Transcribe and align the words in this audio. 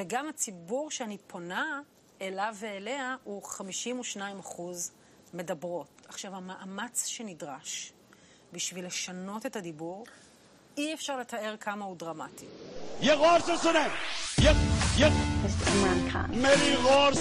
וגם 0.00 0.28
הציבור 0.28 0.90
שאני 0.90 1.18
פונה 1.26 1.80
אליו 2.20 2.54
ואליה 2.58 3.16
הוא 3.24 3.42
52 3.42 4.38
אחוז 4.38 4.92
מדברות. 5.34 6.02
עכשיו, 6.08 6.36
המאמץ 6.36 7.06
שנדרש 7.06 7.92
בשביל 8.52 8.86
לשנות 8.86 9.46
את 9.46 9.56
הדיבור, 9.56 10.06
אי 10.76 10.94
אפשר 10.94 11.18
לתאר 11.18 11.54
כמה 11.60 11.84
הוא 11.84 11.96
דרמטי. 11.96 12.46
ירוססונם! 13.00 13.88
אימרן 15.66 16.10
חאן. 16.10 16.40
מרי 16.40 16.76
רור 16.76 17.14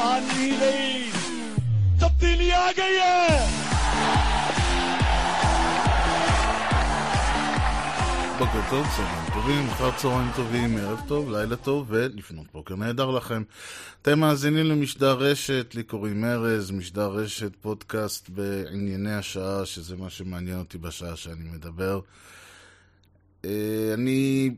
אני 0.00 0.56
רעי! 0.60 1.10
תבדילי 1.98 2.70
אגייה! 2.70 3.61
בוקר 8.42 8.60
טוב, 8.70 8.86
צהריים 8.96 9.30
טובים, 9.34 9.68
אחר 9.68 9.90
צהריים 9.96 10.28
טובים, 10.36 10.76
ערב 10.76 11.00
טוב, 11.08 11.30
לילה 11.30 11.56
טוב 11.56 11.86
ולפנות 11.88 12.46
בוקר 12.52 12.76
נהדר 12.76 13.10
לכם. 13.10 13.42
אתם 14.02 14.20
מאזינים 14.20 14.66
למשדר 14.66 15.18
רשת, 15.18 15.74
לי 15.74 15.82
קוראים 15.82 16.24
ארז, 16.24 16.70
משדר 16.70 17.08
רשת 17.08 17.56
פודקאסט 17.60 18.28
בענייני 18.28 19.14
השעה, 19.14 19.66
שזה 19.66 19.96
מה 19.96 20.10
שמעניין 20.10 20.58
אותי 20.58 20.78
בשעה 20.78 21.16
שאני 21.16 21.44
מדבר. 21.54 22.00
אה, 23.44 23.90
אני 23.94 24.50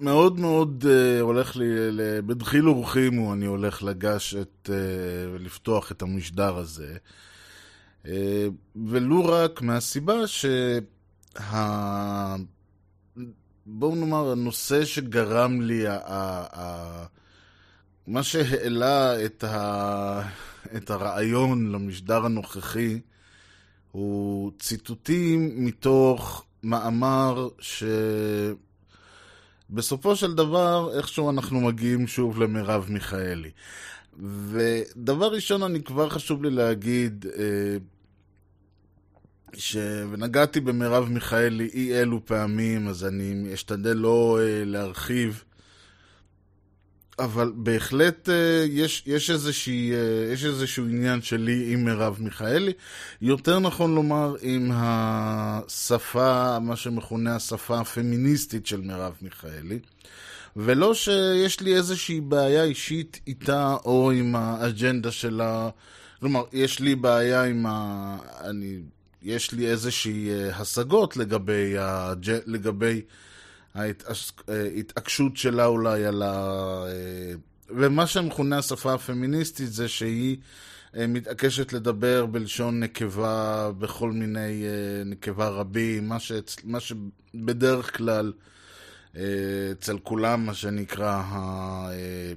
מאוד 0.00 0.40
מאוד 0.40 0.84
אה, 0.88 1.20
הולך 1.20 1.56
לי, 1.56 1.66
בדחיל 2.26 2.68
ורחימו 2.68 3.32
אני 3.32 3.46
הולך 3.46 3.82
לגשת 3.82 4.70
אה, 4.70 4.76
ולפתוח 5.32 5.92
את 5.92 6.02
המשדר 6.02 6.56
הזה. 6.56 6.96
ולו 8.76 9.24
רק 9.24 9.62
מהסיבה 9.62 10.26
שה... 10.26 10.78
בואו 13.66 13.94
נאמר, 13.94 14.30
הנושא 14.30 14.84
שגרם 14.84 15.60
לי, 15.60 15.86
ה- 15.86 16.00
ה- 16.04 16.46
ה- 16.60 17.06
מה 18.06 18.22
שהעלה 18.22 19.24
את, 19.24 19.44
ה... 19.44 20.22
את 20.76 20.90
הרעיון 20.90 21.72
למשדר 21.72 22.24
הנוכחי, 22.24 23.00
הוא 23.92 24.52
ציטוטים 24.58 25.64
מתוך 25.64 26.44
מאמר 26.62 27.48
שבסופו 29.70 30.16
של 30.16 30.34
דבר, 30.34 30.90
איכשהו 30.96 31.30
אנחנו 31.30 31.60
מגיעים 31.60 32.06
שוב 32.06 32.38
למרב 32.42 32.86
מיכאלי. 32.88 33.50
ודבר 34.22 35.32
ראשון, 35.32 35.62
אני 35.62 35.82
כבר 35.82 36.08
חשוב 36.08 36.44
לי 36.44 36.50
להגיד, 36.50 37.26
אה, 37.38 37.76
ש... 39.56 39.76
ונגעתי 40.10 40.60
במרב 40.60 41.08
מיכאלי 41.08 41.70
אי 41.74 41.94
אלו 41.94 42.26
פעמים, 42.26 42.88
אז 42.88 43.04
אני 43.04 43.54
אשתדל 43.54 43.96
לא 43.96 44.38
אה, 44.40 44.64
להרחיב. 44.64 45.44
אבל 47.18 47.52
בהחלט 47.54 48.28
אה, 48.28 48.64
יש, 48.68 49.02
יש, 49.06 49.30
איזושהי, 49.30 49.92
אה, 49.92 50.32
יש 50.32 50.44
איזשהו 50.44 50.84
עניין 50.84 51.22
שלי 51.22 51.72
עם 51.72 51.84
מרב 51.84 52.16
מיכאלי. 52.20 52.72
יותר 53.22 53.58
נכון 53.58 53.94
לומר 53.94 54.34
עם 54.42 54.70
השפה, 54.74 56.58
מה 56.58 56.76
שמכונה 56.76 57.36
השפה 57.36 57.80
הפמיניסטית 57.80 58.66
של 58.66 58.80
מרב 58.80 59.12
מיכאלי. 59.22 59.78
ולא 60.56 60.94
שיש 60.94 61.60
לי 61.60 61.76
איזושהי 61.76 62.20
בעיה 62.20 62.64
אישית 62.64 63.20
איתה 63.26 63.76
או 63.84 64.10
עם 64.10 64.36
האג'נדה 64.36 65.10
שלה. 65.10 65.68
כלומר, 66.20 66.44
יש 66.52 66.80
לי 66.80 66.94
בעיה 66.94 67.44
עם 67.44 67.66
ה... 67.66 68.16
אני... 68.40 68.78
יש 69.24 69.52
לי 69.52 69.66
איזושהי 69.66 70.30
אה, 70.30 70.56
השגות 70.56 71.16
לגבי, 71.16 71.74
הג'... 71.78 72.38
לגבי. 72.46 73.02
ההתעקשות 74.48 75.36
שלה 75.36 75.66
אולי 75.66 76.04
על 76.04 76.22
ה... 76.22 76.32
אה, 76.86 77.34
ומה 77.70 78.06
שמכונה 78.06 78.58
השפה 78.58 78.94
הפמיניסטית 78.94 79.72
זה 79.72 79.88
שהיא 79.88 80.36
אה, 80.96 81.06
מתעקשת 81.06 81.72
לדבר 81.72 82.26
בלשון 82.26 82.80
נקבה 82.80 83.70
בכל 83.78 84.12
מיני 84.12 84.64
אה, 84.64 85.04
נקבה 85.04 85.48
רבים, 85.48 86.08
מה, 86.08 86.20
שאצ... 86.20 86.56
מה 86.64 86.78
שבדרך 86.80 87.96
כלל 87.96 88.32
אה, 89.16 89.22
אצל 89.72 89.98
כולם, 89.98 90.46
מה 90.46 90.54
שנקרא, 90.54 91.22
ה... 91.24 91.38
אה, 91.92 92.32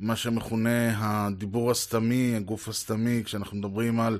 מה 0.00 0.16
שמכונה 0.16 0.94
הדיבור 0.96 1.70
הסתמי, 1.70 2.36
הגוף 2.36 2.68
הסתמי, 2.68 3.22
כשאנחנו 3.24 3.56
מדברים 3.56 4.00
על 4.00 4.18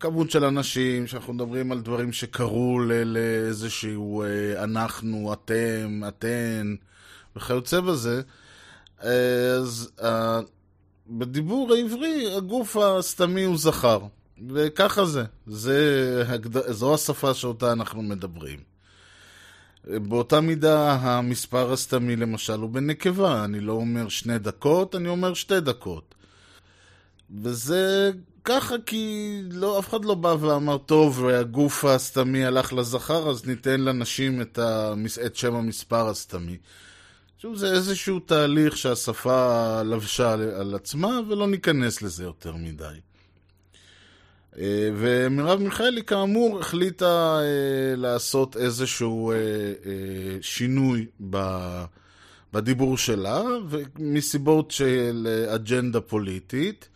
כמות 0.00 0.30
של 0.30 0.44
אנשים, 0.44 1.06
שאנחנו 1.06 1.32
מדברים 1.32 1.72
על 1.72 1.80
דברים 1.80 2.12
שקרו 2.12 2.80
לאיזשהו 3.04 4.22
אה, 4.22 4.64
אנחנו, 4.64 5.32
אתם, 5.32 6.02
אתן, 6.08 6.74
וכיוצא 7.36 7.80
בזה, 7.80 8.22
אז 8.98 9.90
אה, 10.02 10.40
בדיבור 11.08 11.74
העברי 11.74 12.36
הגוף 12.36 12.76
הסתמי 12.76 13.44
הוא 13.44 13.58
זכר, 13.58 13.98
וככה 14.48 15.04
זה, 15.04 15.24
זה. 15.46 16.22
זו 16.68 16.94
השפה 16.94 17.34
שאותה 17.34 17.72
אנחנו 17.72 18.02
מדברים. 18.02 18.58
באותה 19.84 20.40
מידה 20.40 20.92
המספר 20.92 21.72
הסתמי 21.72 22.16
למשל 22.16 22.60
הוא 22.60 22.70
בנקבה, 22.70 23.44
אני 23.44 23.60
לא 23.60 23.72
אומר 23.72 24.08
שני 24.08 24.38
דקות, 24.38 24.94
אני 24.94 25.08
אומר 25.08 25.34
שתי 25.34 25.60
דקות. 25.60 26.14
וזה 27.42 28.12
ככה 28.44 28.74
כי 28.86 29.34
לא, 29.50 29.78
אף 29.78 29.88
אחד 29.88 30.04
לא 30.04 30.14
בא 30.14 30.36
ואמר, 30.40 30.78
טוב, 30.78 31.26
הגוף 31.26 31.84
הסתמי 31.84 32.44
הלך 32.44 32.72
לזכר, 32.72 33.30
אז 33.30 33.46
ניתן 33.46 33.80
לנשים 33.80 34.40
את, 34.40 34.58
המס... 34.58 35.18
את 35.18 35.36
שם 35.36 35.54
המספר 35.54 36.08
הסתמי. 36.08 36.56
שוב, 37.38 37.56
זה 37.56 37.72
איזשהו 37.72 38.20
תהליך 38.20 38.76
שהשפה 38.76 39.82
לבשה 39.82 40.32
על 40.32 40.74
עצמה, 40.74 41.20
ולא 41.28 41.48
ניכנס 41.48 42.02
לזה 42.02 42.24
יותר 42.24 42.56
מדי. 42.56 42.84
אה, 44.58 44.90
ומרב 44.96 45.60
מיכאלי 45.60 46.02
כאמור 46.02 46.60
החליטה 46.60 47.40
אה, 47.40 47.96
לעשות 47.96 48.56
איזשהו 48.56 49.32
אה, 49.32 49.36
שינוי 50.40 51.06
בדיבור 52.52 52.98
שלה, 52.98 53.42
מסיבות 53.98 54.70
של 54.70 55.46
אג'נדה 55.54 56.00
פוליטית. 56.00 56.88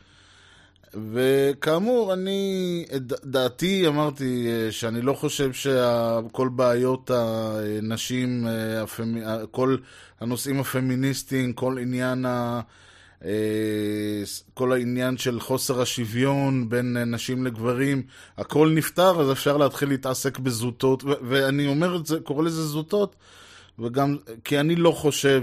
וכאמור, 1.12 2.12
אני, 2.12 2.84
את 2.97 3.03
דעתי 3.25 3.87
אמרתי 3.88 4.47
שאני 4.71 5.03
לא 5.03 5.12
חושב 5.12 5.53
שכל 5.53 6.49
בעיות 6.49 7.10
הנשים, 7.15 8.47
כל 9.50 9.77
הנושאים 10.21 10.60
הפמיניסטיים, 10.60 11.53
כל 11.53 11.78
עניין 11.78 12.25
ה... 12.27 12.60
כל 14.55 14.72
העניין 14.72 15.16
של 15.16 15.41
חוסר 15.41 15.82
השוויון 15.82 16.69
בין 16.69 16.97
נשים 16.97 17.47
לגברים, 17.47 18.03
הכל 18.38 18.71
נפתר, 18.75 19.21
אז 19.21 19.32
אפשר 19.32 19.56
להתחיל 19.56 19.88
להתעסק 19.88 20.38
בזוטות, 20.38 21.05
ואני 21.05 21.66
אומר 21.66 21.97
את 21.97 22.06
זה, 22.06 22.21
קורא 22.21 22.44
לזה 22.44 22.62
זוטות, 22.62 23.16
וגם, 23.78 24.16
כי 24.44 24.61
אני 24.61 24.76
לא 24.76 24.91
חושב 24.91 25.43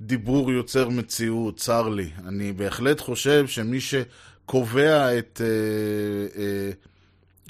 שדיבור 0.00 0.52
יוצר 0.52 0.88
מציאות, 0.88 1.56
צר 1.56 1.88
לי. 1.88 2.10
אני 2.26 2.52
בהחלט 2.52 3.00
חושב 3.00 3.46
שמי 3.46 3.78
שקובע 4.48 5.18
את, 5.18 5.40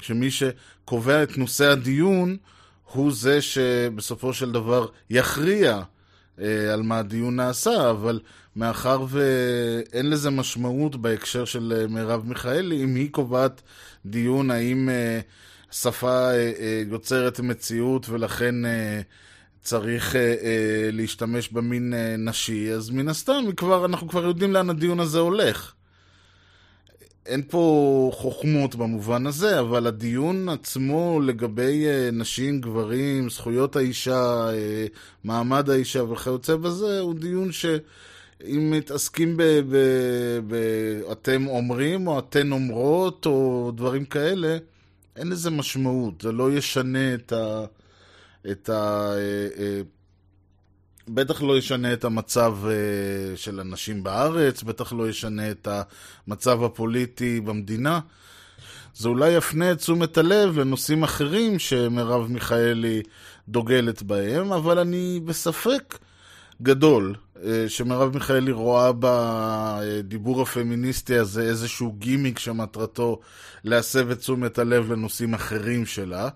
שמי 0.01 0.31
שקובע 0.31 1.23
את 1.23 1.37
נושא 1.37 1.65
הדיון, 1.65 2.37
הוא 2.93 3.11
זה 3.11 3.41
שבסופו 3.41 4.33
של 4.33 4.51
דבר 4.51 4.87
יכריע 5.09 5.81
על 6.73 6.81
מה 6.81 6.99
הדיון 6.99 7.35
נעשה, 7.35 7.89
אבל 7.89 8.19
מאחר 8.55 9.05
ואין 9.09 10.09
לזה 10.09 10.29
משמעות 10.29 10.95
בהקשר 10.95 11.45
של 11.45 11.85
מרב 11.89 12.25
מיכאלי, 12.25 12.83
אם 12.83 12.95
היא 12.95 13.11
קובעת 13.11 13.61
דיון 14.05 14.51
האם 14.51 14.89
שפה 15.71 16.29
יוצרת 16.91 17.39
מציאות 17.39 18.09
ולכן 18.09 18.55
צריך 19.61 20.15
להשתמש 20.91 21.49
במין 21.49 21.93
נשי, 22.17 22.71
אז 22.71 22.89
מן 22.89 23.07
הסתם 23.07 23.43
כבר, 23.57 23.85
אנחנו 23.85 24.07
כבר 24.07 24.23
יודעים 24.25 24.53
לאן 24.53 24.69
הדיון 24.69 24.99
הזה 24.99 25.19
הולך. 25.19 25.73
אין 27.25 27.41
פה 27.49 28.11
חוכמות 28.13 28.75
במובן 28.75 29.27
הזה, 29.27 29.59
אבל 29.59 29.87
הדיון 29.87 30.49
עצמו 30.49 31.19
לגבי 31.25 31.85
נשים, 32.13 32.61
גברים, 32.61 33.29
זכויות 33.29 33.75
האישה, 33.75 34.49
מעמד 35.23 35.69
האישה 35.69 36.03
וכיוצא 36.03 36.55
בזה, 36.55 36.99
הוא 36.99 37.15
דיון 37.15 37.51
ש... 37.51 37.65
אם 38.45 38.71
מתעסקים 38.71 39.37
ב... 39.37 39.43
ב, 39.43 39.75
ב 40.47 40.55
אתם 41.11 41.47
אומרים 41.47 42.07
או 42.07 42.19
אתן 42.19 42.51
אומרות 42.51 43.25
או 43.25 43.71
דברים 43.75 44.05
כאלה, 44.05 44.57
אין 45.15 45.29
לזה 45.29 45.49
משמעות, 45.49 46.21
זה 46.21 46.31
לא 46.31 46.51
ישנה 46.51 47.13
את 47.13 47.31
ה... 47.31 47.65
את 48.51 48.69
ה... 48.69 49.11
בטח 51.13 51.41
לא 51.41 51.57
ישנה 51.57 51.93
את 51.93 52.03
המצב 52.03 52.57
של 53.35 53.59
הנשים 53.59 54.03
בארץ, 54.03 54.63
בטח 54.63 54.93
לא 54.93 55.09
ישנה 55.09 55.51
את 55.51 55.67
המצב 56.27 56.63
הפוליטי 56.63 57.41
במדינה. 57.41 57.99
זה 58.95 59.09
אולי 59.09 59.29
יפנה 59.29 59.71
את 59.71 59.77
תשומת 59.77 60.17
הלב 60.17 60.59
לנושאים 60.59 61.03
אחרים 61.03 61.59
שמרב 61.59 62.27
מיכאלי 62.31 63.01
דוגלת 63.49 64.03
בהם, 64.03 64.51
אבל 64.51 64.79
אני 64.79 65.19
בספק 65.25 65.97
גדול 66.61 67.15
אה, 67.43 67.65
שמרב 67.67 68.13
מיכאלי 68.13 68.51
רואה 68.51 68.91
בדיבור 68.99 70.41
הפמיניסטי 70.41 71.15
הזה 71.15 71.41
איזשהו 71.41 71.91
גימיק 71.91 72.39
שמטרתו 72.39 73.19
להסב 73.63 74.11
את 74.11 74.19
תשומת 74.19 74.59
הלב 74.59 74.91
לנושאים 74.91 75.33
אחרים 75.33 75.85
שלה. 75.85 76.29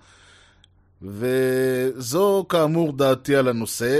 וזו 1.01 2.45
כאמור 2.49 2.93
דעתי 2.93 3.35
על 3.35 3.47
הנושא. 3.47 3.99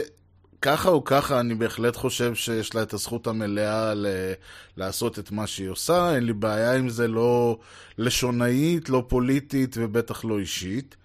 ככה 0.64 0.90
או 0.90 1.04
ככה, 1.04 1.40
אני 1.40 1.56
בהחלט 1.56 1.96
חושב 1.96 2.36
שיש 2.36 2.76
לה 2.76 2.84
את 2.84 2.94
הזכות 2.94 3.28
המלאה 3.28 3.94
ל- 3.94 4.34
לעשות 4.78 5.20
את 5.20 5.32
מה 5.32 5.48
שהיא 5.48 5.70
עושה. 5.70 6.16
אין 6.16 6.24
לי 6.24 6.34
בעיה 6.34 6.76
עם 6.76 6.90
זה, 6.90 7.08
לא 7.08 7.58
לשונאית, 7.98 8.90
לא 8.90 9.06
פוליטית 9.08 9.76
ובטח 9.80 10.26
לא 10.26 10.40
אישית. 10.40 10.96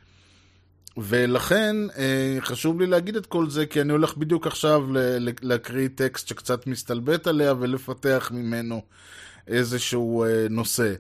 ולכן 0.96 1.76
אה, 1.96 2.37
חשוב 2.40 2.81
לי 2.81 2.87
להגיד 2.87 3.16
את 3.16 3.26
כל 3.26 3.50
זה, 3.50 3.66
כי 3.66 3.81
אני 3.81 3.93
הולך 3.93 4.16
בדיוק 4.16 4.46
עכשיו 4.46 4.82
להקריא 5.43 5.88
טקסט 5.94 6.28
שקצת 6.28 6.66
מסתלבט 6.66 7.26
עליה 7.26 7.55
ולפתח 7.58 8.31
ממנו 8.34 8.82
איזשהו 9.46 10.25
אה, 10.25 10.46
נושא. 10.50 10.94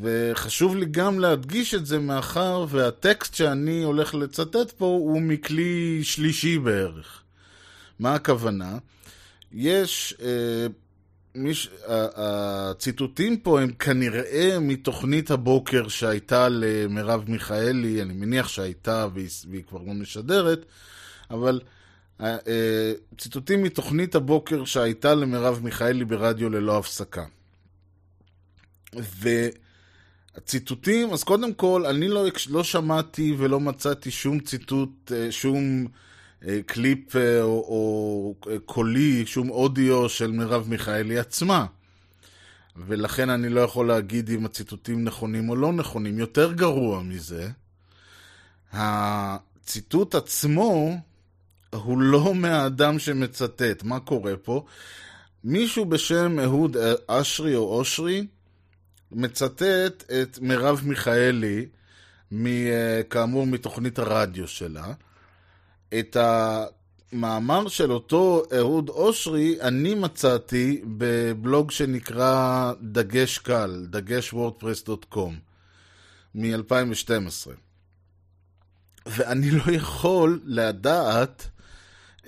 וחשוב 0.00 0.76
לי 0.76 0.86
גם 0.86 1.20
להדגיש 1.20 1.74
את 1.74 1.86
זה 1.86 1.98
מאחר 1.98 2.66
והטקסט 2.68 3.34
שאני 3.34 3.82
הולך 3.82 4.14
לצטט 4.14 4.70
פה 4.76 4.84
הוא 4.84 5.22
מכלי 5.22 6.00
שלישי 6.04 6.58
בערך. 6.58 7.22
מה 8.00 8.14
הכוונה? 8.14 8.78
יש... 9.52 10.14
אה, 10.22 10.66
מיש, 11.34 11.70
הציטוטים 11.86 13.36
פה 13.36 13.60
הם 13.60 13.72
כנראה 13.72 14.58
מתוכנית 14.60 15.30
הבוקר 15.30 15.88
שהייתה 15.88 16.48
למרב 16.48 17.24
מיכאלי, 17.28 18.02
אני 18.02 18.14
מניח 18.14 18.48
שהייתה 18.48 19.06
והיא, 19.14 19.28
והיא 19.50 19.62
כבר 19.68 19.78
לא 19.78 19.94
משדרת, 19.94 20.64
אבל 21.30 21.60
אה, 22.20 22.92
ציטוטים 23.18 23.62
מתוכנית 23.62 24.14
הבוקר 24.14 24.64
שהייתה 24.64 25.14
למרב 25.14 25.60
מיכאלי 25.62 26.04
ברדיו 26.04 26.50
ללא 26.50 26.78
הפסקה. 26.78 27.24
והציטוטים, 30.36 31.12
אז 31.12 31.24
קודם 31.24 31.54
כל, 31.54 31.86
אני 31.86 32.08
לא, 32.08 32.26
לא 32.50 32.64
שמעתי 32.64 33.34
ולא 33.38 33.60
מצאתי 33.60 34.10
שום 34.10 34.40
ציטוט, 34.40 35.12
אה, 35.12 35.32
שום 35.32 35.86
אה, 35.86 35.90
קליפ 36.66 37.16
אה, 37.16 37.42
או, 37.42 37.48
או 37.48 38.34
קולי, 38.64 39.26
שום 39.26 39.50
אודיו 39.50 40.08
של 40.08 40.32
מרב 40.32 40.66
מיכאלי 40.68 41.18
עצמה. 41.18 41.66
ולכן 42.76 43.30
אני 43.30 43.48
לא 43.48 43.60
יכול 43.60 43.88
להגיד 43.88 44.30
אם 44.30 44.44
הציטוטים 44.44 45.04
נכונים 45.04 45.48
או 45.48 45.56
לא 45.56 45.72
נכונים. 45.72 46.18
יותר 46.18 46.52
גרוע 46.52 47.02
מזה, 47.02 47.48
הציטוט 48.72 50.14
עצמו 50.14 50.96
הוא 51.70 52.00
לא 52.00 52.34
מהאדם 52.34 52.98
שמצטט. 52.98 53.82
מה 53.82 54.00
קורה 54.00 54.36
פה? 54.36 54.64
מישהו 55.44 55.84
בשם 55.84 56.38
אהוד 56.40 56.76
אשרי 57.06 57.56
או 57.56 57.78
אושרי 57.78 58.26
מצטט 59.12 60.04
את 60.22 60.38
מרב 60.42 60.80
מיכאלי, 60.84 61.66
כאמור 63.10 63.46
מתוכנית 63.46 63.98
הרדיו 63.98 64.48
שלה. 64.48 64.92
את 65.98 66.16
המאמר 66.20 67.68
של 67.68 67.92
אותו 67.92 68.42
אהוד 68.56 68.88
אושרי 68.88 69.56
אני 69.60 69.94
מצאתי 69.94 70.82
בבלוג 70.98 71.70
שנקרא 71.70 72.72
דגש 72.82 73.38
קל, 73.38 73.86
דגש 73.90 74.32
וורדפרס.קום, 74.32 75.38
מ-2012. 76.34 77.50
ואני 79.06 79.50
לא 79.50 79.72
יכול 79.72 80.40
לדעת, 80.44 81.48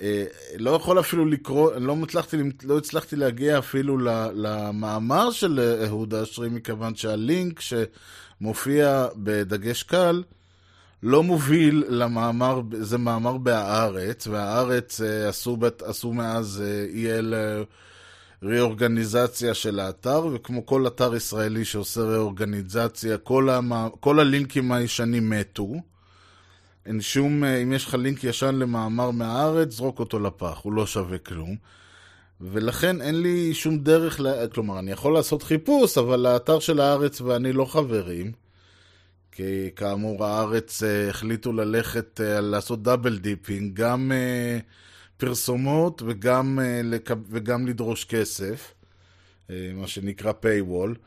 אה, 0.01 0.25
לא 0.57 0.71
יכול 0.71 0.99
אפילו 0.99 1.25
לקרוא, 1.25 1.73
לא 1.73 1.97
הצלחתי, 2.03 2.37
לא 2.63 2.77
הצלחתי 2.77 3.15
להגיע 3.15 3.59
אפילו 3.59 3.97
למאמר 4.33 5.31
של 5.31 5.77
אהוד 5.87 6.13
אשרי, 6.13 6.49
מכיוון 6.49 6.95
שהלינק 6.95 7.59
שמופיע 7.59 9.07
בדגש 9.15 9.83
קל, 9.83 10.23
לא 11.03 11.23
מוביל 11.23 11.83
למאמר, 11.89 12.61
זה 12.71 12.97
מאמר 12.97 13.37
בהארץ, 13.37 14.27
והארץ 14.27 15.01
אה, 15.01 15.29
עשו, 15.29 15.57
עשו 15.85 16.13
מאז 16.13 16.63
EL 16.93 17.33
אה, 17.33 17.61
ריאורגניזציה 18.43 19.53
של 19.53 19.79
האתר, 19.79 20.27
וכמו 20.33 20.65
כל 20.65 20.87
אתר 20.87 21.15
ישראלי 21.15 21.65
שעושה 21.65 22.01
ריאורגניזציה, 22.01 23.17
כל, 23.17 23.49
המ... 23.49 23.71
כל 23.99 24.19
הלינקים 24.19 24.71
הישנים 24.71 25.29
מתו. 25.29 25.73
אין 26.85 27.01
שום, 27.01 27.43
אה, 27.43 27.57
אם 27.57 27.73
יש 27.73 27.85
לך 27.85 27.93
לינק 27.93 28.23
ישן 28.23 28.55
למאמר 28.55 29.11
מהארץ, 29.11 29.71
זרוק 29.71 29.99
אותו 29.99 30.19
לפח, 30.19 30.59
הוא 30.63 30.73
לא 30.73 30.87
שווה 30.87 31.17
כלום. 31.17 31.55
ולכן 32.41 33.01
אין 33.01 33.21
לי 33.21 33.53
שום 33.53 33.77
דרך, 33.77 34.19
לה... 34.19 34.47
כלומר, 34.47 34.79
אני 34.79 34.91
יכול 34.91 35.13
לעשות 35.13 35.43
חיפוש, 35.43 35.97
אבל 35.97 36.25
האתר 36.25 36.59
של 36.59 36.79
הארץ 36.79 37.21
ואני 37.21 37.53
לא 37.53 37.65
חברים. 37.65 38.42
כי 39.35 39.69
כאמור 39.75 40.25
הארץ 40.25 40.83
uh, 40.83 41.09
החליטו 41.09 41.53
ללכת 41.53 42.19
uh, 42.19 42.41
לעשות 42.41 42.83
דאבל 42.83 43.17
דיפינג, 43.17 43.73
גם 43.73 44.11
uh, 44.11 44.61
פרסומות 45.17 46.01
וגם, 46.05 46.59
אה. 47.07 47.13
וגם 47.29 47.67
לדרוש 47.67 48.05
כסף, 48.05 48.73
אה, 49.47 49.51
מה 49.73 49.87
שנקרא 49.87 50.31
paywall. 50.31 50.97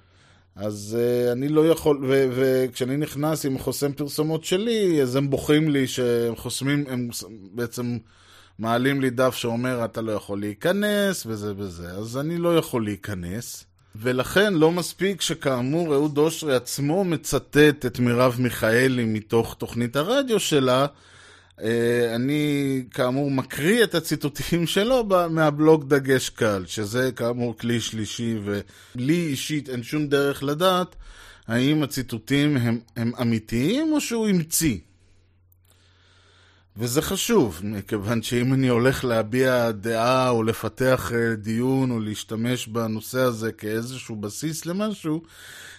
אז 0.57 0.99
אה, 0.99 1.33
אני 1.33 1.49
לא 1.49 1.69
יכול, 1.69 2.05
ו- 2.09 2.29
וכשאני 2.37 2.97
נכנס 2.97 3.47
עם 3.47 3.59
חוסם 3.59 3.93
פרסומות 3.93 4.45
שלי, 4.45 5.03
אז 5.03 5.17
הם 5.17 5.31
בוכים 5.31 5.71
לי 5.71 5.87
שהם 5.87 6.37
חוסמים, 6.37 6.85
הם 6.89 7.09
בעצם 7.53 7.99
מעלים 8.59 9.01
לי 9.01 9.11
דף 9.11 9.35
שאומר 9.35 9.85
אתה 9.85 10.03
לא 10.03 10.13
יכול 10.13 10.41
להיכנס 10.41 11.27
וזה 11.27 11.53
וזה, 11.57 11.91
אז 11.91 12.17
אני 12.17 12.39
לא 12.39 12.59
יכול 12.59 12.85
להיכנס. 12.85 13.67
ולכן 14.01 14.55
לא 14.55 14.73
מספיק 14.73 15.21
שכאמור 15.21 15.95
אהוד 15.95 16.19
אושרי 16.19 16.55
עצמו 16.55 17.05
מצטט 17.05 17.87
את 17.87 17.99
מרב 17.99 18.37
מיכאלי 18.39 19.05
מתוך 19.05 19.55
תוכנית 19.59 19.97
הרדיו 19.97 20.41
שלה, 20.41 20.87
אה, 21.63 22.15
אני 22.15 22.83
כאמור 22.91 23.31
מקריא 23.31 23.85
את 23.85 23.95
הציטוטים 23.95 24.67
שלו 24.75 25.05
מהבלוג 25.31 25.89
דגש 25.89 26.29
קל, 26.29 26.65
שזה 26.67 27.11
כאמור 27.17 27.59
כלי 27.59 27.81
שלישי, 27.81 28.39
ולי 28.45 29.27
אישית 29.27 29.69
אין 29.69 29.83
שום 29.83 30.07
דרך 30.07 30.43
לדעת 30.43 30.97
האם 31.49 31.83
הציטוטים 31.83 32.57
הם, 32.57 32.79
הם 32.97 33.13
אמיתיים 33.21 33.93
או 33.93 34.01
שהוא 34.01 34.29
המציא. 34.29 34.79
וזה 36.79 37.03
חשוב, 37.03 37.61
מכיוון 37.65 38.23
שאם 38.23 38.55
אני 38.55 38.69
הולך 38.69 39.05
להביע 39.05 39.71
דעה 39.71 40.31
או 40.31 40.43
לפתח 40.43 41.13
אה, 41.15 41.35
דיון 41.37 41.91
או 41.91 42.01
להשתמש 42.01 42.67
בנושא 42.67 43.19
הזה 43.19 43.53
כאיזשהו 43.53 44.17
בסיס 44.17 44.67
למשהו, 44.67 45.23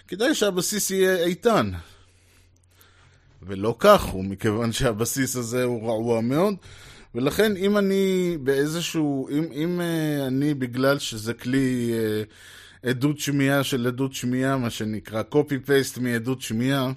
כדאי 0.08 0.36
שהבסיס 0.36 0.92
יהיה 0.92 1.24
איתן. 1.26 1.72
ולא 3.44 3.76
כך 3.80 4.02
הוא, 4.04 4.26
מכיוון 4.26 4.72
שהבסיס 4.72 5.36
הזה 5.36 5.64
הוא 5.64 5.88
רעוע 5.88 6.22
מאוד. 6.22 6.56
ולכן 7.16 7.58
אם 7.58 7.78
אני 7.78 8.38
באיזשהו, 8.44 9.30
אם, 9.30 9.44
אם 9.52 9.80
uh, 9.80 10.28
אני 10.28 10.54
בגלל 10.54 11.00
שזה 11.00 11.34
כלי 11.34 11.92
uh, 12.84 12.90
עדות 12.90 13.20
שמיעה 13.20 13.64
של 13.64 13.88
עדות 13.88 14.14
שמיעה, 14.14 14.58
מה 14.58 14.70
שנקרא 14.70 15.22
copy-paste 15.34 16.00
מעדות 16.00 16.42
שמיעה, 16.42 16.92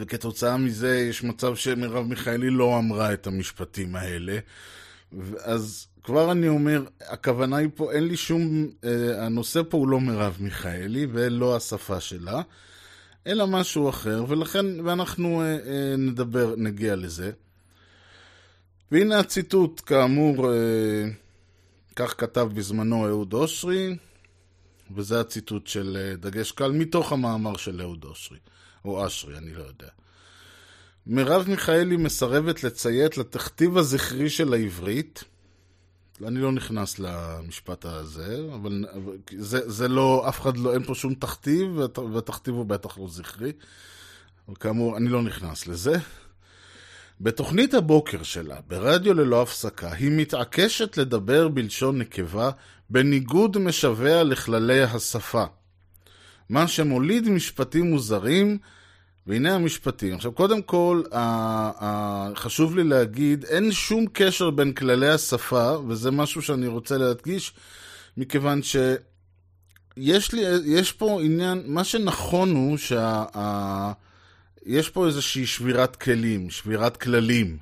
וכתוצאה 0.00 0.56
מזה 0.56 0.98
יש 0.98 1.24
מצב 1.24 1.56
שמרב 1.56 2.06
מיכאלי 2.06 2.50
לא 2.50 2.78
אמרה 2.78 3.12
את 3.12 3.26
המשפטים 3.26 3.96
האלה. 3.96 4.38
אז 5.44 5.86
כבר 6.02 6.32
אני 6.32 6.48
אומר, 6.48 6.84
הכוונה 7.08 7.56
היא 7.56 7.68
פה, 7.74 7.92
אין 7.92 8.04
לי 8.04 8.16
שום, 8.16 8.70
אה, 8.84 9.26
הנושא 9.26 9.60
פה 9.68 9.76
הוא 9.76 9.88
לא 9.88 10.00
מרב 10.00 10.36
מיכאלי 10.40 11.06
ולא 11.12 11.56
השפה 11.56 12.00
שלה, 12.00 12.42
אלא 13.26 13.46
משהו 13.46 13.88
אחר, 13.88 14.24
ולכן, 14.28 14.80
ואנחנו 14.80 15.40
אה, 15.42 15.46
אה, 15.46 15.96
נדבר, 15.98 16.54
נגיע 16.56 16.96
לזה. 16.96 17.30
והנה 18.92 19.18
הציטוט, 19.18 19.82
כאמור, 19.86 20.52
אה, 20.52 21.04
כך 21.96 22.14
כתב 22.20 22.48
בזמנו 22.54 23.06
אהוד 23.06 23.32
אושרי, 23.32 23.96
וזה 24.94 25.20
הציטוט 25.20 25.66
של 25.66 25.96
אה, 26.00 26.16
דגש 26.16 26.52
קל 26.52 26.72
מתוך 26.72 27.12
המאמר 27.12 27.56
של 27.56 27.80
אהוד 27.80 28.04
אושרי. 28.04 28.38
או 28.84 29.06
אשרי, 29.06 29.38
אני 29.38 29.54
לא 29.54 29.62
יודע. 29.62 29.88
מרב 31.06 31.44
מיכאלי 31.48 31.96
מסרבת 31.96 32.64
לציית 32.64 33.18
לתכתיב 33.18 33.78
הזכרי 33.78 34.30
של 34.30 34.54
העברית. 34.54 35.24
אני 36.26 36.40
לא 36.40 36.52
נכנס 36.52 36.98
למשפט 36.98 37.84
הזה, 37.84 38.38
אבל 38.54 38.84
זה, 39.38 39.70
זה 39.70 39.88
לא, 39.88 40.28
אף 40.28 40.40
אחד 40.40 40.56
לא, 40.56 40.74
אין 40.74 40.84
פה 40.84 40.94
שום 40.94 41.14
תכתיב, 41.14 41.68
והתכתיב 42.12 42.54
הוא 42.54 42.66
בטח 42.66 42.98
לא 42.98 43.08
זכרי. 43.08 43.52
אבל 44.48 44.56
כאמור, 44.56 44.96
אני 44.96 45.08
לא 45.08 45.22
נכנס 45.22 45.66
לזה. 45.66 45.98
בתוכנית 47.20 47.74
הבוקר 47.74 48.22
שלה, 48.22 48.60
ברדיו 48.66 49.14
ללא 49.14 49.42
הפסקה, 49.42 49.92
היא 49.92 50.10
מתעקשת 50.12 50.96
לדבר 50.96 51.48
בלשון 51.48 51.98
נקבה 51.98 52.50
בניגוד 52.90 53.58
משווע 53.58 54.22
לכללי 54.22 54.82
השפה. 54.82 55.44
מה 56.48 56.68
שמוליד 56.68 57.28
משפטים 57.28 57.90
מוזרים, 57.90 58.58
והנה 59.26 59.54
המשפטים. 59.54 60.14
עכשיו, 60.14 60.32
קודם 60.32 60.62
כל, 60.62 61.02
חשוב 62.34 62.76
לי 62.76 62.84
להגיד, 62.84 63.44
אין 63.44 63.72
שום 63.72 64.06
קשר 64.12 64.50
בין 64.50 64.72
כללי 64.72 65.08
השפה, 65.08 65.76
וזה 65.88 66.10
משהו 66.10 66.42
שאני 66.42 66.66
רוצה 66.66 66.98
להדגיש, 66.98 67.52
מכיוון 68.16 68.62
ש... 68.62 68.76
יש 69.96 70.32
לי, 70.32 70.42
יש 70.64 70.92
פה 70.92 71.20
עניין, 71.22 71.62
מה 71.66 71.84
שנכון 71.84 72.50
הוא 72.50 72.76
שה... 72.76 73.24
ה- 73.36 73.92
יש 74.66 74.90
פה 74.90 75.06
איזושהי 75.06 75.46
שבירת 75.46 75.96
כלים, 75.96 76.50
שבירת 76.50 76.96
כללים. 76.96 77.56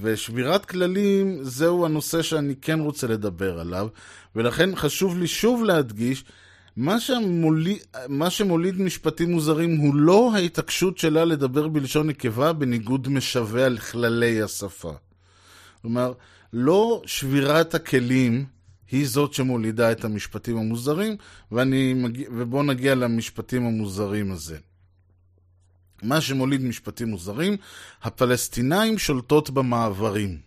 ושבירת 0.00 0.64
כללים 0.66 1.38
זהו 1.42 1.84
הנושא 1.86 2.22
שאני 2.22 2.54
כן 2.62 2.80
רוצה 2.80 3.06
לדבר 3.06 3.60
עליו, 3.60 3.88
ולכן 4.36 4.76
חשוב 4.76 5.18
לי 5.18 5.26
שוב 5.26 5.64
להדגיש, 5.64 6.24
מה 6.76 7.00
שמוליד, 7.00 7.78
מה 8.08 8.30
שמוליד 8.30 8.80
משפטים 8.80 9.30
מוזרים 9.30 9.76
הוא 9.76 9.94
לא 9.94 10.32
ההתעקשות 10.34 10.98
שלה 10.98 11.24
לדבר 11.24 11.68
בלשון 11.68 12.06
נקבה 12.06 12.52
בניגוד 12.52 13.08
משווע 13.08 13.68
לכללי 13.68 14.42
השפה. 14.42 14.92
כלומר, 15.82 16.12
לא 16.52 17.02
שבירת 17.06 17.74
הכלים 17.74 18.46
היא 18.90 19.08
זאת 19.08 19.34
שמולידה 19.34 19.92
את 19.92 20.04
המשפטים 20.04 20.56
המוזרים, 20.56 21.16
ובואו 21.52 22.62
נגיע 22.62 22.94
למשפטים 22.94 23.66
המוזרים 23.66 24.32
הזה. 24.32 24.58
מה 26.02 26.20
שמוליד 26.20 26.60
משפטים 26.64 27.08
מוזרים, 27.08 27.56
הפלסטינאים 28.02 28.98
שולטות 28.98 29.50
במעברים. 29.50 30.38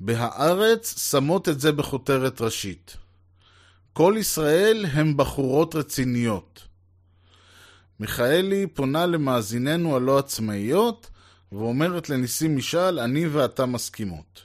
בהארץ 0.00 1.10
שמות 1.10 1.48
את 1.48 1.60
זה 1.60 1.72
בכותרת 1.72 2.40
ראשית. 2.40 2.96
כל 3.96 4.14
ישראל 4.18 4.86
הם 4.92 5.16
בחורות 5.16 5.74
רציניות. 5.74 6.62
מיכאלי 8.00 8.66
פונה 8.66 9.06
למאזיננו 9.06 9.96
הלא 9.96 10.18
עצמאיות, 10.18 11.10
ואומרת 11.52 12.10
לניסים 12.10 12.56
משאל, 12.56 12.98
אני 12.98 13.26
ואתה 13.26 13.66
מסכימות. 13.66 14.42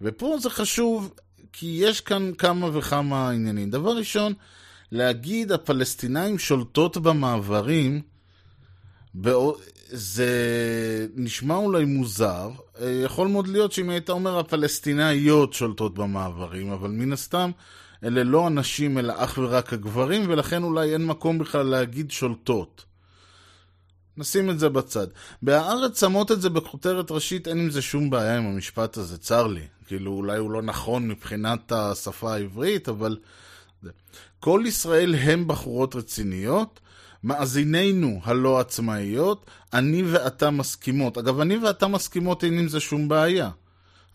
ופה 0.00 0.36
זה 0.40 0.50
חשוב, 0.50 1.14
כי 1.52 1.66
יש 1.82 2.00
כאן 2.00 2.32
כמה 2.38 2.78
וכמה 2.78 3.30
עניינים. 3.30 3.70
דבר 3.70 3.96
ראשון, 3.96 4.32
להגיד 4.92 5.52
הפלסטינאים 5.52 6.38
שולטות 6.38 6.96
במעברים, 6.96 8.02
זה 9.90 10.26
נשמע 11.16 11.54
אולי 11.54 11.84
מוזר. 11.84 12.50
יכול 13.04 13.28
מאוד 13.28 13.48
להיות 13.48 13.72
שאם 13.72 13.90
היית 13.90 14.10
אומר 14.10 14.38
הפלסטינאיות 14.38 15.52
שולטות 15.52 15.94
במעברים, 15.94 16.70
אבל 16.70 16.90
מן 16.90 17.12
הסתם 17.12 17.50
אלה 18.04 18.24
לא 18.24 18.46
הנשים 18.46 18.98
אלא 18.98 19.14
אך 19.16 19.38
ורק 19.38 19.72
הגברים, 19.72 20.24
ולכן 20.28 20.62
אולי 20.62 20.92
אין 20.92 21.06
מקום 21.06 21.38
בכלל 21.38 21.66
להגיד 21.66 22.10
שולטות. 22.10 22.84
נשים 24.16 24.50
את 24.50 24.58
זה 24.58 24.68
בצד. 24.68 25.06
בהארץ 25.42 26.00
שמות 26.00 26.32
את 26.32 26.40
זה 26.40 26.50
בכותרת 26.50 27.10
ראשית, 27.10 27.48
אין 27.48 27.58
עם 27.58 27.70
זה 27.70 27.82
שום 27.82 28.10
בעיה 28.10 28.36
עם 28.36 28.46
המשפט 28.46 28.96
הזה, 28.96 29.18
צר 29.18 29.46
לי. 29.46 29.66
כאילו, 29.86 30.12
אולי 30.12 30.38
הוא 30.38 30.50
לא 30.50 30.62
נכון 30.62 31.08
מבחינת 31.08 31.72
השפה 31.72 32.34
העברית, 32.34 32.88
אבל... 32.88 33.16
כל 34.40 34.62
ישראל 34.66 35.14
הם 35.14 35.48
בחורות 35.48 35.96
רציניות, 35.96 36.80
מאזיננו 37.24 38.20
הלא 38.24 38.60
עצמאיות, 38.60 39.46
אני 39.72 40.02
ואתה 40.02 40.50
מסכימות. 40.50 41.18
אגב, 41.18 41.40
אני 41.40 41.56
ואתה 41.56 41.86
מסכימות 41.88 42.44
אין 42.44 42.58
עם 42.58 42.68
זה 42.68 42.80
שום 42.80 43.08
בעיה. 43.08 43.50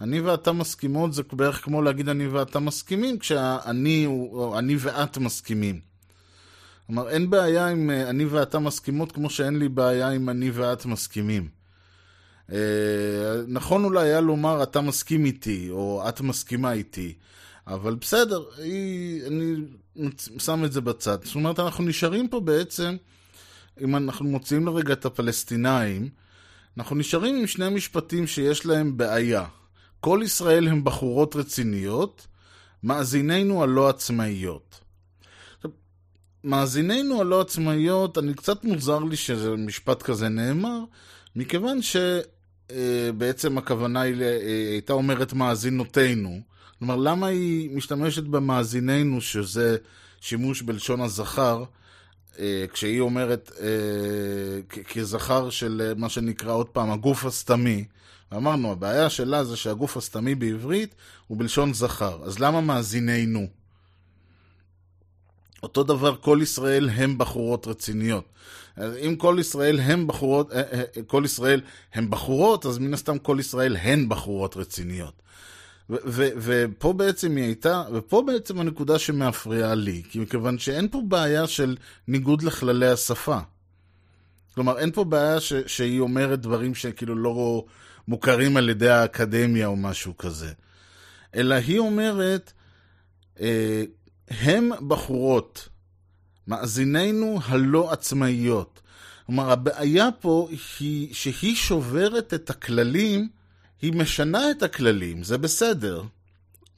אני 0.02 0.22
ואתה 0.22 0.52
מסכימות 0.52 1.14
זה 1.14 1.24
בערך 1.32 1.64
כמו 1.64 1.82
להגיד 1.82 2.10
אני 2.10 2.28
ואתה 2.28 2.60
מסכימים, 2.60 3.20
כשאני 3.20 4.06
או 4.06 4.60
אני 4.60 4.76
ואת 4.80 5.18
מסכימים. 5.18 5.80
כלומר, 6.88 7.10
אין 7.10 7.30
בעיה 7.30 7.68
עם 7.68 7.90
אני 7.90 8.26
ואתה 8.26 8.60
מסכימות 8.60 9.12
כמו 9.12 9.30
שאין 9.30 9.60
לי 9.60 9.70
בעיה 9.70 10.10
עם 10.10 10.30
אני 10.30 10.52
ואת 10.54 10.86
מסכימים. 10.86 11.48
נכון 13.48 13.84
אולי 13.84 14.08
היה 14.08 14.22
לומר 14.22 14.64
אתה 14.64 14.82
מסכים 14.82 15.26
איתי, 15.26 15.68
או 15.70 16.10
את 16.10 16.22
מסכימה 16.22 16.72
איתי, 16.72 17.14
אבל 17.68 17.96
בסדר, 17.96 18.44
אני 19.28 19.56
שם 20.38 20.66
את 20.66 20.72
זה 20.72 20.82
בצד. 20.82 21.18
זאת 21.24 21.36
אומרת, 21.36 21.60
אנחנו 21.60 21.84
נשארים 21.84 22.28
פה 22.28 22.40
בעצם, 22.40 22.96
אם 23.82 23.96
אנחנו 23.96 24.26
מוציאים 24.26 24.66
לרגע 24.66 24.94
את 24.94 25.06
הפלסטינאים, 25.06 26.10
אנחנו 26.78 26.96
נשארים 26.96 27.36
עם 27.36 27.48
שני 27.48 27.70
משפטים 27.70 28.28
שיש 28.28 28.66
להם 28.66 28.98
בעיה. 28.98 29.46
כל 30.06 30.22
ישראל 30.24 30.68
הם 30.68 30.84
בחורות 30.84 31.36
רציניות, 31.36 32.28
מאזיננו 32.84 33.64
הלא 33.64 33.90
עצמאיות. 33.90 34.80
מאזיננו 36.44 37.22
הלא 37.22 37.42
עצמאיות, 37.42 38.18
אני 38.18 38.34
קצת 38.34 38.64
מוזר 38.64 39.00
לי 39.00 39.16
שזה 39.16 39.56
משפט 39.56 40.02
כזה 40.02 40.30
נאמר, 40.30 40.80
מכיוון 41.36 41.80
שבעצם 41.82 43.58
הכוונה 43.58 44.02
היא, 44.02 44.24
הייתה 44.72 44.94
אומרת 44.94 45.34
מאזינותינו. 45.34 46.40
כלומר, 46.80 46.96
למה 46.96 47.28
היא 47.28 47.76
משתמשת 47.78 48.24
במאזיננו, 48.24 49.22
שזה 49.22 49.78
שימוש 50.22 50.62
בלשון 50.62 51.02
הזכר, 51.02 51.64
כשהיא 52.74 53.00
אומרת 53.00 53.52
כזכר 54.94 55.50
של 55.50 55.94
מה 55.98 56.10
שנקרא 56.10 56.54
עוד 56.54 56.70
פעם 56.70 56.92
הגוף 56.92 57.26
הסתמי. 57.26 57.86
ואמרנו, 58.32 58.72
הבעיה 58.72 59.10
שלה 59.10 59.44
זה 59.44 59.58
שהגוף 59.58 59.98
הסתמי 59.98 60.36
בעברית 60.36 60.96
הוא 61.28 61.38
בלשון 61.38 61.74
זכר. 61.74 62.20
אז 62.24 62.40
למה 62.40 62.62
מאזיננו? 62.62 63.48
אותו 65.64 65.84
דבר, 65.84 66.16
כל 66.16 66.40
ישראל 66.42 66.90
הם 66.90 67.18
בחורות 67.18 67.68
רציניות. 67.68 68.26
אם 68.78 69.16
כל 69.18 69.38
ישראל 69.40 69.80
הם 69.80 70.08
בחורות, 70.08 70.52
כל 71.08 71.22
ישראל 71.26 71.62
הם 71.94 72.10
בחורות, 72.10 72.66
אז 72.66 72.78
מן 72.78 72.94
הסתם 72.94 73.18
כל 73.18 73.38
ישראל 73.40 73.76
הן 73.76 74.10
בחורות 74.10 74.58
רציניות. 74.58 75.22
ופה 75.90 76.94
בעצם 76.94 77.36
היא 77.36 77.46
הייתה, 77.46 77.84
ופה 77.94 78.24
בעצם 78.28 78.60
הנקודה 78.60 79.00
שמאפריעה 79.00 79.76
לי, 79.76 80.04
כי 80.10 80.20
מכיוון 80.20 80.58
שאין 80.58 80.88
פה 80.88 81.02
בעיה 81.08 81.48
של 81.48 81.78
ניגוד 82.08 82.44
לכללי 82.44 82.88
השפה. 82.88 83.40
כלומר, 84.54 84.80
אין 84.80 84.92
פה 84.92 85.04
בעיה 85.04 85.40
ש, 85.40 85.54
שהיא 85.54 86.00
אומרת 86.00 86.42
דברים 86.42 86.76
שכאילו 86.76 87.16
לא 87.16 87.66
מוכרים 88.08 88.58
על 88.58 88.70
ידי 88.70 88.90
האקדמיה 88.90 89.68
או 89.68 89.76
משהו 89.76 90.18
כזה. 90.18 90.52
אלא 91.36 91.56
היא 91.56 91.80
אומרת, 91.80 92.54
אה, 93.40 93.84
הם 94.30 94.70
בחורות, 94.88 95.70
מאזיננו 96.48 97.40
הלא 97.46 97.92
עצמאיות. 97.92 98.82
כלומר, 99.26 99.52
הבעיה 99.52 100.10
פה 100.20 100.48
היא 100.80 101.14
שהיא 101.14 101.56
שוברת 101.56 102.34
את 102.34 102.50
הכללים, 102.50 103.30
היא 103.86 103.94
משנה 103.94 104.52
את 104.52 104.64
הכללים, 104.64 105.24
זה 105.24 105.38
בסדר. 105.38 106.04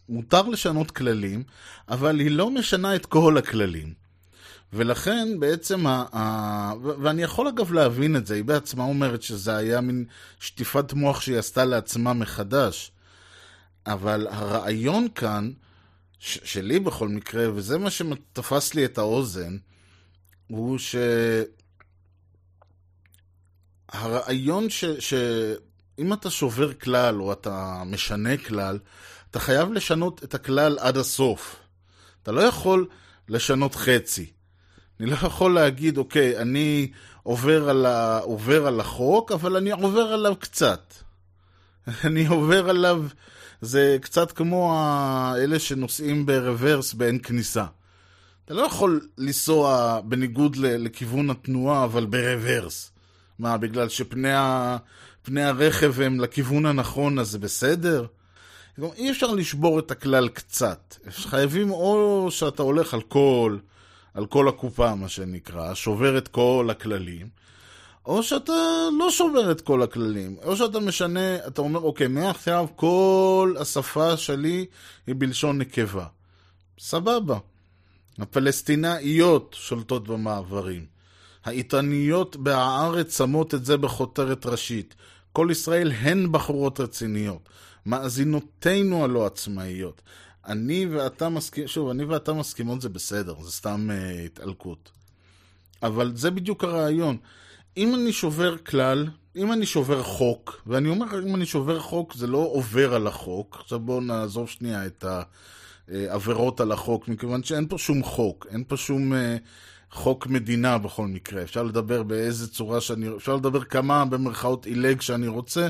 מותר 0.09 0.41
לשנות 0.41 0.91
כללים, 0.91 1.43
אבל 1.89 2.19
היא 2.19 2.31
לא 2.31 2.49
משנה 2.49 2.95
את 2.95 3.05
כל 3.05 3.37
הכללים. 3.37 3.93
ולכן 4.73 5.39
בעצם, 5.39 5.87
ה, 5.87 6.05
ה... 6.13 6.73
ואני 7.01 7.23
יכול 7.23 7.47
אגב 7.47 7.71
להבין 7.71 8.15
את 8.15 8.27
זה, 8.27 8.33
היא 8.33 8.43
בעצמה 8.43 8.83
אומרת 8.83 9.21
שזה 9.21 9.57
היה 9.57 9.81
מין 9.81 10.05
שטיפת 10.39 10.93
מוח 10.93 11.21
שהיא 11.21 11.37
עשתה 11.37 11.65
לעצמה 11.65 12.13
מחדש. 12.13 12.91
אבל 13.85 14.27
הרעיון 14.29 15.07
כאן, 15.15 15.51
ש- 16.19 16.39
שלי 16.43 16.79
בכל 16.79 17.09
מקרה, 17.09 17.53
וזה 17.53 17.77
מה 17.77 17.89
שתפס 17.89 18.73
לי 18.73 18.85
את 18.85 18.97
האוזן, 18.97 19.57
הוא 20.47 20.77
ש... 20.77 20.95
הרעיון 23.89 24.69
ש... 24.69 25.13
אם 25.99 26.13
אתה 26.13 26.29
שובר 26.29 26.73
כלל 26.73 27.21
או 27.21 27.33
אתה 27.33 27.83
משנה 27.85 28.37
כלל, 28.37 28.79
אתה 29.31 29.39
חייב 29.39 29.71
לשנות 29.71 30.23
את 30.23 30.35
הכלל 30.35 30.77
עד 30.79 30.97
הסוף. 30.97 31.55
אתה 32.23 32.31
לא 32.31 32.41
יכול 32.41 32.87
לשנות 33.29 33.75
חצי. 33.75 34.31
אני 34.99 35.09
לא 35.09 35.15
יכול 35.15 35.53
להגיד, 35.53 35.97
אוקיי, 35.97 36.37
אני 36.37 36.91
עובר 37.23 37.69
על, 37.69 37.85
ה... 37.85 38.19
עובר 38.19 38.67
על 38.67 38.79
החוק, 38.79 39.31
אבל 39.31 39.55
אני 39.55 39.71
עובר 39.71 40.01
עליו 40.01 40.35
קצת. 40.39 40.93
אני 42.07 42.27
עובר 42.27 42.69
עליו, 42.69 43.03
זה 43.61 43.97
קצת 44.01 44.31
כמו 44.31 44.79
אלה 45.37 45.59
שנוסעים 45.59 46.25
ברוורס 46.25 46.93
באין 46.93 47.19
כניסה. 47.19 47.65
אתה 48.45 48.53
לא 48.53 48.61
יכול 48.61 49.07
לנסוע 49.17 49.99
בניגוד 50.05 50.55
לכיוון 50.55 51.29
התנועה, 51.29 51.83
אבל 51.83 52.05
ברוורס. 52.05 52.91
מה, 53.39 53.57
בגלל 53.57 53.89
שפני 53.89 54.33
ה... 54.33 54.77
פני 55.27 55.43
הרכב 55.43 56.01
הם 56.01 56.19
לכיוון 56.19 56.65
הנכון, 56.65 57.19
אז 57.19 57.29
זה 57.29 57.39
בסדר? 57.39 58.05
אי 58.95 59.11
אפשר 59.11 59.33
לשבור 59.33 59.79
את 59.79 59.91
הכלל 59.91 60.27
קצת. 60.27 60.95
חייבים 61.09 61.71
או 61.71 62.27
שאתה 62.31 62.63
הולך 62.63 62.93
על 62.93 63.01
כל, 63.01 63.57
על 64.13 64.25
כל 64.25 64.47
הקופה, 64.47 64.95
מה 64.95 65.09
שנקרא, 65.09 65.73
שובר 65.73 66.17
את 66.17 66.27
כל 66.27 66.67
הכללים, 66.71 67.27
או 68.05 68.23
שאתה 68.23 68.53
לא 68.99 69.11
שובר 69.11 69.51
את 69.51 69.61
כל 69.61 69.81
הכללים, 69.81 70.35
או 70.43 70.57
שאתה 70.57 70.79
משנה, 70.79 71.47
אתה 71.47 71.61
אומר, 71.61 71.79
אוקיי, 71.79 72.07
מעכשיו 72.07 72.67
כל 72.75 73.55
השפה 73.59 74.17
שלי 74.17 74.65
היא 75.07 75.15
בלשון 75.17 75.57
נקבה. 75.57 76.05
סבבה. 76.79 77.37
הפלסטינאיות 78.19 79.55
שולטות 79.59 80.07
במעברים. 80.07 80.85
העיתוניות 81.45 82.35
בהארץ 82.35 83.17
שמות 83.17 83.53
את 83.53 83.65
זה 83.65 83.77
בכותרת 83.77 84.45
ראשית. 84.45 84.95
כל 85.37 85.47
ישראל 85.51 85.91
הן 85.91 86.31
בחורות 86.31 86.79
רציניות. 86.79 87.49
מאזינותינו 87.85 89.03
הלא 89.03 89.25
עצמאיות. 89.25 90.01
אני 90.45 90.85
ואתה 90.85 91.29
מסכים, 91.29 91.67
שוב, 91.67 91.89
אני 91.89 92.03
ואתה 92.03 92.33
מסכימות 92.33 92.81
זה 92.81 92.89
בסדר, 92.89 93.35
זה 93.41 93.51
סתם 93.51 93.89
uh, 93.89 94.25
התעלקות. 94.25 94.91
אבל 95.83 96.11
זה 96.15 96.31
בדיוק 96.31 96.63
הרעיון. 96.63 97.17
אם 97.77 97.95
אני 97.95 98.13
שובר 98.13 98.57
כלל, 98.57 99.07
אם 99.35 99.51
אני 99.51 99.65
שובר 99.65 100.03
חוק, 100.03 100.61
ואני 100.67 100.89
אומר, 100.89 101.27
אם 101.27 101.35
אני 101.35 101.45
שובר 101.45 101.79
חוק, 101.79 102.13
זה 102.13 102.27
לא 102.27 102.37
עובר 102.37 102.93
על 102.93 103.07
החוק. 103.07 103.57
עכשיו 103.59 103.79
בואו 103.79 104.01
נעזוב 104.01 104.49
שנייה 104.49 104.85
את 104.85 105.05
העבירות 105.87 106.59
על 106.59 106.71
החוק, 106.71 107.07
מכיוון 107.07 107.43
שאין 107.43 107.67
פה 107.67 107.77
שום 107.77 108.03
חוק, 108.03 108.47
אין 108.49 108.63
פה 108.67 108.77
שום 108.77 109.13
uh, 109.13 109.15
חוק 109.91 110.27
מדינה 110.27 110.77
בכל 110.77 111.07
מקרה. 111.07 111.43
אפשר 111.43 111.63
לדבר 111.63 112.03
באיזה 112.03 112.47
צורה 112.47 112.81
שאני... 112.81 113.07
אפשר 113.17 113.35
לדבר 113.35 113.63
כמה 113.63 114.05
במרכאות 114.05 114.65
עילג 114.65 115.01
שאני 115.01 115.27
רוצה, 115.27 115.67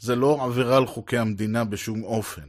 זה 0.00 0.16
לא 0.16 0.44
עבירה 0.44 0.76
על 0.76 0.86
חוקי 0.86 1.18
המדינה 1.18 1.64
בשום 1.64 2.02
אופן. 2.02 2.42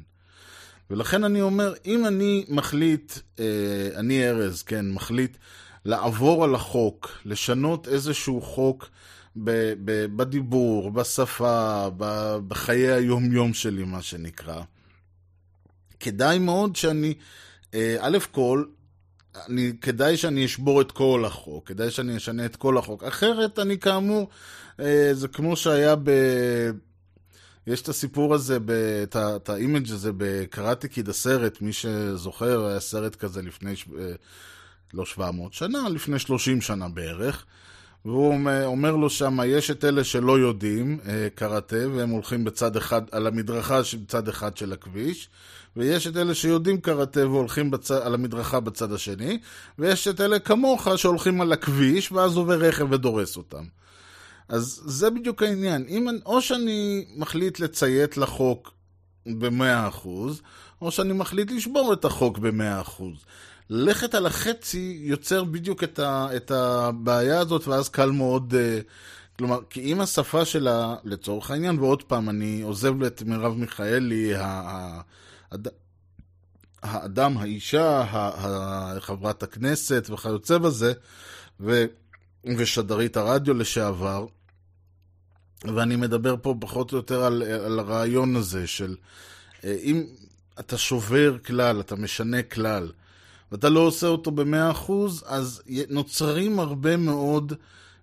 ולכן 0.89 1.23
אני 1.23 1.41
אומר, 1.41 1.73
אם 1.85 2.05
אני 2.05 2.45
מחליט, 2.49 3.13
uh, 3.13 3.39
אני 3.95 4.29
ארז, 4.29 4.61
כן, 4.61 4.91
מחליט 4.91 5.37
לעבור 5.85 6.43
על 6.43 6.55
החוק, 6.55 7.11
לשנות 7.25 7.87
איזשהו 7.87 8.41
חוק 8.41 8.89
בדיבור, 10.15 10.91
בשפה, 10.91 11.87
בחיי 12.47 12.91
היום-יום 12.91 13.53
שלי, 13.53 13.83
מה 13.83 14.01
שנקרא. 14.01 14.61
כדאי 15.99 16.39
מאוד 16.39 16.75
שאני, 16.75 17.13
אה, 17.73 17.95
א' 17.99 18.17
כל, 18.31 18.65
אני, 19.47 19.71
כדאי 19.81 20.17
שאני 20.17 20.45
אשבור 20.45 20.81
את 20.81 20.91
כל 20.91 21.23
החוק, 21.25 21.67
כדאי 21.67 21.91
שאני 21.91 22.17
אשנה 22.17 22.45
את 22.45 22.55
כל 22.55 22.77
החוק. 22.77 23.03
אחרת 23.03 23.59
אני 23.59 23.79
כאמור, 23.79 24.29
אה, 24.79 25.09
זה 25.13 25.27
כמו 25.27 25.55
שהיה 25.55 25.95
ב... 25.95 26.11
יש 27.67 27.81
את 27.81 27.89
הסיפור 27.89 28.33
הזה, 28.33 28.57
את, 29.03 29.15
את 29.15 29.49
ה 29.49 29.56
image 29.56 29.91
הזה 29.91 30.11
ב 30.17 30.27
Karate 30.27 30.87
Kid 30.87 31.09
הסרט, 31.09 31.61
מי 31.61 31.73
שזוכר, 31.73 32.65
היה 32.65 32.79
סרט 32.79 33.15
כזה 33.15 33.41
לפני, 33.41 33.73
אה, 33.99 34.11
לא 34.93 35.05
700 35.05 35.53
שנה, 35.53 35.89
לפני 35.89 36.19
30 36.19 36.61
שנה 36.61 36.89
בערך. 36.89 37.45
והוא 38.05 38.35
אומר 38.65 38.95
לו 38.95 39.09
שם, 39.09 39.39
יש 39.45 39.71
את 39.71 39.85
אלה 39.85 40.03
שלא 40.03 40.39
יודעים 40.39 40.99
קראטה, 41.35 41.89
והם 41.95 42.09
הולכים 42.09 42.43
בצד 42.43 42.75
אחד, 42.75 43.01
על 43.11 43.27
המדרכה 43.27 43.79
בצד 44.03 44.27
אחד 44.27 44.57
של 44.57 44.73
הכביש, 44.73 45.29
ויש 45.79 46.07
את 46.07 46.17
אלה 46.17 46.35
שיודעים 46.35 46.81
קראטה 46.81 47.27
והולכים 47.27 47.71
בצ... 47.71 47.91
על 47.91 48.13
המדרכה 48.13 48.59
בצד 48.59 48.91
השני, 48.91 49.39
ויש 49.79 50.07
את 50.07 50.21
אלה 50.21 50.39
כמוך 50.39 50.87
שהולכים 50.95 51.41
על 51.41 51.53
הכביש, 51.53 52.11
ואז 52.11 52.35
עובר 52.35 52.59
רכב 52.59 52.91
ודורס 52.91 53.37
אותם. 53.37 53.63
אז 54.49 54.81
זה 54.85 55.09
בדיוק 55.09 55.43
העניין. 55.43 55.85
אם, 55.89 56.07
או 56.25 56.41
שאני 56.41 57.05
מחליט 57.15 57.59
לציית 57.59 58.17
לחוק 58.17 58.73
ב-100%, 59.25 60.07
או 60.81 60.91
שאני 60.91 61.13
מחליט 61.13 61.51
לשבור 61.51 61.93
את 61.93 62.05
החוק 62.05 62.37
ב-100%. 62.37 63.03
ללכת 63.69 64.15
על 64.15 64.25
החצי 64.25 64.99
יוצר 65.01 65.43
בדיוק 65.43 65.83
את, 65.83 65.99
ה, 65.99 66.27
את 66.35 66.51
הבעיה 66.51 67.39
הזאת, 67.39 67.67
ואז 67.67 67.89
קל 67.89 68.11
מאוד... 68.11 68.53
Uh, 68.53 68.83
כלומר, 69.37 69.59
כי 69.69 69.81
אם 69.81 70.01
השפה 70.01 70.45
שלה, 70.45 70.95
לצורך 71.03 71.51
העניין, 71.51 71.79
ועוד 71.79 72.03
פעם, 72.03 72.29
אני 72.29 72.61
עוזב 72.61 73.03
את 73.03 73.23
מרב 73.25 73.57
מיכאלי, 73.57 74.33
האדם, 76.83 77.37
האישה, 77.37 78.05
חברת 78.99 79.43
הכנסת 79.43 80.09
וכיוצא 80.09 80.57
בזה, 80.57 80.93
ו, 81.59 81.85
ושדרית 82.57 83.17
הרדיו 83.17 83.53
לשעבר, 83.53 84.25
ואני 85.63 85.95
מדבר 85.95 86.35
פה 86.41 86.55
פחות 86.59 86.91
או 86.91 86.97
יותר 86.97 87.23
על, 87.23 87.43
על 87.43 87.79
הרעיון 87.79 88.35
הזה 88.35 88.67
של 88.67 88.95
אה, 89.63 89.77
אם 89.81 90.05
אתה 90.59 90.77
שובר 90.77 91.37
כלל, 91.37 91.79
אתה 91.79 91.95
משנה 91.95 92.43
כלל, 92.43 92.91
ואתה 93.51 93.69
לא 93.69 93.79
עושה 93.79 94.07
אותו 94.07 94.31
במאה 94.31 94.71
אחוז, 94.71 95.23
אז 95.27 95.61
נוצרים 95.89 96.59
הרבה 96.59 96.97
מאוד 96.97 97.53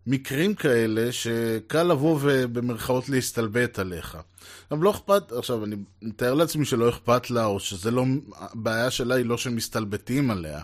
מקרים 0.07 0.55
כאלה 0.55 1.13
שקל 1.13 1.83
לבוא 1.83 2.19
ובמרכאות 2.23 3.09
להסתלבט 3.09 3.79
עליך. 3.79 4.19
עכשיו 4.63 4.83
לא 4.83 4.91
אכפת, 4.91 5.33
עכשיו 5.33 5.65
אני 5.65 5.77
מתאר 6.03 6.35
לעצמי 6.35 6.65
שלא 6.65 6.89
אכפת 6.89 7.31
לה, 7.31 7.45
או 7.45 7.61
שזה 7.61 7.91
לא, 7.91 8.05
הבעיה 8.37 8.91
שלה 8.91 9.15
היא 9.15 9.27
לא 9.27 9.37
שמסתלבטים 9.37 10.31
עליה. 10.31 10.61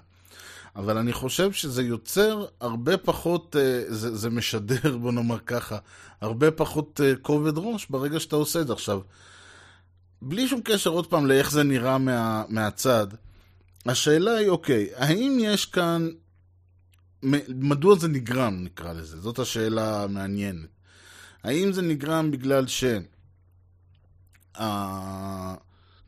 אבל 0.76 0.98
אני 0.98 1.12
חושב 1.12 1.52
שזה 1.52 1.82
יוצר 1.82 2.46
הרבה 2.60 2.96
פחות, 2.96 3.56
אה, 3.58 3.82
זה, 3.86 4.16
זה 4.16 4.30
משדר, 4.30 4.96
בוא 5.02 5.12
נאמר 5.12 5.38
ככה, 5.38 5.78
הרבה 6.20 6.50
פחות 6.50 7.00
אה, 7.04 7.16
כובד 7.22 7.52
ראש 7.56 7.86
ברגע 7.90 8.20
שאתה 8.20 8.36
עושה 8.36 8.60
את 8.60 8.66
זה. 8.66 8.72
עכשיו, 8.72 9.00
בלי 10.22 10.48
שום 10.48 10.60
קשר 10.64 10.90
עוד 10.90 11.06
פעם 11.06 11.26
לאיך 11.26 11.50
זה 11.50 11.62
נראה 11.62 11.98
מה, 11.98 12.42
מהצד, 12.48 13.06
השאלה 13.86 14.34
היא, 14.34 14.48
אוקיי, 14.48 14.88
האם 14.96 15.38
יש 15.40 15.66
כאן... 15.66 16.08
מדוע 17.48 17.98
זה 17.98 18.08
נגרם, 18.08 18.64
נקרא 18.64 18.92
לזה? 18.92 19.20
זאת 19.20 19.38
השאלה 19.38 20.02
המעניינת. 20.02 20.68
האם 21.42 21.72
זה 21.72 21.82
נגרם 21.82 22.30
בגלל 22.30 22.66
ש... 22.66 22.84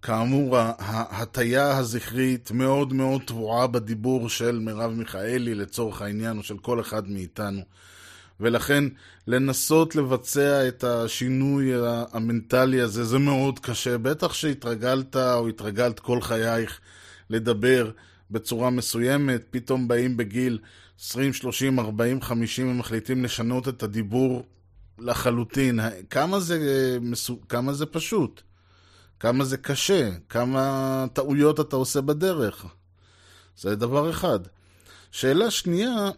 כאמור, 0.02 0.56
ההטייה 0.78 1.78
הזכרית 1.78 2.50
מאוד 2.50 2.92
מאוד 2.92 3.22
תבועה 3.26 3.66
בדיבור 3.66 4.28
של 4.28 4.58
מרב 4.58 4.92
מיכאלי 4.92 5.54
לצורך 5.54 6.02
העניין, 6.02 6.38
או 6.38 6.42
של 6.42 6.58
כל 6.58 6.80
אחד 6.80 7.08
מאיתנו. 7.08 7.60
ולכן 8.40 8.84
לנסות 9.26 9.96
לבצע 9.96 10.68
את 10.68 10.84
השינוי 10.84 11.72
המנטלי 12.12 12.80
הזה 12.80 13.04
זה 13.04 13.18
מאוד 13.18 13.58
קשה. 13.58 13.98
בטח 13.98 14.32
שהתרגלת 14.32 15.16
או 15.16 15.48
התרגלת 15.48 16.00
כל 16.00 16.20
חייך 16.20 16.80
לדבר 17.30 17.90
בצורה 18.30 18.70
מסוימת, 18.70 19.44
פתאום 19.50 19.88
באים 19.88 20.16
בגיל 20.16 20.58
20, 21.00 21.32
30, 21.32 21.78
40, 21.78 22.22
50 22.22 22.70
ומחליטים 22.70 23.24
לשנות 23.24 23.68
את 23.68 23.82
הדיבור 23.82 24.44
לחלוטין. 24.98 25.80
כמה 26.10 26.40
זה, 26.40 26.58
כמה 27.48 27.72
זה 27.72 27.86
פשוט? 27.86 28.42
כמה 29.20 29.44
זה 29.44 29.56
קשה? 29.56 30.10
כמה 30.28 31.06
טעויות 31.12 31.60
אתה 31.60 31.76
עושה 31.76 32.00
בדרך? 32.00 32.66
זה 33.56 33.76
דבר 33.76 34.10
אחד. 34.10 34.38
שאלה 35.10 35.50
שנייה, 35.50 36.10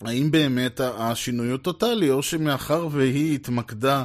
האם 0.00 0.30
באמת 0.30 0.80
השינוי 0.80 1.50
הוא 1.50 1.58
טוטאלי, 1.58 2.10
או 2.10 2.22
שמאחר 2.22 2.88
והיא 2.90 3.34
התמקדה 3.34 4.04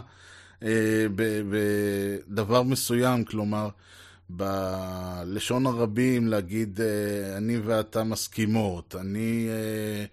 אה, 0.63 1.06
בדבר 1.50 2.63
מסוים, 2.63 3.26
כלומר, 3.26 3.70
בלשון 4.30 5.66
הרבים 5.66 6.28
להגיד 6.28 6.80
אה, 6.82 7.38
אני 7.38 7.58
ואתה 7.58 8.04
מסכימות, 8.04 8.96
אני... 9.00 9.48
אה, 9.50 10.06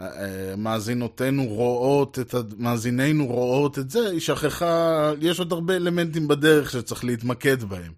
אה, 0.00 0.56
מאזינותינו 0.56 1.44
רואות 1.46 2.18
את, 2.18 2.34
מאזינינו 2.58 3.26
רואות 3.26 3.78
את 3.78 3.90
זה, 3.90 4.10
היא 4.10 4.20
שכחה, 4.20 5.12
יש 5.20 5.38
עוד 5.38 5.52
הרבה 5.52 5.76
אלמנטים 5.76 6.28
בדרך 6.28 6.70
שצריך 6.70 7.04
להתמקד 7.04 7.64
בהם. 7.64 7.92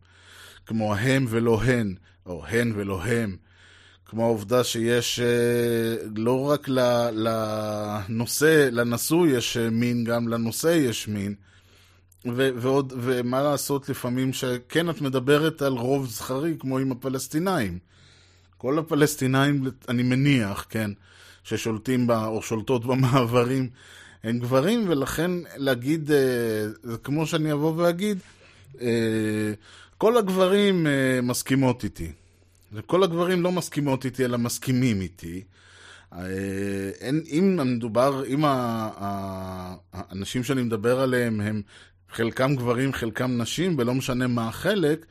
כמו 0.67 0.95
הם 0.95 1.27
ולא 1.29 1.63
הן, 1.63 1.95
או 2.27 2.47
הן 2.47 2.73
ולא 2.77 3.03
הם. 3.03 3.37
כמו 4.05 4.25
העובדה 4.25 4.65
שיש 4.65 5.21
לא 6.17 6.51
רק 6.51 6.69
לנושא, 7.13 8.69
לנשוא 8.73 9.27
יש 9.27 9.57
מין, 9.57 10.05
גם 10.05 10.29
לנושא 10.29 10.69
יש 10.69 11.09
מין. 11.09 11.35
ו- 12.27 12.51
ועוד, 12.57 12.93
ומה 12.97 13.43
לעשות 13.43 13.89
לפעמים 13.89 14.33
שכן 14.33 14.91
את 14.91 15.01
מדברת 15.01 15.63
על 15.63 15.73
רוב 15.73 16.07
זכרי 16.07 16.57
כמו 16.59 16.79
עם 16.79 16.93
הפלסטינאים. 16.93 17.79
כל 18.59 18.79
הפלסטינאים, 18.79 19.65
אני 19.89 20.03
מניח, 20.03 20.67
כן, 20.69 20.91
ששולטים 21.45 22.07
בה 22.07 22.27
או 22.27 22.43
שולטות 22.43 22.85
במעברים 22.87 23.69
הם 24.25 24.39
גברים, 24.39 24.85
ולכן 24.89 25.31
להגיד, 25.57 26.11
אה, 26.13 26.19
זה 26.83 26.97
כמו 26.99 27.27
שאני 27.27 27.53
אבוא 27.53 27.73
ואגיד, 27.77 28.19
אה, 28.81 29.53
כל 29.99 30.17
הגברים 30.17 30.87
אה, 30.87 31.21
מסכימות 31.23 31.85
איתי. 31.85 32.13
וכל 32.73 33.03
הגברים 33.03 33.43
לא 33.43 33.53
מסכימות 33.53 34.05
איתי, 34.05 34.25
אלא 34.25 34.39
מסכימים 34.39 35.01
איתי. 35.01 35.43
אין, 37.01 37.23
אם 37.31 37.61
מדובר, 37.65 38.25
אם 38.27 38.45
האנשים 39.93 40.45
שאני 40.45 40.63
מדבר 40.63 41.01
עליהם 41.01 41.41
הם 41.41 41.63
חלקם 42.13 42.57
גברים, 42.57 42.93
חלקם 42.93 43.41
נשים, 43.41 43.75
ולא 43.79 43.95
משנה 43.95 44.27
מה 44.27 44.49
החלק, 44.49 45.07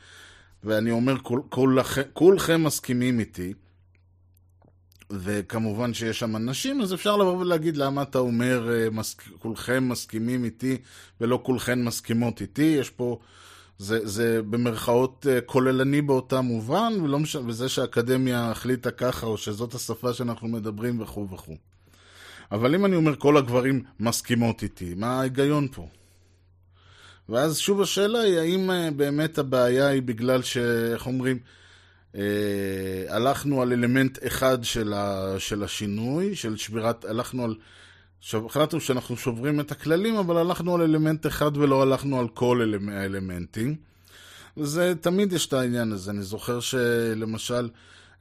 ואני 0.64 0.92
אומר, 0.92 1.18
כול, 1.18 1.42
כול, 1.50 1.80
כולכם 2.14 2.64
מסכימים 2.64 3.20
איתי, 3.20 3.54
וכמובן 5.12 5.94
שיש 5.94 6.20
שם 6.20 6.38
נשים, 6.38 6.82
אז 6.82 6.94
אפשר 6.94 7.18
לבוא 7.18 7.38
ולהגיד 7.38 7.78
למה 7.78 8.02
אתה 8.02 8.20
אומר, 8.20 8.70
אה, 8.74 8.90
מס, 8.90 9.16
כולכם 9.40 9.90
מסכימים 9.90 10.44
איתי 10.44 10.78
ולא 11.22 11.40
כולכן 11.44 11.84
מסכימות 11.84 12.42
איתי. 12.42 12.62
יש 12.80 12.90
פה 12.90 13.20
זה, 13.78 14.08
זה 14.08 14.42
במרכאות 14.42 15.28
אה, 15.30 15.42
כוללני 15.42 16.02
באותה 16.02 16.42
מובן, 16.42 16.94
ולא 17.04 17.20
מש... 17.20 17.36
וזה 17.36 17.70
שהאקדמיה 17.70 18.52
החליטה 18.52 18.92
ככה, 18.92 19.26
או 19.26 19.38
שזאת 19.38 19.74
השפה 19.74 20.14
שאנחנו 20.14 20.48
מדברים 20.48 21.02
וכו' 21.02 21.30
וכו'. 21.30 21.56
אבל 22.52 22.76
אם 22.76 22.86
אני 22.86 22.96
אומר 22.96 23.16
כל 23.16 23.38
הגברים 23.38 23.84
מסכימות 24.00 24.64
איתי, 24.64 24.94
מה 24.94 25.20
ההיגיון 25.20 25.68
פה? 25.68 25.88
ואז 27.30 27.58
שוב 27.58 27.82
השאלה 27.82 28.20
היא, 28.20 28.38
האם 28.38 28.72
אה, 28.72 28.92
באמת 28.92 29.38
הבעיה 29.38 29.88
היא 29.88 30.02
בגלל 30.02 30.42
ש... 30.42 30.58
איך 30.94 31.08
אומרים? 31.08 31.40
אה, 32.16 32.22
הלכנו 33.08 33.62
על 33.62 33.72
אלמנט 33.72 34.18
אחד 34.28 34.64
של, 34.64 34.94
ה... 34.94 35.36
של 35.38 35.64
השינוי, 35.64 36.36
של 36.36 36.58
שבירת... 36.58 37.06
הלכנו 37.06 37.44
על... 37.44 37.56
החלטנו 38.34 38.82
שאנחנו 38.82 39.18
שוברים 39.18 39.60
את 39.60 39.72
הכללים, 39.72 40.16
אבל 40.16 40.38
הלכנו 40.38 40.76
על 40.76 40.82
אלמנט 40.82 41.28
אחד 41.28 41.58
ולא 41.58 41.82
הלכנו 41.82 42.20
על 42.20 42.28
כל 42.28 42.74
האלמנטים. 42.92 43.76
וזה, 44.58 44.94
תמיד 45.02 45.34
יש 45.34 45.48
את 45.48 45.54
העניין 45.54 45.92
הזה. 45.92 46.12
אני 46.12 46.22
זוכר 46.22 46.60
שלמשל, 46.60 47.70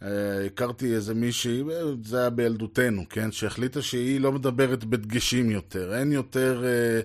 אה, 0.03 0.09
הכרתי 0.47 0.94
איזה 0.94 1.14
מישהי, 1.14 1.62
זה 2.05 2.21
היה 2.21 2.31
בילדותנו, 2.31 3.05
כן? 3.11 3.33
שהחליטה 3.33 3.83
שהיא 3.83 4.21
לא 4.21 4.33
מדברת 4.33 4.85
בדגשים 4.85 5.51
יותר. 5.51 5.94
אין 5.94 6.12
יותר 6.12 6.64
אה, 6.64 7.01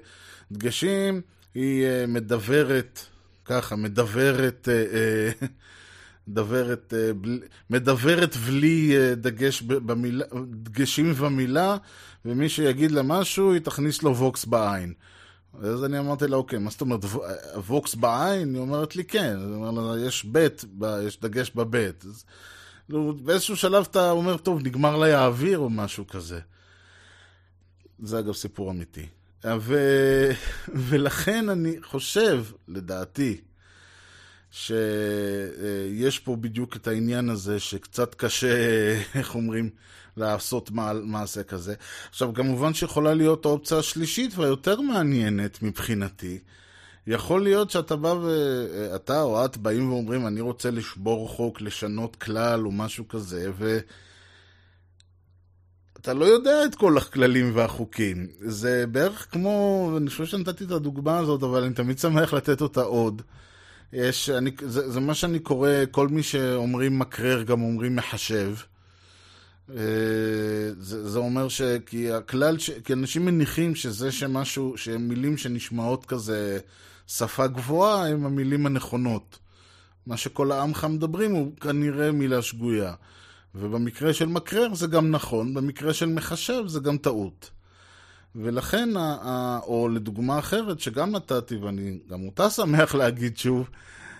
דגשים, 0.51 1.21
היא 1.55 1.85
אה, 1.85 2.05
מדברת, 2.07 2.99
ככה, 3.45 3.75
מדברת... 3.75 4.67
מדברת, 6.27 6.93
מדברת 7.69 8.35
בלי 8.35 8.95
דגש 9.15 9.61
במילה, 9.61 10.25
דגשים 10.51 11.13
במילה, 11.13 11.77
ומי 12.25 12.49
שיגיד 12.49 12.91
לה 12.91 13.01
משהו, 13.03 13.53
היא 13.53 13.61
תכניס 13.61 14.03
לו 14.03 14.15
ווקס 14.17 14.45
בעין. 14.45 14.93
אז 15.61 15.83
אני 15.83 15.99
אמרתי 15.99 16.27
לה, 16.27 16.37
אוקיי, 16.37 16.59
מה 16.59 16.69
זאת 16.69 16.81
אומרת, 16.81 16.99
ווקס 17.67 17.95
בעין? 17.95 18.53
היא 18.53 18.61
אומרת 18.61 18.95
לי, 18.95 19.03
כן. 19.03 19.37
היא 19.37 19.55
אומרת 19.55 19.97
לה, 19.97 20.07
יש 20.07 20.25
בית, 20.25 20.65
יש 21.07 21.19
דגש 21.19 21.51
בבית. 21.55 22.05
אז 22.05 22.25
באיזשהו 23.23 23.55
שלב 23.55 23.85
אתה 23.91 24.11
אומר, 24.11 24.37
טוב, 24.37 24.59
נגמר 24.63 24.97
לה 24.97 25.19
האוויר 25.19 25.59
או 25.59 25.69
משהו 25.69 26.07
כזה. 26.07 26.39
זה 27.99 28.19
אגב 28.19 28.33
סיפור 28.33 28.71
אמיתי. 28.71 29.07
ו... 29.60 29.75
ולכן 30.89 31.49
אני 31.49 31.75
חושב, 31.84 32.45
לדעתי, 32.67 33.41
שיש 34.51 36.19
פה 36.19 36.36
בדיוק 36.36 36.75
את 36.75 36.88
העניין 36.88 37.29
הזה 37.29 37.60
שקצת 37.60 38.15
קשה, 38.15 38.56
איך 39.15 39.36
אומרים, 39.36 39.69
לעשות 40.17 40.71
מעשה 41.03 41.43
כזה. 41.43 41.73
עכשיו, 42.10 42.34
כמובן 42.34 42.73
שיכולה 42.73 43.13
להיות 43.13 43.45
האופציה 43.45 43.77
השלישית 43.77 44.38
והיותר 44.38 44.82
מעניינת 44.82 45.62
מבחינתי. 45.62 46.39
יכול 47.08 47.43
להיות 47.43 47.69
שאתה 47.71 47.95
בא 47.95 48.08
ואתה 48.08 49.21
או 49.21 49.45
את 49.45 49.58
באים 49.58 49.91
ואומרים, 49.91 50.27
אני 50.27 50.41
רוצה 50.41 50.71
לשבור 50.71 51.29
חוק, 51.29 51.62
לשנות 51.62 52.15
כלל 52.15 52.65
או 52.65 52.71
משהו 52.71 53.08
כזה, 53.08 53.51
ו... 53.58 53.79
אתה 56.03 56.13
לא 56.13 56.25
יודע 56.25 56.65
את 56.65 56.75
כל 56.75 56.97
הכללים 56.97 57.51
והחוקים. 57.55 58.27
זה 58.39 58.85
בערך 58.91 59.27
כמו, 59.31 59.89
אני 59.97 60.09
חושב 60.09 60.25
שנתתי 60.25 60.63
את 60.63 60.71
הדוגמה 60.71 61.17
הזאת, 61.17 61.43
אבל 61.43 61.63
אני 61.63 61.73
תמיד 61.73 61.99
שמח 61.99 62.33
לתת 62.33 62.61
אותה 62.61 62.81
עוד. 62.81 63.21
יש, 63.93 64.29
אני, 64.29 64.51
זה, 64.61 64.91
זה 64.91 64.99
מה 64.99 65.13
שאני 65.13 65.39
קורא, 65.39 65.69
כל 65.91 66.07
מי 66.07 66.23
שאומרים 66.23 66.99
מקרר 66.99 67.43
גם 67.43 67.61
אומרים 67.61 67.95
מחשב. 67.95 68.55
אה, 69.69 69.75
זה, 70.79 71.09
זה 71.09 71.19
אומר 71.19 71.49
ש... 71.49 71.61
כי 71.85 72.11
הכלל, 72.11 72.57
ש... 72.57 72.69
כי 72.71 72.93
אנשים 72.93 73.25
מניחים 73.25 73.75
שזה 73.75 74.11
שמשהו, 74.11 74.73
שהם 74.77 75.07
מילים 75.07 75.37
שנשמעות 75.37 76.05
כזה 76.05 76.59
שפה 77.07 77.47
גבוהה, 77.47 78.07
הם 78.07 78.25
המילים 78.25 78.65
הנכונות. 78.65 79.39
מה 80.07 80.17
שכל 80.17 80.51
העמך 80.51 80.87
מדברים 80.89 81.31
הוא 81.31 81.51
כנראה 81.57 82.11
מילה 82.11 82.41
שגויה. 82.41 82.93
ובמקרה 83.55 84.13
של 84.13 84.25
מקרר 84.25 84.73
זה 84.73 84.87
גם 84.87 85.11
נכון, 85.11 85.53
במקרה 85.53 85.93
של 85.93 86.05
מחשב 86.05 86.63
זה 86.67 86.79
גם 86.79 86.97
טעות. 86.97 87.49
ולכן, 88.35 88.89
או 89.63 89.89
לדוגמה 89.89 90.39
אחרת 90.39 90.79
שגם 90.79 91.11
נתתי, 91.11 91.55
ואני 91.55 91.99
גם 92.09 92.25
אותה 92.25 92.49
שמח 92.49 92.95
להגיד 92.99 93.37
שוב, 93.37 93.69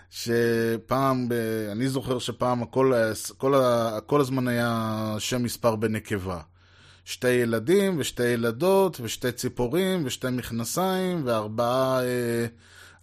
שפעם, 0.10 1.30
אני 1.72 1.90
זוכר 1.90 2.20
שפעם 2.20 2.64
הכל, 2.64 2.94
כל, 3.38 3.54
כל 4.06 4.22
הזמן 4.22 4.48
היה 4.48 5.16
שם 5.20 5.44
מספר 5.44 5.76
בנקבה. 5.76 6.42
שתי 7.06 7.30
ילדים 7.30 7.96
ושתי 8.00 8.24
ילדות 8.24 9.00
ושתי 9.04 9.32
ציפורים 9.32 10.02
ושתי 10.06 10.28
מכנסיים 10.32 11.22
וארבעה 11.26 12.04
אה, 12.04 12.46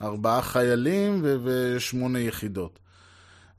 ארבעה 0.03 0.43
חיילים 0.43 1.25
ושמונה 1.45 2.19
יחידות. 2.19 2.79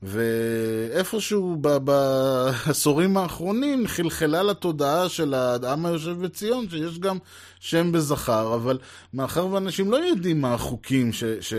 ואיפשהו 0.02 1.56
בעשורים 1.84 3.16
האחרונים 3.16 3.86
חלחלה 3.86 4.42
לתודעה 4.42 5.08
של 5.08 5.34
האדם 5.34 5.86
היושב 5.86 6.20
בציון 6.20 6.68
שיש 6.68 6.98
גם 6.98 7.18
שם 7.60 7.92
בזכר, 7.92 8.54
אבל 8.54 8.78
מאחר 9.14 9.46
ואנשים 9.46 9.90
לא 9.90 9.96
יודעים 9.96 10.40
מה 10.40 10.54
החוקים, 10.54 11.12
ש, 11.12 11.24
ש... 11.24 11.54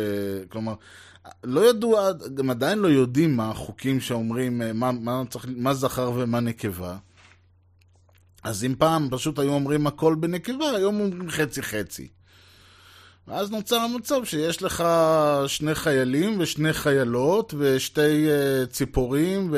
כלומר, 0.50 0.74
לא 1.44 1.70
ידעו, 1.70 1.98
גם 2.36 2.50
עדיין 2.50 2.80
לא 2.80 2.88
יודעים 2.88 3.38
מה 3.38 3.50
החוקים 3.50 4.00
שאומרים 4.00 4.62
מה, 4.74 4.92
מה, 4.92 5.22
צריך, 5.30 5.46
מה 5.56 5.74
זכר 5.74 6.12
ומה 6.16 6.40
נקבה. 6.40 6.98
אז 8.44 8.64
אם 8.64 8.76
פעם 8.78 9.08
פשוט 9.12 9.40
היו 9.40 9.52
אומרים 9.52 9.88
הכל 9.88 10.16
בנקבה, 10.16 10.72
היום 10.76 11.00
אומרים 11.00 11.30
חצי 11.30 11.62
חצי. 11.62 12.08
ואז 13.28 13.52
נוצר 13.52 13.76
המצב 13.76 14.26
שיש 14.26 14.62
לך 14.62 14.84
שני 15.48 15.76
חיילים 15.76 16.40
ושני 16.40 16.74
חיילות 16.74 17.54
ושתי 17.58 18.28
uh, 18.28 18.68
ציפורים 18.68 19.54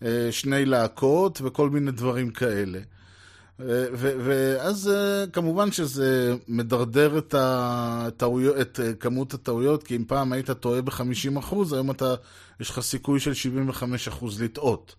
ושני 0.00 0.62
uh, 0.62 0.66
להקות 0.66 1.40
וכל 1.44 1.70
מיני 1.70 1.90
דברים 1.90 2.30
כאלה. 2.30 2.78
ואז 3.58 4.90
uh, 4.90 5.30
כמובן 5.30 5.72
שזה 5.72 6.34
מדרדר 6.48 7.18
את, 7.18 7.34
הטעויות, 7.38 8.56
את 8.60 8.80
כמות 9.00 9.34
הטעויות, 9.34 9.82
כי 9.82 9.96
אם 9.96 10.04
פעם 10.04 10.32
היית 10.32 10.50
טועה 10.50 10.82
ב-50%, 10.82 11.54
היום 11.72 11.90
אתה, 11.90 12.14
יש 12.60 12.70
לך 12.70 12.80
סיכוי 12.80 13.20
של 13.20 13.32
75% 14.12 14.24
לטעות. 14.40 14.94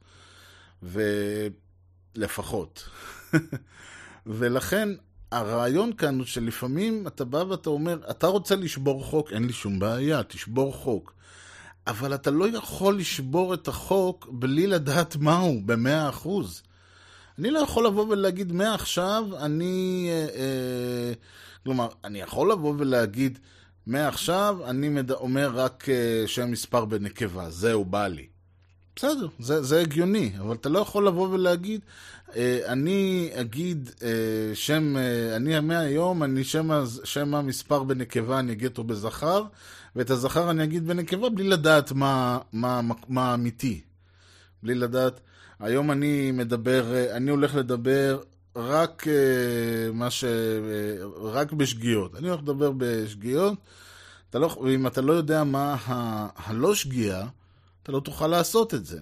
ולפחות. 2.16 2.90
ולכן 4.26 4.90
הרעיון 5.32 5.94
כאן 5.94 6.18
הוא 6.18 6.26
שלפעמים 6.26 7.08
אתה 7.08 7.26
בא 7.26 7.38
ואתה 7.38 7.70
אומר, 7.70 8.00
אתה 8.10 8.28
רוצה 8.28 8.56
לשבור 8.56 9.04
חוק, 9.04 9.32
אין 9.32 9.48
לי 9.48 9.54
שום 9.54 9.80
בעיה, 9.80 10.24
תשבור 10.24 10.74
חוק. 10.74 11.14
אבל 11.88 12.16
אתה 12.16 12.32
לא 12.32 12.58
יכול 12.58 12.98
לשבור 12.98 13.54
את 13.54 13.68
החוק 13.68 14.28
בלי 14.32 14.68
לדעת 14.68 15.16
מהו, 15.16 15.62
במאה 15.66 16.10
אחוז. 16.10 16.62
אני 17.40 17.52
לא 17.52 17.60
יכול 17.60 17.86
לבוא 17.86 18.06
ולהגיד, 18.10 18.52
מעכשיו 18.52 19.26
אני... 19.40 20.08
אה, 20.10 20.28
אה, 20.36 21.14
כלומר, 21.64 21.88
אני 22.04 22.22
יכול 22.22 22.52
לבוא 22.52 22.74
ולהגיד, 22.78 23.40
מעכשיו 23.88 24.58
אני 24.66 24.90
מד... 24.90 25.12
אומר 25.12 25.52
רק 25.54 25.90
אה, 25.90 26.24
שם 26.28 26.52
מספר 26.52 26.86
בנקבה, 26.86 27.50
זהו, 27.50 27.86
בא 27.86 28.08
לי. 28.08 28.28
בסדר, 28.96 29.28
זה, 29.40 29.64
זה 29.64 29.82
הגיוני, 29.82 30.32
אבל 30.40 30.56
אתה 30.56 30.70
לא 30.70 30.80
יכול 30.80 31.08
לבוא 31.08 31.30
ולהגיד, 31.30 31.82
אני 32.66 33.30
אגיד 33.34 33.90
אה, 34.04 34.10
שם, 34.54 34.98
אה, 34.98 35.36
אני 35.36 35.60
מהיום, 35.60 36.24
אני 36.24 36.44
שם, 36.44 36.84
שם 37.04 37.36
המספר 37.36 37.84
בנקבה, 37.84 38.40
אני 38.40 38.52
אגיד 38.52 38.68
אותו 38.68 38.84
בזכר, 38.84 39.44
ואת 39.96 40.10
הזכר 40.10 40.52
אני 40.52 40.64
אגיד 40.64 40.88
בנקבה 40.88 41.30
בלי 41.30 41.44
לדעת 41.48 41.92
מה, 41.92 42.40
מה, 42.54 42.82
מה, 42.82 42.96
מה 43.08 43.34
אמיתי. 43.34 43.82
בלי 44.64 44.76
לדעת, 44.76 45.20
היום 45.60 45.92
אני 45.92 46.32
מדבר, 46.32 47.12
אני 47.12 47.32
הולך 47.32 47.56
לדבר 47.56 48.20
רק 48.56 49.08
מה 49.94 50.10
ש... 50.10 50.24
רק 51.22 51.54
בשגיאות. 51.54 52.16
אני 52.16 52.30
הולך 52.30 52.42
לדבר 52.42 52.72
בשגיאות, 52.78 53.54
אתה 54.30 54.40
לא, 54.40 54.58
ואם 54.64 54.88
אתה 54.88 55.02
לא 55.02 55.14
יודע 55.14 55.44
מה 55.44 55.76
ה... 55.88 56.28
הלא 56.36 56.76
שגיאה, 56.76 57.28
אתה 57.84 57.92
לא 57.92 58.00
תוכל 58.00 58.28
לעשות 58.28 58.74
את 58.74 58.86
זה. 58.86 59.00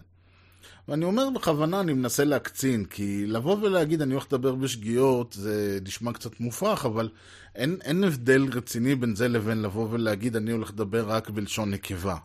ואני 0.87 1.05
אומר 1.05 1.29
בכוונה, 1.35 1.79
אני 1.79 1.93
מנסה 1.93 2.23
להקצין, 2.23 2.85
כי 2.85 3.25
לבוא 3.27 3.57
ולהגיד 3.61 4.01
אני 4.01 4.13
הולך 4.13 4.25
לדבר 4.25 4.55
בשגיאות, 4.55 5.33
זה 5.39 5.79
נשמע 5.85 6.13
קצת 6.13 6.39
מופרך, 6.39 6.85
אבל 6.85 7.09
אין, 7.55 7.77
אין 7.83 8.03
הבדל 8.03 8.47
רציני 8.53 8.95
בין 8.95 9.15
זה 9.15 9.27
לבין 9.27 9.61
לבוא 9.61 9.87
ולהגיד 9.91 10.35
אני 10.35 10.51
הולך 10.51 10.69
לדבר 10.69 11.09
רק 11.09 11.29
בלשון 11.29 11.71
נקבה. 11.71 12.17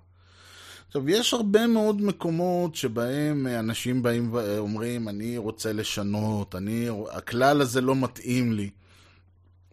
עכשיו, 0.86 1.08
יש 1.08 1.34
הרבה 1.34 1.66
מאוד 1.66 2.02
מקומות 2.02 2.74
שבהם 2.74 3.46
אנשים 3.46 4.02
באים 4.02 4.32
ואומרים, 4.32 5.08
אני 5.08 5.38
רוצה 5.38 5.72
לשנות, 5.72 6.54
אני, 6.54 6.88
הכלל 7.10 7.60
הזה 7.60 7.80
לא 7.80 7.96
מתאים 7.96 8.52
לי. 8.52 8.70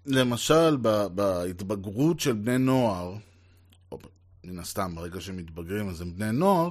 למשל, 0.06 0.78
בהתבגרות 1.16 2.20
של 2.20 2.34
בני 2.34 2.58
נוער, 2.58 3.16
מן 4.44 4.60
הסתם, 4.60 4.96
ברגע 4.96 5.22
שהם 5.22 5.38
מתבגרים 5.38 5.90
אז 5.90 6.02
הם 6.02 6.16
בני 6.16 6.32
נוער, 6.32 6.70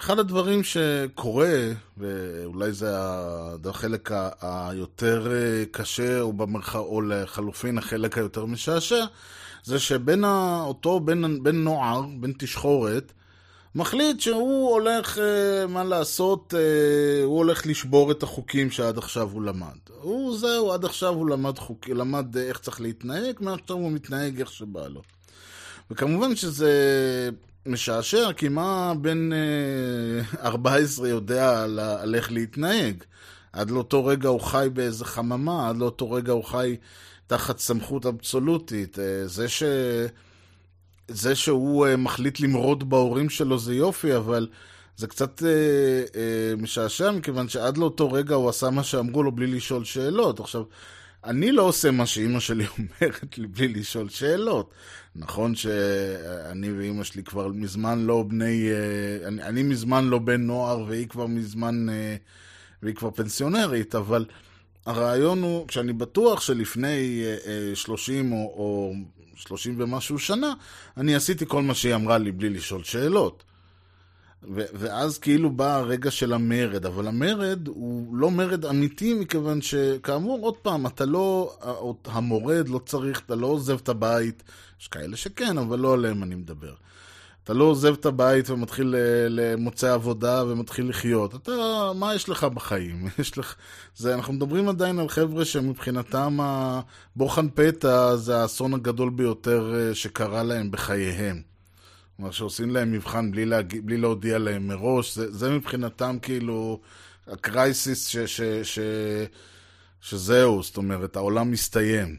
אחד 0.00 0.18
הדברים 0.18 0.64
שקורה, 0.64 1.72
ואולי 1.98 2.72
זה 2.72 2.88
החלק 3.64 4.10
היותר 4.40 5.32
קשה, 5.70 6.20
או, 6.20 6.32
במרח... 6.32 6.76
או 6.76 7.02
לחלופין 7.02 7.78
החלק 7.78 8.18
היותר 8.18 8.46
משעשע, 8.46 9.04
זה 9.64 9.78
שבין 9.78 10.24
אותו 10.60 11.00
בן, 11.00 11.42
בן 11.42 11.56
נוער, 11.56 12.02
בן 12.20 12.32
תשחורת, 12.38 13.12
מחליט 13.74 14.20
שהוא 14.20 14.70
הולך, 14.70 15.18
אה, 15.18 15.66
מה 15.66 15.84
לעשות, 15.84 16.54
אה, 16.56 17.24
הוא 17.24 17.38
הולך 17.38 17.66
לשבור 17.66 18.10
את 18.10 18.22
החוקים 18.22 18.70
שעד 18.70 18.98
עכשיו 18.98 19.30
הוא 19.32 19.42
למד. 19.42 19.78
הוא 20.00 20.38
זהו, 20.38 20.72
עד 20.72 20.84
עכשיו 20.84 21.14
הוא 21.14 21.28
למד, 21.28 21.58
חוק, 21.58 21.88
למד 21.88 22.36
איך 22.36 22.58
צריך 22.58 22.80
להתנהג, 22.80 23.36
מעכשיו 23.40 23.76
הוא 23.76 23.92
מתנהג 23.92 24.40
איך 24.40 24.52
שבא 24.52 24.88
לו. 24.88 25.02
וכמובן 25.90 26.36
שזה 26.36 26.70
משעשע, 27.66 28.32
כי 28.32 28.48
מה 28.48 28.92
בן 29.00 29.30
14 30.42 31.06
אה, 31.06 31.10
יודע 31.10 31.62
על, 31.62 32.14
איך 32.14 32.32
להתנהג? 32.32 33.04
עד 33.52 33.70
לאותו 33.70 34.04
רגע 34.04 34.28
הוא 34.28 34.40
חי 34.40 34.68
באיזה 34.72 35.04
חממה, 35.04 35.68
עד 35.68 35.76
לאותו 35.76 36.10
רגע 36.10 36.32
הוא 36.32 36.44
חי 36.44 36.76
תחת 37.26 37.58
סמכות 37.58 38.06
אבסולוטית. 38.06 38.98
זה 39.24 39.48
ש... 39.48 39.62
זה 41.08 41.34
שהוא 41.34 41.86
uh, 41.86 41.96
מחליט 41.96 42.40
למרוד 42.40 42.90
בהורים 42.90 43.30
שלו 43.30 43.58
זה 43.58 43.74
יופי, 43.74 44.16
אבל 44.16 44.48
זה 44.96 45.06
קצת 45.06 45.42
משעשע, 46.58 47.10
מכיוון 47.10 47.48
שעד 47.48 47.78
לאותו 47.78 48.12
רגע 48.12 48.34
הוא 48.34 48.48
עשה 48.48 48.70
מה 48.70 48.82
שאמרו 48.84 49.22
לו 49.22 49.32
בלי 49.32 49.46
לשאול 49.46 49.84
שאלות. 49.84 50.40
עכשיו, 50.40 50.62
אני 51.24 51.52
לא 51.52 51.62
עושה 51.62 51.90
מה 51.90 52.06
שאימא 52.06 52.40
שלי 52.40 52.66
אומרת 52.78 53.38
לי 53.38 53.46
בלי 53.46 53.68
לשאול 53.68 54.08
שאלות. 54.08 54.70
נכון 55.16 55.54
שאני 55.54 56.72
ואימא 56.72 57.04
שלי 57.04 57.22
כבר 57.22 57.48
מזמן 57.48 57.98
לא 57.98 58.24
בני... 58.28 58.68
Uh, 58.70 59.26
אני, 59.26 59.42
אני 59.42 59.62
מזמן 59.62 60.04
לא 60.04 60.18
בן 60.18 60.40
נוער 60.40 60.84
והיא 60.88 61.08
כבר 61.08 61.26
מזמן... 61.26 61.86
Uh, 61.88 61.92
והיא 62.82 62.94
כבר 62.94 63.10
פנסיונרית, 63.10 63.94
אבל... 63.94 64.24
הרעיון 64.86 65.42
הוא, 65.42 65.68
כשאני 65.68 65.92
בטוח 65.92 66.40
שלפני 66.40 67.24
אה, 67.46 67.74
30 67.74 68.32
או, 68.32 68.36
או 68.38 68.92
30 69.34 69.74
ומשהו 69.78 70.18
שנה, 70.18 70.52
אני 70.96 71.14
עשיתי 71.14 71.44
כל 71.48 71.62
מה 71.62 71.74
שהיא 71.74 71.94
אמרה 71.94 72.18
לי 72.18 72.32
בלי 72.32 72.50
לשאול 72.50 72.84
שאלות. 72.84 73.44
ו- 74.44 74.64
ואז 74.74 75.18
כאילו 75.18 75.50
בא 75.50 75.76
הרגע 75.76 76.10
של 76.10 76.32
המרד, 76.32 76.86
אבל 76.86 77.08
המרד 77.08 77.68
הוא 77.68 78.16
לא 78.16 78.30
מרד 78.30 78.66
אמיתי, 78.66 79.14
מכיוון 79.14 79.62
שכאמור, 79.62 80.38
עוד 80.42 80.56
פעם, 80.56 80.86
אתה 80.86 81.04
לא, 81.04 81.56
המורד 82.04 82.68
לא 82.68 82.80
צריך, 82.86 83.20
אתה 83.26 83.34
לא 83.34 83.46
עוזב 83.46 83.78
את 83.82 83.88
הבית, 83.88 84.42
יש 84.80 84.88
כאלה 84.88 85.16
שכן, 85.16 85.58
אבל 85.58 85.78
לא 85.78 85.94
עליהם 85.94 86.22
אני 86.22 86.34
מדבר. 86.34 86.74
אתה 87.44 87.54
לא 87.54 87.64
עוזב 87.64 87.92
את 87.92 88.06
הבית 88.06 88.50
ומתחיל 88.50 88.94
למוצא 89.28 89.94
עבודה 89.94 90.44
ומתחיל 90.46 90.88
לחיות. 90.88 91.34
אתה, 91.34 91.52
מה 91.94 92.14
יש 92.14 92.28
לך 92.28 92.44
בחיים? 92.44 93.08
יש 93.18 93.38
לך... 93.38 93.54
זה, 93.96 94.14
אנחנו 94.14 94.32
מדברים 94.32 94.68
עדיין 94.68 94.98
על 94.98 95.08
חבר'ה 95.08 95.44
שמבחינתם 95.44 96.38
הבוחן 96.40 97.48
פתע 97.54 98.16
זה 98.16 98.36
האסון 98.36 98.74
הגדול 98.74 99.10
ביותר 99.10 99.74
אה, 99.74 99.94
שקרה 99.94 100.42
להם 100.42 100.70
בחייהם. 100.70 101.51
כלומר, 102.22 102.32
שעושים 102.32 102.70
להם 102.70 102.92
מבחן 102.92 103.30
בלי, 103.30 103.46
להג... 103.46 103.80
בלי 103.84 103.96
להודיע 103.96 104.38
להם 104.38 104.68
מראש, 104.68 105.14
זה, 105.14 105.30
זה 105.32 105.50
מבחינתם 105.50 106.16
כאילו 106.22 106.80
הקרייסיס 107.26 108.06
ש, 108.06 108.16
ש, 108.16 108.40
ש, 108.62 108.78
שזהו, 110.00 110.62
זאת 110.62 110.76
אומרת, 110.76 111.16
העולם 111.16 111.50
מסתיים. 111.50 112.16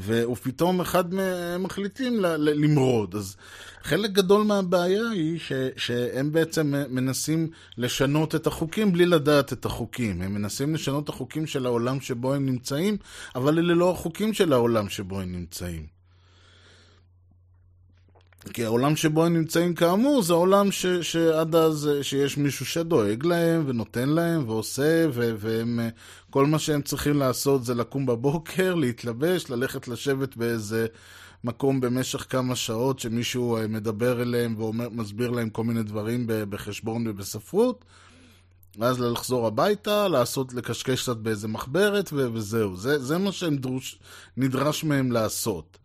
ופתאום 0.00 0.80
אחד 0.80 1.14
מהם 1.14 1.62
מחליטים 1.62 2.20
למרוד. 2.20 3.14
אז 3.14 3.36
חלק 3.82 4.10
גדול 4.10 4.42
מהבעיה 4.42 5.10
היא 5.12 5.38
ש, 5.38 5.52
שהם 5.76 6.32
בעצם 6.32 6.74
מנסים 6.88 7.50
לשנות 7.78 8.34
את 8.34 8.46
החוקים 8.46 8.92
בלי 8.92 9.06
לדעת 9.06 9.52
את 9.52 9.64
החוקים. 9.64 10.22
הם 10.22 10.34
מנסים 10.34 10.74
לשנות 10.74 11.04
את 11.04 11.08
החוקים 11.08 11.46
של 11.46 11.66
העולם 11.66 12.00
שבו 12.00 12.34
הם 12.34 12.46
נמצאים, 12.46 12.96
אבל 13.34 13.58
אלה 13.58 13.74
לא 13.74 13.90
החוקים 13.90 14.34
של 14.34 14.52
העולם 14.52 14.88
שבו 14.88 15.20
הם 15.20 15.32
נמצאים. 15.32 15.93
כי 18.52 18.64
העולם 18.64 18.96
שבו 18.96 19.24
הם 19.24 19.36
נמצאים 19.36 19.74
כאמור 19.74 20.22
זה 20.22 20.32
עולם 20.32 20.72
ש, 20.72 20.86
שעד 20.86 21.54
אז 21.54 21.90
שיש 22.02 22.38
מישהו 22.38 22.66
שדואג 22.66 23.26
להם 23.26 23.64
ונותן 23.66 24.08
להם 24.08 24.48
ועושה 24.48 25.06
ו, 25.12 25.34
והם 25.38 25.80
כל 26.30 26.46
מה 26.46 26.58
שהם 26.58 26.82
צריכים 26.82 27.18
לעשות 27.18 27.64
זה 27.64 27.74
לקום 27.74 28.06
בבוקר, 28.06 28.74
להתלבש, 28.84 29.50
ללכת 29.50 29.88
לשבת 29.88 30.36
באיזה 30.36 30.86
מקום 31.44 31.80
במשך 31.80 32.26
כמה 32.28 32.56
שעות 32.56 32.98
שמישהו 32.98 33.56
אה, 33.56 33.66
מדבר 33.66 34.22
אליהם 34.22 34.60
ומסביר 34.60 35.30
להם 35.30 35.50
כל 35.50 35.64
מיני 35.64 35.82
דברים 35.82 36.24
בחשבון 36.26 37.06
ובספרות. 37.06 37.84
ואז 38.78 39.00
לחזור 39.00 39.46
הביתה, 39.46 40.08
לעשות, 40.08 40.54
לקשקש 40.54 41.02
קצת 41.02 41.16
באיזה 41.16 41.48
מחברת 41.48 42.12
וזהו. 42.12 42.76
זה, 42.76 42.98
זה 42.98 43.18
מה 43.18 43.30
שנדרש 43.32 44.84
מהם 44.84 45.12
לעשות. 45.12 45.78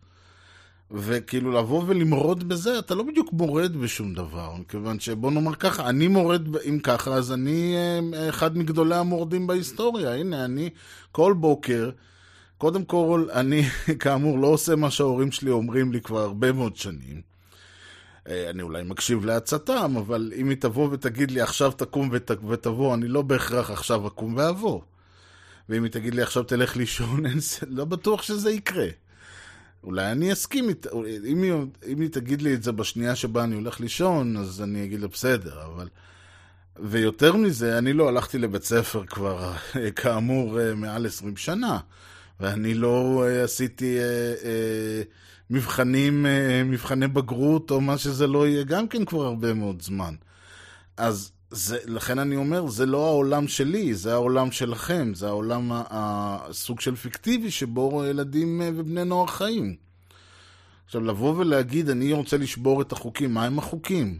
וכאילו 0.92 1.52
לבוא 1.52 1.84
ולמרוד 1.86 2.48
בזה, 2.48 2.78
אתה 2.78 2.94
לא 2.94 3.02
בדיוק 3.02 3.32
מורד 3.32 3.76
בשום 3.76 4.14
דבר, 4.14 4.54
מכיוון 4.54 5.00
שבוא 5.00 5.30
נאמר 5.30 5.54
ככה, 5.54 5.88
אני 5.88 6.08
מורד, 6.08 6.56
אם 6.68 6.78
ככה, 6.82 7.14
אז 7.14 7.32
אני 7.32 7.74
אה, 8.14 8.28
אחד 8.28 8.58
מגדולי 8.58 8.96
המורדים 8.96 9.46
בהיסטוריה. 9.46 10.14
הנה, 10.14 10.44
אני 10.44 10.70
כל 11.12 11.34
בוקר, 11.36 11.90
קודם 12.58 12.84
כל, 12.84 13.26
אני 13.32 13.62
כאמור 14.00 14.38
לא 14.38 14.46
עושה 14.46 14.76
מה 14.76 14.90
שההורים 14.90 15.32
שלי 15.32 15.50
אומרים 15.50 15.92
לי 15.92 16.00
כבר 16.00 16.20
הרבה 16.20 16.52
מאוד 16.52 16.76
שנים. 16.76 17.20
אה, 18.28 18.50
אני 18.50 18.62
אולי 18.62 18.82
מקשיב 18.82 19.24
לעצתם, 19.24 19.96
אבל 19.96 20.32
אם 20.36 20.48
היא 20.48 20.56
תבוא 20.56 20.88
ותגיד 20.92 21.30
לי 21.30 21.40
עכשיו 21.40 21.72
תקום 21.72 22.08
ות, 22.12 22.30
ותבוא, 22.48 22.94
אני 22.94 23.08
לא 23.08 23.22
בהכרח 23.22 23.70
עכשיו 23.70 24.06
אקום 24.06 24.34
ואבוא. 24.36 24.80
ואם 25.68 25.84
היא 25.84 25.92
תגיד 25.92 26.14
לי 26.14 26.22
עכשיו 26.22 26.42
תלך 26.42 26.76
לישון, 26.76 27.22
לא 27.66 27.84
בטוח 27.84 28.22
שזה 28.22 28.50
יקרה. 28.50 28.86
אולי 29.84 30.12
אני 30.12 30.32
אסכים 30.32 30.68
איתה, 30.68 30.88
אם, 31.26 31.42
היא, 31.42 31.52
אם 31.86 32.00
היא 32.00 32.08
תגיד 32.10 32.42
לי 32.42 32.54
את 32.54 32.62
זה 32.62 32.72
בשנייה 32.72 33.16
שבה 33.16 33.44
אני 33.44 33.54
הולך 33.54 33.80
לישון, 33.80 34.36
אז 34.36 34.62
אני 34.62 34.84
אגיד 34.84 35.00
לה 35.00 35.08
בסדר, 35.08 35.62
אבל... 35.66 35.88
ויותר 36.82 37.36
מזה, 37.36 37.78
אני 37.78 37.92
לא 37.92 38.08
הלכתי 38.08 38.38
לבית 38.38 38.64
ספר 38.64 39.06
כבר, 39.06 39.52
כאמור, 39.96 40.60
אה, 40.60 40.74
מעל 40.74 41.06
20 41.06 41.36
שנה, 41.36 41.78
ואני 42.40 42.74
לא 42.74 43.24
אה, 43.26 43.44
עשיתי 43.44 43.98
אה, 43.98 45.02
מבחנים, 45.50 46.26
מבחני 46.64 47.08
בגרות, 47.08 47.70
או 47.70 47.80
מה 47.80 47.98
שזה 47.98 48.26
לא 48.26 48.46
יהיה, 48.46 48.64
גם 48.64 48.88
כן 48.88 49.04
כבר 49.04 49.24
הרבה 49.24 49.54
מאוד 49.54 49.82
זמן. 49.82 50.14
אז 50.96 51.32
זה, 51.50 51.78
לכן 51.86 52.18
אני 52.18 52.36
אומר, 52.36 52.68
זה 52.68 52.86
לא 52.86 53.06
העולם 53.06 53.48
שלי, 53.48 53.94
זה 53.94 54.12
העולם 54.12 54.50
שלכם, 54.50 55.14
זה 55.14 55.28
העולם 55.28 55.70
הסוג 55.72 56.80
של 56.80 56.96
פיקטיבי 56.96 57.50
שבו 57.50 58.04
ילדים 58.04 58.62
אה, 58.62 58.70
ובני 58.76 59.04
נוער 59.04 59.26
חיים. 59.26 59.76
עכשיו, 60.86 61.00
לבוא 61.00 61.34
ולהגיד, 61.36 61.90
אני 61.90 62.12
רוצה 62.12 62.36
לשבור 62.36 62.82
את 62.82 62.92
החוקים, 62.92 63.34
מה 63.34 63.44
הם 63.44 63.58
החוקים? 63.58 64.18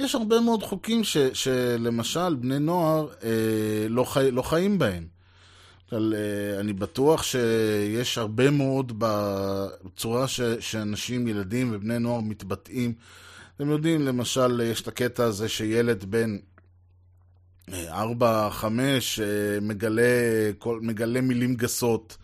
יש 0.00 0.14
הרבה 0.14 0.40
מאוד 0.40 0.62
חוקים 0.62 1.04
ש, 1.04 1.16
שלמשל 1.16 2.34
בני 2.34 2.58
נוער 2.58 3.08
אה, 3.24 3.88
לא, 3.88 4.04
חי, 4.04 4.30
לא 4.30 4.42
חיים 4.42 4.78
בהם. 4.78 5.06
אבל, 5.92 6.14
אה, 6.16 6.60
אני 6.60 6.72
בטוח 6.72 7.22
שיש 7.22 8.18
הרבה 8.18 8.50
מאוד 8.50 8.92
בצורה 8.98 10.28
ש, 10.28 10.40
שאנשים, 10.40 11.28
ילדים 11.28 11.70
ובני 11.72 11.98
נוער 11.98 12.20
מתבטאים 12.20 12.92
אתם 13.58 13.70
יודעים, 13.70 14.02
למשל, 14.02 14.60
יש 14.64 14.80
את 14.80 14.88
הקטע 14.88 15.24
הזה 15.24 15.48
שילד 15.48 16.04
בן 16.04 16.38
4-5 17.70 17.72
אה, 17.72 19.60
מגלה, 19.62 20.02
מגלה 20.80 21.20
מילים 21.20 21.54
גסות. 21.54 22.16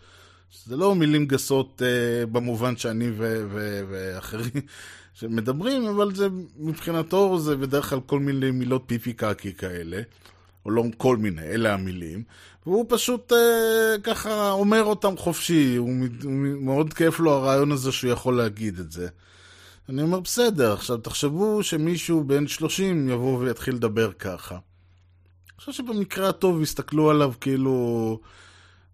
זה 0.65 0.77
לא 0.77 0.95
מילים 0.95 1.25
גסות 1.25 1.81
uh, 1.81 2.25
במובן 2.25 2.77
שאני 2.77 3.09
ו- 3.09 3.45
ו- 3.49 3.81
ואחרים 3.89 4.51
שמדברים, 5.19 5.85
אבל 5.85 6.15
זה 6.15 6.27
מבחינתו 6.57 7.39
זה 7.39 7.55
בדרך 7.55 7.89
כלל 7.89 7.99
כל 8.05 8.19
מיני 8.19 8.51
מילות 8.51 8.83
פיפי 8.85 9.13
קקי 9.13 9.53
כאלה, 9.53 10.01
או 10.65 10.71
לא 10.71 10.83
כל 10.97 11.17
מיני, 11.17 11.41
אלה 11.41 11.73
המילים, 11.73 12.23
והוא 12.65 12.85
פשוט 12.89 13.31
uh, 13.31 13.35
ככה 14.03 14.51
אומר 14.51 14.83
אותם 14.83 15.17
חופשי, 15.17 15.75
הוא, 15.75 15.89
הוא 16.23 16.31
מאוד 16.61 16.93
כיף 16.93 17.19
לו 17.19 17.31
הרעיון 17.31 17.71
הזה 17.71 17.91
שהוא 17.91 18.11
יכול 18.11 18.37
להגיד 18.37 18.79
את 18.79 18.91
זה. 18.91 19.07
אני 19.89 20.01
אומר, 20.01 20.19
בסדר, 20.19 20.73
עכשיו 20.73 20.97
תחשבו 20.97 21.63
שמישהו 21.63 22.23
בן 22.23 22.47
30 22.47 23.09
יבוא 23.09 23.39
ויתחיל 23.39 23.75
לדבר 23.75 24.11
ככה. 24.11 24.55
אני 24.55 25.59
חושב 25.59 25.71
שבמקרה 25.71 26.29
הטוב 26.29 26.61
יסתכלו 26.61 27.09
עליו 27.09 27.33
כאילו, 27.41 28.19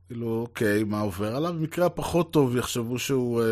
כאילו, 0.07 0.41
אוקיי, 0.41 0.83
מה 0.83 1.01
עובר 1.01 1.35
עליו? 1.35 1.53
במקרה 1.53 1.85
הפחות 1.85 2.33
טוב 2.33 2.55
יחשבו 2.55 2.99
שהוא, 2.99 3.41
אה, 3.41 3.45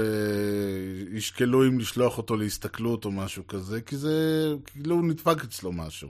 ישקלו 1.11 1.67
אם 1.67 1.79
לשלוח 1.79 2.17
אותו 2.17 2.37
להסתכלות 2.37 3.05
או 3.05 3.11
משהו 3.11 3.47
כזה, 3.47 3.81
כי 3.81 3.97
זה, 3.97 4.53
כאילו 4.65 4.95
הוא 4.95 5.05
נדפק 5.05 5.43
אצלו 5.43 5.71
משהו. 5.71 6.09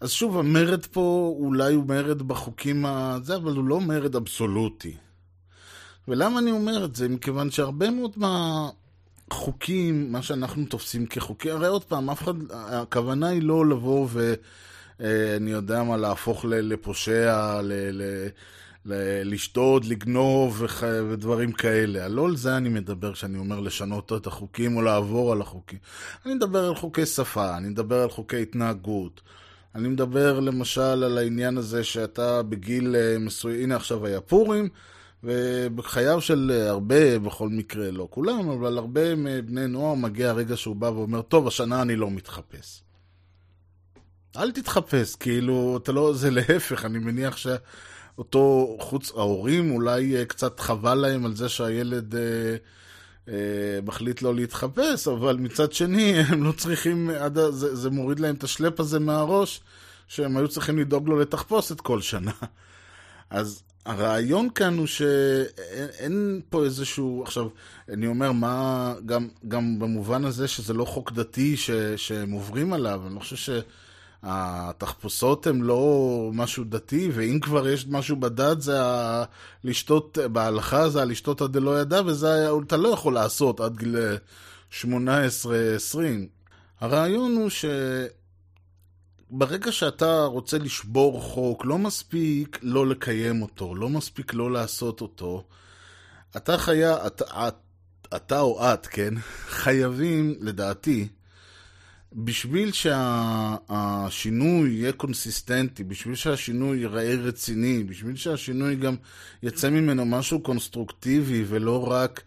אז 0.00 0.10
שוב, 0.10 0.38
המרד 0.38 0.86
פה 0.86 1.34
אולי 1.38 1.74
הוא 1.74 1.88
מרד 1.88 2.22
בחוקים 2.22 2.86
הזה, 2.86 3.36
אבל 3.36 3.56
הוא 3.56 3.64
לא 3.64 3.80
מרד 3.80 4.16
אבסולוטי. 4.16 4.96
ולמה 6.08 6.38
אני 6.38 6.50
אומר 6.50 6.84
את 6.84 6.96
זה? 6.96 7.08
מכיוון 7.08 7.50
שהרבה 7.50 7.90
מאוד 7.90 8.12
מה... 8.16 8.68
חוקים, 9.32 10.12
מה 10.12 10.22
שאנחנו 10.22 10.64
תופסים 10.64 11.06
כחוקים, 11.06 11.56
הרי 11.56 11.66
עוד 11.66 11.84
פעם, 11.84 12.10
אף 12.10 12.22
אחד, 12.22 12.34
הכוונה 12.50 13.28
היא 13.28 13.42
לא 13.42 13.66
לבוא 13.66 14.06
ו... 14.10 14.34
אה, 15.00 15.36
אני 15.36 15.50
יודע 15.50 15.82
מה, 15.82 15.96
להפוך 15.96 16.44
לפושע, 16.48 17.60
ל- 17.62 17.72
ל- 17.92 18.28
לשדוד, 19.24 19.84
לגנוב 19.84 20.62
ודברים 21.10 21.52
כאלה. 21.52 22.08
לא 22.08 22.26
על 22.26 22.36
זה 22.36 22.56
אני 22.56 22.68
מדבר 22.68 23.12
כשאני 23.12 23.38
אומר 23.38 23.60
לשנות 23.60 24.12
את 24.12 24.26
החוקים 24.26 24.76
או 24.76 24.82
לעבור 24.82 25.32
על 25.32 25.40
החוקים. 25.40 25.78
אני 26.26 26.34
מדבר 26.34 26.64
על 26.64 26.74
חוקי 26.74 27.06
שפה, 27.06 27.56
אני 27.56 27.68
מדבר 27.68 28.02
על 28.02 28.10
חוקי 28.10 28.42
התנהגות. 28.42 29.20
אני 29.74 29.88
מדבר 29.88 30.40
למשל 30.40 30.80
על 30.80 31.18
העניין 31.18 31.58
הזה 31.58 31.84
שאתה 31.84 32.42
בגיל 32.42 32.96
אה, 32.96 33.18
מסוים, 33.18 33.62
הנה 33.62 33.76
עכשיו 33.76 34.06
היה 34.06 34.20
פורים, 34.20 34.68
ובחייו 35.24 36.20
של 36.20 36.52
אה, 36.54 36.70
הרבה, 36.70 37.18
בכל 37.18 37.48
מקרה, 37.48 37.90
לא 37.90 38.08
כולם, 38.10 38.48
אבל 38.48 38.78
הרבה 38.78 39.14
מבני 39.14 39.66
נוער 39.66 39.94
מגיע 39.94 40.30
הרגע 40.30 40.56
שהוא 40.56 40.76
בא 40.76 40.86
ואומר, 40.86 41.22
טוב, 41.22 41.46
השנה 41.46 41.82
אני 41.82 41.96
לא 41.96 42.10
מתחפש. 42.10 42.82
אל 44.36 44.52
תתחפש, 44.52 45.16
כאילו, 45.16 45.78
אתה 45.82 45.92
לא, 45.92 46.14
זה 46.14 46.30
להפך, 46.30 46.84
אני 46.84 46.98
מניח 46.98 47.36
שאותו, 47.36 48.76
חוץ, 48.80 49.10
ההורים 49.10 49.70
אולי 49.70 50.16
אה, 50.16 50.24
קצת 50.24 50.60
חבל 50.60 50.94
להם 50.94 51.24
על 51.24 51.36
זה 51.36 51.48
שהילד 51.48 52.14
אה, 52.14 52.56
אה, 53.28 53.78
מחליט 53.84 54.22
לא 54.22 54.34
להתחפש, 54.34 55.08
אבל 55.08 55.36
מצד 55.36 55.72
שני, 55.72 56.14
הם 56.28 56.44
לא 56.44 56.52
צריכים, 56.52 57.10
עד, 57.10 57.38
זה, 57.50 57.76
זה 57.76 57.90
מוריד 57.90 58.20
להם 58.20 58.34
את 58.34 58.44
השלפ 58.44 58.80
הזה 58.80 58.98
מהראש, 58.98 59.60
שהם 60.08 60.36
היו 60.36 60.48
צריכים 60.48 60.78
לדאוג 60.78 61.08
לו 61.08 61.18
לתחפושת 61.18 61.80
כל 61.80 62.00
שנה. 62.00 62.32
אז 63.30 63.62
הרעיון 63.86 64.50
כאן 64.50 64.78
הוא 64.78 64.86
שאין 64.86 65.88
אין 65.98 66.40
פה 66.50 66.64
איזשהו, 66.64 67.22
עכשיו, 67.26 67.48
אני 67.88 68.06
אומר, 68.06 68.32
מה, 68.32 68.94
גם, 69.06 69.28
גם 69.48 69.78
במובן 69.78 70.24
הזה 70.24 70.48
שזה 70.48 70.74
לא 70.74 70.84
חוק 70.84 71.12
דתי 71.12 71.56
ש, 71.56 71.70
שהם 71.96 72.30
עוברים 72.30 72.72
עליו, 72.72 73.02
אני 73.06 73.14
לא 73.14 73.20
חושב 73.20 73.62
שהתחפושות 74.22 75.46
הן 75.46 75.60
לא 75.60 76.30
משהו 76.32 76.64
דתי, 76.64 77.10
ואם 77.12 77.38
כבר 77.42 77.68
יש 77.68 77.86
משהו 77.88 78.16
בדת 78.16 78.62
זה 78.62 78.82
ה- 78.82 79.24
לשתות, 79.64 80.18
בהלכה 80.32 80.88
זה 80.88 81.02
הלשתות 81.02 81.42
עד 81.42 81.52
דלא 81.52 81.80
ידע, 81.80 82.02
וזה 82.06 82.48
אתה 82.66 82.76
לא 82.76 82.88
יכול 82.88 83.14
לעשות 83.14 83.60
עד 83.60 83.76
גיל 83.76 83.96
18-20. 84.82 84.84
הרעיון 86.80 87.36
הוא 87.36 87.50
ש... 87.50 87.64
ברגע 89.34 89.72
שאתה 89.72 90.24
רוצה 90.24 90.58
לשבור 90.58 91.20
חוק, 91.20 91.64
לא 91.64 91.78
מספיק 91.78 92.58
לא 92.62 92.86
לקיים 92.86 93.42
אותו, 93.42 93.74
לא 93.74 93.88
מספיק 93.88 94.34
לא 94.34 94.52
לעשות 94.52 95.00
אותו. 95.00 95.44
אתה 96.36 96.58
חייב, 96.58 96.96
אתה, 97.06 97.48
את, 97.48 97.54
אתה 98.16 98.40
או 98.40 98.64
את, 98.74 98.86
כן, 98.86 99.14
חייבים, 99.62 100.34
לדעתי, 100.40 101.08
בשביל 102.12 102.72
שהשינוי 102.72 104.70
יהיה 104.70 104.92
קונסיסטנטי, 104.92 105.84
בשביל 105.84 106.14
שהשינוי 106.14 106.78
ייראה 106.78 107.14
רציני, 107.14 107.84
בשביל 107.84 108.16
שהשינוי 108.16 108.76
גם 108.76 108.96
יצא 109.42 109.70
ממנו 109.70 110.04
משהו 110.04 110.40
קונסטרוקטיבי 110.40 111.44
ולא 111.48 111.90
רק, 111.90 112.20
אה, 112.20 112.24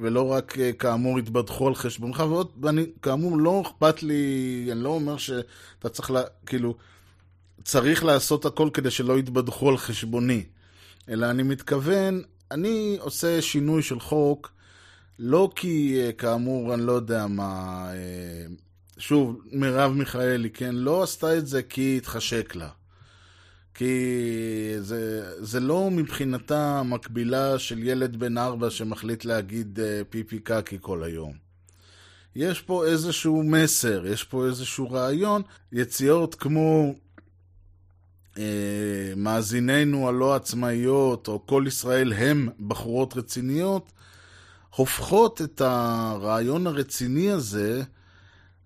ולא 0.00 0.32
רק 0.32 0.58
אה, 0.58 0.72
כאמור 0.72 1.18
יתבדחו 1.18 1.68
על 1.68 1.74
חשבונך, 1.74 2.20
ועוד, 2.28 2.50
ואני, 2.62 2.86
כאמור, 3.02 3.38
לא 3.38 3.62
אכפת 3.66 4.02
לי, 4.02 4.68
אני 4.72 4.82
לא 4.82 4.88
אומר 4.88 5.16
שאתה 5.16 5.88
צריך, 5.88 6.10
לה, 6.10 6.22
כאילו, 6.46 6.76
צריך 7.64 8.04
לעשות 8.04 8.44
הכל 8.44 8.68
כדי 8.72 8.90
שלא 8.90 9.18
יתבדחו 9.18 9.68
על 9.68 9.76
חשבוני, 9.76 10.44
אלא 11.08 11.30
אני 11.30 11.42
מתכוון, 11.42 12.22
אני 12.50 12.96
עושה 13.00 13.42
שינוי 13.42 13.82
של 13.82 14.00
חוק, 14.00 14.52
לא 15.18 15.50
כי, 15.56 16.00
אה, 16.00 16.12
כאמור, 16.12 16.74
אני 16.74 16.86
לא 16.86 16.92
יודע 16.92 17.26
מה, 17.26 17.86
אה, 17.92 18.46
שוב, 18.98 19.40
מרב 19.52 19.92
מיכאלי, 19.92 20.50
כן, 20.50 20.74
לא 20.74 21.02
עשתה 21.02 21.38
את 21.38 21.46
זה 21.46 21.62
כי 21.62 21.96
התחשק 21.96 22.54
לה. 22.56 22.68
כי 23.78 24.74
זה, 24.80 25.32
זה 25.38 25.60
לא 25.60 25.90
מבחינתה 25.90 26.82
מקבילה 26.82 27.58
של 27.58 27.82
ילד 27.82 28.16
בן 28.16 28.38
ארבע 28.38 28.70
שמחליט 28.70 29.24
להגיד 29.24 29.80
אה, 29.80 30.00
פיפי 30.10 30.38
קקי 30.38 30.78
כל 30.80 31.02
היום. 31.02 31.32
יש 32.36 32.60
פה 32.60 32.86
איזשהו 32.86 33.42
מסר, 33.42 34.06
יש 34.06 34.24
פה 34.24 34.46
איזשהו 34.46 34.90
רעיון. 34.90 35.42
יציאות 35.72 36.34
כמו 36.34 36.94
אה, 38.38 39.12
מאזיננו 39.16 40.08
הלא 40.08 40.34
עצמאיות, 40.34 41.28
או 41.28 41.46
כל 41.46 41.64
ישראל 41.66 42.12
הם 42.12 42.48
בחורות 42.66 43.16
רציניות, 43.16 43.92
הופכות 44.76 45.42
את 45.42 45.60
הרעיון 45.60 46.66
הרציני 46.66 47.30
הזה 47.30 47.82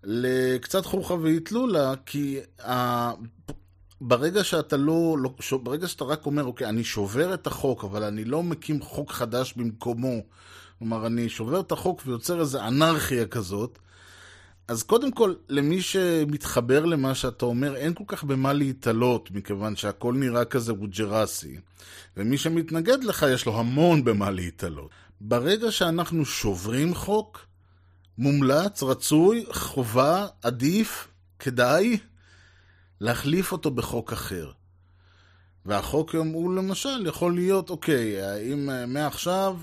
לקצת 0.05 0.87
חוכא 0.87 1.13
ואטלולא, 1.13 1.95
כי. 2.07 2.41
ברגע 4.05 4.45
שאתה 4.45 4.77
לא, 4.77 5.17
לא, 5.19 5.35
ש- 5.41 5.53
ברגע 5.53 5.89
שאתה 5.89 6.05
רק 6.05 6.27
אומר, 6.27 6.45
אוקיי, 6.45 6.69
אני 6.69 6.85
שובר 6.85 7.35
את 7.35 7.47
החוק, 7.47 7.85
אבל 7.85 8.03
אני 8.05 8.25
לא 8.25 8.43
מקים 8.43 8.83
חוק 8.83 9.13
חדש 9.13 9.55
במקומו, 9.57 10.21
כלומר, 10.79 11.07
אני 11.07 11.29
שובר 11.29 11.61
את 11.61 11.73
החוק 11.73 12.03
ויוצר 12.07 12.41
איזו 12.41 12.61
אנרכיה 12.61 13.27
כזאת, 13.27 13.79
אז 14.69 14.83
קודם 14.83 15.13
כל, 15.13 15.35
למי 15.49 15.83
שמתחבר 15.83 16.85
למה 16.85 17.15
שאתה 17.15 17.45
אומר, 17.45 17.77
אין 17.77 17.95
כל 17.95 18.05
כך 18.07 18.25
במה 18.25 18.53
להתעלות, 18.53 19.31
מכיוון 19.31 19.77
שהכל 19.77 20.15
נראה 20.15 20.45
כזה 20.45 20.73
ווג'רסי. 20.73 21.57
ומי 22.17 22.39
שמתנגד 22.39 23.05
לך, 23.05 23.27
יש 23.33 23.47
לו 23.47 23.59
המון 23.61 24.05
במה 24.05 24.31
להתעלות. 24.31 24.91
ברגע 25.21 25.71
שאנחנו 25.71 26.25
שוברים 26.25 26.95
חוק, 26.95 27.47
מומלץ, 28.19 28.83
רצוי, 28.83 29.45
חובה, 29.53 30.27
עדיף, 30.43 31.09
כדאי, 31.39 31.99
להחליף 33.03 33.53
אותו 33.53 33.71
בחוק 33.71 34.13
אחר. 34.13 34.51
והחוק 35.67 36.15
הוא 36.15 36.55
למשל 36.55 37.07
יכול 37.07 37.35
להיות, 37.35 37.71
אוקיי, 37.71 38.23
האם 38.23 38.71
אה, 38.71 38.87
מעכשיו 38.87 39.57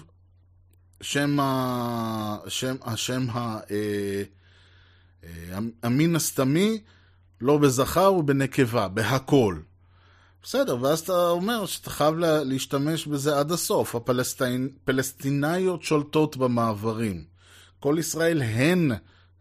שם, 1.01 1.39
ה... 1.39 2.37
שם, 2.47 2.75
השם 2.81 3.29
ה... 3.29 3.59
אה, 3.71 4.23
אה, 5.23 5.57
המין 5.83 6.15
הסתמי 6.15 6.81
לא 7.41 7.57
בזכר 7.57 8.13
ובנקבה, 8.13 8.87
בהכל. 8.87 9.59
בסדר, 10.43 10.77
ואז 10.81 10.99
אתה 10.99 11.29
אומר 11.29 11.65
שאתה 11.65 11.89
חייב 11.89 12.15
לה- 12.17 12.43
להשתמש 12.43 13.07
בזה 13.07 13.39
עד 13.39 13.51
הסוף. 13.51 13.95
הפלסטינאיות 13.95 15.83
שולטות 15.83 16.37
במעברים. 16.37 17.23
כל 17.79 17.95
ישראל 17.99 18.41
הן, 18.41 18.91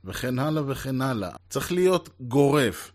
וכן 0.04 0.38
הלאה 0.38 0.62
וכן 0.66 1.00
הלאה. 1.02 1.30
צריך 1.50 1.72
להיות 1.72 2.08
גורף. 2.20 2.92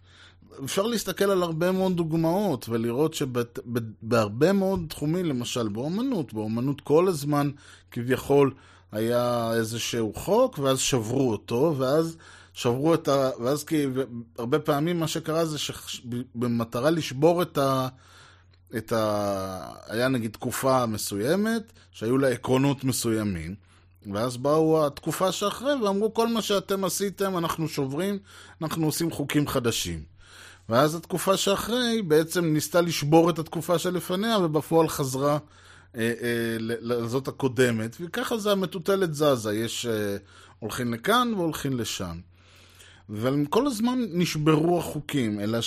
אפשר 0.65 0.83
להסתכל 0.83 1.25
על 1.25 1.43
הרבה 1.43 1.71
מאוד 1.71 1.95
דוגמאות 1.95 2.69
ולראות 2.69 3.13
שבהרבה 3.13 4.53
מאוד 4.53 4.85
תחומים, 4.89 5.25
למשל 5.25 5.67
באומנות, 5.67 6.33
באומנות 6.33 6.81
כל 6.81 7.07
הזמן 7.07 7.51
כביכול 7.91 8.53
היה 8.91 9.51
איזשהו 9.53 10.13
חוק, 10.13 10.59
ואז 10.59 10.79
שברו 10.79 11.31
אותו, 11.31 11.75
ואז 11.77 12.17
שברו 12.53 12.93
את 12.93 13.07
ה... 13.07 13.29
ואז 13.39 13.63
כי 13.63 13.85
הרבה 14.37 14.59
פעמים 14.59 14.99
מה 14.99 15.07
שקרה 15.07 15.45
זה 15.45 15.57
שבמטרה 15.57 16.89
לשבור 16.89 17.41
את 17.41 17.57
ה... 17.57 17.87
את 18.77 18.91
ה... 18.91 19.73
היה 19.87 20.07
נגיד 20.07 20.31
תקופה 20.31 20.85
מסוימת, 20.85 21.73
שהיו 21.91 22.17
לה 22.17 22.27
עקרונות 22.27 22.83
מסוימים, 22.83 23.55
ואז 24.13 24.37
באו 24.37 24.85
התקופה 24.85 25.31
שאחרי 25.31 25.75
ואמרו 25.75 26.13
כל 26.13 26.27
מה 26.27 26.41
שאתם 26.41 26.83
עשיתם 26.83 27.37
אנחנו 27.37 27.67
שוברים, 27.67 28.19
אנחנו 28.61 28.85
עושים 28.85 29.11
חוקים 29.11 29.47
חדשים. 29.47 30.12
ואז 30.69 30.95
התקופה 30.95 31.38
שאחרי 31.38 32.02
בעצם 32.08 32.45
ניסתה 32.45 32.82
לשבור 32.82 33.30
את 33.30 33.39
התקופה 33.39 33.80
שלפניה, 33.80 34.38
ובפועל 34.38 34.88
חזרה 34.89 35.38
אה, 35.95 36.13
אה, 36.21 36.56
לזאת 36.60 37.28
הקודמת, 37.28 37.95
וככה 38.02 38.38
זה 38.38 38.52
המטוטלת 38.52 39.13
זזה, 39.13 39.54
יש 39.54 39.86
אה, 39.86 40.17
הולכים 40.60 40.93
לכאן 40.93 41.34
והולכים 41.34 41.80
לשם. 41.80 42.19
והם 43.10 43.45
כל 43.45 43.67
הזמן 43.67 43.99
נשברו 44.10 44.80
החוקים, 44.80 45.39
אלא 45.39 45.60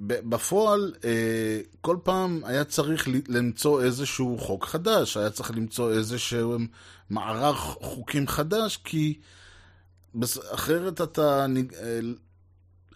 שבפועל 0.00 0.94
אה, 1.04 1.60
כל 1.80 1.96
פעם 2.02 2.40
היה 2.44 2.64
צריך 2.64 3.08
למצוא 3.28 3.82
איזשהו 3.82 4.38
חוק 4.38 4.64
חדש, 4.64 5.16
היה 5.16 5.30
צריך 5.30 5.50
למצוא 5.50 5.92
איזשהו 5.92 6.56
מערך 7.10 7.56
חוקים 7.80 8.26
חדש, 8.26 8.76
כי 8.84 9.18
אחרת 10.52 11.00
אתה... 11.00 11.46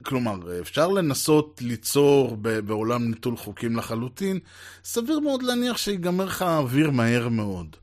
אה, 0.00 0.04
כלומר, 0.04 0.60
אפשר 0.60 0.88
לנסות 0.88 1.60
ליצור 1.64 2.36
בעולם 2.36 3.10
נטול 3.10 3.36
חוקים 3.36 3.76
לחלוטין, 3.76 4.38
סביר 4.84 5.20
מאוד 5.20 5.42
להניח 5.42 5.76
שיגמר 5.76 6.24
לך 6.24 6.42
האוויר 6.42 6.90
מהר 6.90 7.28
מאוד. 7.28 7.76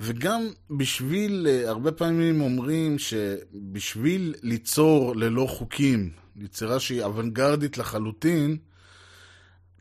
וגם 0.00 0.48
בשביל, 0.70 1.46
הרבה 1.66 1.92
פעמים 1.92 2.40
אומרים 2.40 2.98
שבשביל 2.98 4.34
ליצור 4.42 5.16
ללא 5.16 5.46
חוקים, 5.50 6.10
יצירה 6.36 6.80
שהיא 6.80 7.02
אוונגרדית 7.02 7.78
לחלוטין, 7.78 8.56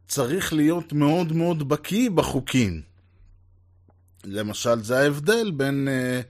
צריך 0.07 0.53
להיות 0.53 0.93
מאוד 0.93 1.33
מאוד 1.33 1.69
בקיא 1.69 2.09
בחוקים. 2.09 2.81
למשל, 4.23 4.83
זה 4.83 4.99
ההבדל 4.99 5.51
בין... 5.51 5.87
אה, 5.87 6.21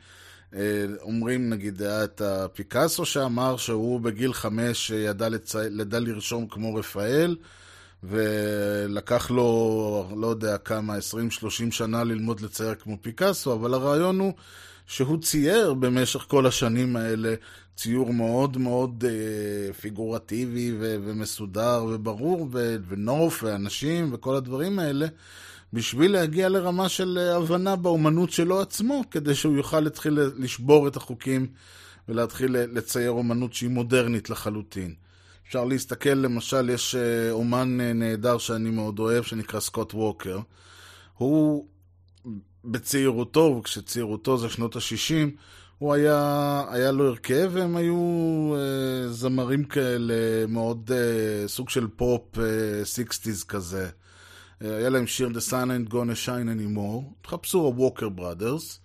אומרים, 1.02 1.50
נגיד, 1.50 1.82
היה 1.82 2.04
את 2.04 2.22
הפיקאסו 2.22 3.06
שאמר 3.06 3.58
שהוא 3.58 4.00
בגיל 4.02 4.34
חמש 4.34 4.90
ידע, 4.90 5.30
לצ... 5.30 5.56
ידע 5.80 6.00
לרשום 6.00 6.48
כמו 6.48 6.76
רפאל, 6.76 7.36
ולקח 8.04 9.32
לו, 9.32 10.10
לא 10.18 10.28
יודע 10.28 10.58
כמה, 10.58 10.98
20-30 10.98 11.48
שנה 11.72 12.04
ללמוד 12.04 12.42
לצייר 12.42 12.76
כמו 12.76 12.98
פיקאסו, 13.02 13.54
אבל 13.54 13.74
הרעיון 13.74 14.20
הוא 14.20 14.34
שהוא 14.88 15.22
צייר 15.22 15.74
במשך 15.74 16.26
כל 16.28 16.46
השנים 16.46 16.96
האלה 16.96 17.36
ציור 17.76 18.14
מאוד 18.14 18.58
מאוד 18.58 19.04
אה, 19.08 19.74
פיגורטיבי 19.74 20.72
ו- 20.80 20.98
ומסודר 21.04 21.86
וברור, 21.90 22.48
ו- 22.52 22.76
ונוף 22.88 23.44
ואנשים 23.44 24.14
וכל 24.14 24.36
הדברים 24.36 24.80
האלה, 24.80 25.08
בשביל 25.76 26.12
להגיע 26.12 26.50
לרמה 26.50 26.90
של 26.90 27.18
אה, 27.22 27.36
הבנה 27.36 27.76
באומנות 27.76 28.32
שלו 28.32 28.62
עצמו, 28.62 29.02
כדי 29.12 29.36
שהוא 29.36 29.58
יוכל 29.58 29.80
להתחיל 29.80 30.20
לשבור 30.38 30.88
את 30.88 30.96
החוקים 30.96 31.48
ולהתחיל 32.10 32.52
לצייר 32.58 33.12
אומנות 33.12 33.54
שהיא 33.54 33.70
מודרנית 33.70 34.30
לחלוטין. 34.30 34.94
אפשר 35.48 35.66
להסתכל, 35.66 36.10
למשל, 36.10 36.70
יש 36.70 36.96
אה, 36.96 37.32
אומן 37.32 37.82
אה, 37.82 37.94
נהדר 37.94 38.38
שאני 38.38 38.70
מאוד 38.70 39.00
אוהב, 39.00 39.24
שנקרא 39.24 39.60
סקוט 39.60 39.94
ווקר. 39.94 40.40
הוא 41.18 41.68
בצעירותו, 42.66 43.58
וכשצעירותו 43.60 44.38
זה 44.38 44.50
שנות 44.50 44.76
ה-60, 44.76 45.30
הוא 45.78 45.94
היה, 45.94 46.64
היה 46.70 46.92
לו 46.92 47.08
הרכב, 47.08 47.50
והם 47.54 47.76
היו 47.76 47.98
אה, 48.56 49.12
זמרים 49.12 49.64
כאלה, 49.64 50.48
מאוד 50.48 50.92
אה, 50.94 51.48
סוג 51.48 51.70
של 51.70 51.88
פופ 51.96 52.40
אה, 52.40 52.44
60's 52.84 53.46
כזה. 53.48 53.90
אה, 54.64 54.78
היה 54.78 54.90
להם 54.90 55.08
שיר 55.08 55.30
The 55.30 55.52
Sun 55.52 55.52
ain't 55.52 55.92
gonna 55.92 56.26
shine 56.26 56.78
anymore, 56.78 57.04
תחפשו 57.22 57.60
הווקר 57.60 58.10
בראדרס. 58.10 58.80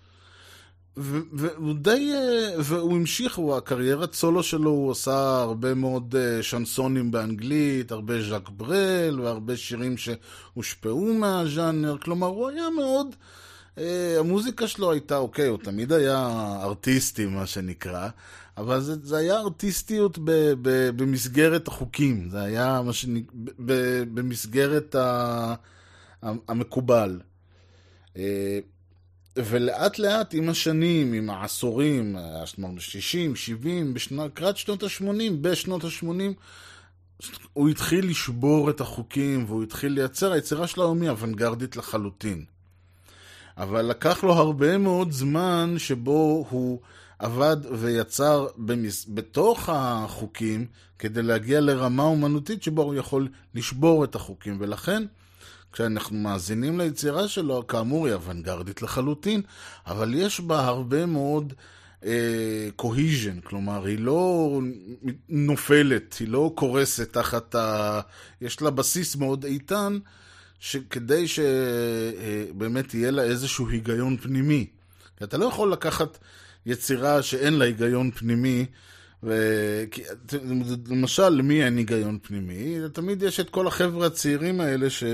והוא 0.97 1.75
די, 1.75 2.13
אה, 2.15 2.55
והוא 2.59 2.97
המשיך, 2.97 3.37
הוא, 3.37 3.57
הקריירת 3.57 4.15
סולו 4.15 4.43
שלו, 4.43 4.71
הוא 4.71 4.91
עשה 4.91 5.41
הרבה 5.41 5.75
מאוד 5.75 6.15
אה, 6.19 6.43
שנסונים 6.43 7.11
באנגלית, 7.11 7.93
הרבה 7.93 8.23
ז'אק 8.23 8.49
ברל, 8.49 9.21
והרבה 9.21 9.57
שירים 9.57 9.97
שהושפעו 9.97 11.15
מהז'אנר, 11.15 11.97
כלומר, 11.99 12.27
הוא 12.27 12.49
היה 12.49 12.71
מאוד... 12.71 13.17
המוזיקה 14.19 14.67
שלו 14.67 14.93
הייתה, 14.93 15.17
אוקיי, 15.17 15.47
הוא 15.47 15.59
תמיד 15.59 15.93
היה 15.93 16.29
ארטיסטי, 16.63 17.27
מה 17.27 17.47
שנקרא, 17.47 18.09
אבל 18.61 18.81
זה, 18.81 18.95
זה 19.03 19.17
היה 19.17 19.39
ארטיסטיות 19.39 20.19
ב, 20.19 20.31
ב, 20.63 20.91
במסגרת 20.97 21.69
החוקים, 21.69 22.29
זה 22.31 22.43
היה 22.43 22.83
מה 22.85 22.93
שנק... 22.93 23.33
ב, 23.35 23.73
במסגרת 24.15 24.95
ה, 24.95 25.55
המקובל. 26.23 27.21
ולאט 29.37 29.99
לאט 29.99 30.35
עם 30.35 30.49
השנים, 30.49 31.13
עם 31.13 31.31
העשורים, 31.31 32.17
אמרנו 32.59 32.81
60, 32.81 33.37
70, 33.37 33.95
לקראת 34.11 34.57
שנות 34.57 34.83
ה-80, 34.83 35.33
בשנות 35.41 35.85
ה-80, 35.85 36.07
הוא 37.53 37.69
התחיל 37.69 38.11
לשבור 38.11 38.71
את 38.71 38.81
החוקים 38.81 39.45
והוא 39.49 39.63
התחיל 39.63 39.93
לייצר, 39.93 40.33
היצירה 40.33 40.67
שלו 40.67 40.95
היא 41.01 41.11
אוונגרדית 41.11 41.77
לחלוטין. 41.77 42.45
אבל 43.57 43.83
לקח 43.83 44.25
לו 44.25 44.33
הרבה 44.33 44.79
מאוד 44.79 45.13
זמן 45.13 45.75
שבו 45.79 46.47
הוא 46.51 46.81
עבד 47.21 47.57
ויצר 47.73 48.47
במס... 48.57 49.07
בתוך 49.09 49.69
החוקים 49.73 50.67
כדי 50.99 51.23
להגיע 51.23 51.61
לרמה 51.61 52.03
אומנותית 52.03 52.63
שבו 52.63 52.83
הוא 52.83 52.95
יכול 52.95 53.29
לשבור 53.55 54.05
את 54.05 54.15
החוקים, 54.15 54.57
ולכן 54.61 55.03
כשאנחנו 55.73 56.17
מאזינים 56.17 56.79
ליצירה 56.81 57.29
שלו, 57.29 57.67
כאמור 57.67 58.07
היא 58.07 58.15
אוונגרדית 58.15 58.83
לחלוטין, 58.83 59.43
אבל 59.87 60.15
יש 60.15 60.41
בה 60.41 60.67
הרבה 60.67 61.07
מאוד 61.07 61.53
קוהיז'ן, 62.77 63.37
אה, 63.37 63.43
כלומר 63.43 63.85
היא 63.85 63.99
לא 63.99 64.61
נופלת, 65.29 66.17
היא 66.21 66.29
לא 66.29 66.53
קורסת 66.55 67.13
תחת 67.13 67.55
ה... 67.55 68.01
יש 68.41 68.63
לה 68.63 68.71
בסיס 68.71 69.17
מאוד 69.17 69.45
איתן, 69.45 69.99
שכדי 70.61 71.25
שבאמת 71.29 72.95
יהיה 72.95 73.11
לה 73.11 73.23
איזשהו 73.23 73.69
היגיון 73.69 74.17
פנימי. 74.17 74.67
אתה 75.23 75.39
לא 75.39 75.45
יכול 75.45 75.73
לקחת 75.73 76.19
יצירה 76.67 77.23
שאין 77.23 77.55
לה 77.55 77.65
היגיון 77.65 78.11
פנימי, 78.11 78.67
ו... 79.23 79.35
למשל, 80.89 81.29
למי 81.29 81.65
אין 81.65 81.77
היגיון 81.77 82.19
פנימי? 82.23 82.77
תמיד 82.93 83.23
יש 83.23 83.41
את 83.41 83.51
כל 83.51 83.67
החבר'ה 83.67 84.07
הצעירים 84.07 84.61
האלה, 84.61 84.91
ש... 84.91 85.05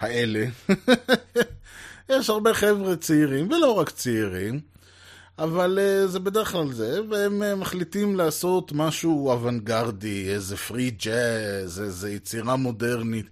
האלה. 0.00 0.46
יש 2.10 2.30
הרבה 2.30 2.54
חבר'ה 2.54 2.96
צעירים, 2.96 3.50
ולא 3.50 3.72
רק 3.72 3.90
צעירים, 3.90 4.60
אבל 5.38 5.78
uh, 5.78 6.06
זה 6.06 6.20
בדרך 6.20 6.52
כלל 6.52 6.72
זה, 6.72 7.00
והם 7.10 7.42
uh, 7.42 7.56
מחליטים 7.56 8.16
לעשות 8.16 8.72
משהו 8.72 9.30
אוונגרדי, 9.30 10.30
איזה 10.30 10.56
פרי 10.56 10.90
ג'אז, 10.90 11.80
איזה 11.80 12.10
יצירה 12.10 12.56
מודרנית. 12.56 13.26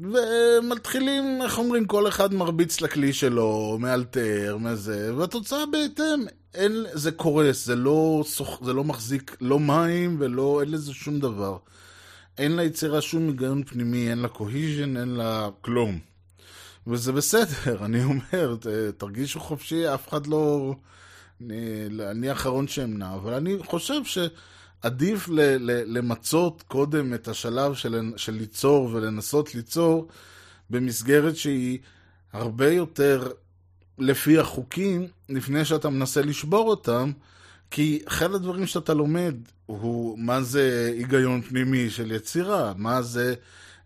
ומתחילים, 0.00 1.42
איך 1.42 1.58
אומרים, 1.58 1.86
כל 1.86 2.08
אחד 2.08 2.34
מרביץ 2.34 2.80
לכלי 2.80 3.12
שלו, 3.12 3.76
מאלתר, 3.80 4.56
מזה, 4.60 5.16
והתוצאה 5.16 5.66
בהתאם. 5.66 6.26
אין, 6.54 6.86
זה 6.92 7.12
קורס, 7.12 7.66
זה 7.66 7.76
לא, 7.76 8.22
סוח, 8.26 8.64
זה 8.64 8.72
לא 8.72 8.84
מחזיק 8.84 9.36
לא 9.40 9.60
מים 9.60 10.16
ולא, 10.20 10.60
אין 10.60 10.70
לזה 10.70 10.94
שום 10.94 11.20
דבר. 11.20 11.56
אין 12.38 12.56
ליצירה 12.56 13.00
שום 13.00 13.28
היגיון 13.28 13.64
פנימי, 13.64 14.10
אין 14.10 14.18
לה 14.18 14.28
קוהיז'ן, 14.28 14.96
אין 14.96 15.08
לה 15.08 15.48
כלום. 15.60 15.98
וזה 16.86 17.12
בסדר, 17.12 17.76
אני 17.84 18.04
אומר, 18.04 18.56
תרגישו 18.98 19.40
חופשי, 19.40 19.94
אף 19.94 20.08
אחד 20.08 20.26
לא... 20.26 20.74
אני, 21.40 21.88
אני 22.10 22.28
האחרון 22.28 22.68
שאמנע, 22.68 23.14
אבל 23.14 23.34
אני 23.34 23.56
חושב 23.64 24.04
שעדיף 24.82 25.28
ל, 25.28 25.40
ל, 25.40 25.98
למצות 25.98 26.62
קודם 26.62 27.14
את 27.14 27.28
השלב 27.28 27.74
של, 27.74 28.12
של 28.16 28.32
ליצור 28.32 28.90
ולנסות 28.92 29.54
ליצור 29.54 30.08
במסגרת 30.70 31.36
שהיא 31.36 31.78
הרבה 32.32 32.72
יותר 32.72 33.30
לפי 33.98 34.38
החוקים, 34.38 35.06
לפני 35.28 35.64
שאתה 35.64 35.90
מנסה 35.90 36.22
לשבור 36.22 36.68
אותם, 36.68 37.12
כי 37.70 38.02
אחד 38.08 38.34
הדברים 38.34 38.66
שאתה 38.66 38.94
לומד 38.94 39.34
הוא 39.66 40.18
מה 40.18 40.42
זה 40.42 40.92
היגיון 40.96 41.42
פנימי 41.42 41.90
של 41.90 42.12
יצירה, 42.12 42.72
מה 42.76 43.02
זה 43.02 43.34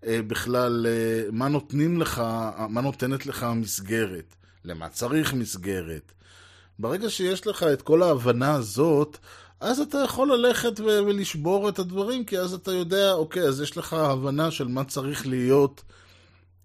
אה, 0.06 0.20
בכלל, 0.26 0.86
אה, 0.88 1.30
מה 1.32 1.48
נותנים 1.48 2.00
לך, 2.00 2.22
מה 2.68 2.80
נותנת 2.80 3.26
לך 3.26 3.42
המסגרת, 3.42 4.34
למה 4.64 4.88
צריך 4.88 5.34
מסגרת. 5.34 6.12
ברגע 6.78 7.10
שיש 7.10 7.46
לך 7.46 7.62
את 7.62 7.82
כל 7.82 8.02
ההבנה 8.02 8.54
הזאת, 8.54 9.18
אז 9.62 9.80
אתה 9.80 9.98
יכול 9.98 10.32
ללכת 10.32 10.80
ו- 10.80 10.84
ולשבור 10.84 11.68
את 11.68 11.78
הדברים, 11.78 12.24
כי 12.24 12.38
אז 12.38 12.54
אתה 12.54 12.72
יודע, 12.72 13.12
אוקיי, 13.12 13.42
אז 13.42 13.60
יש 13.60 13.76
לך 13.76 13.92
הבנה 13.92 14.50
של 14.50 14.68
מה 14.68 14.84
צריך 14.84 15.26
להיות 15.26 15.82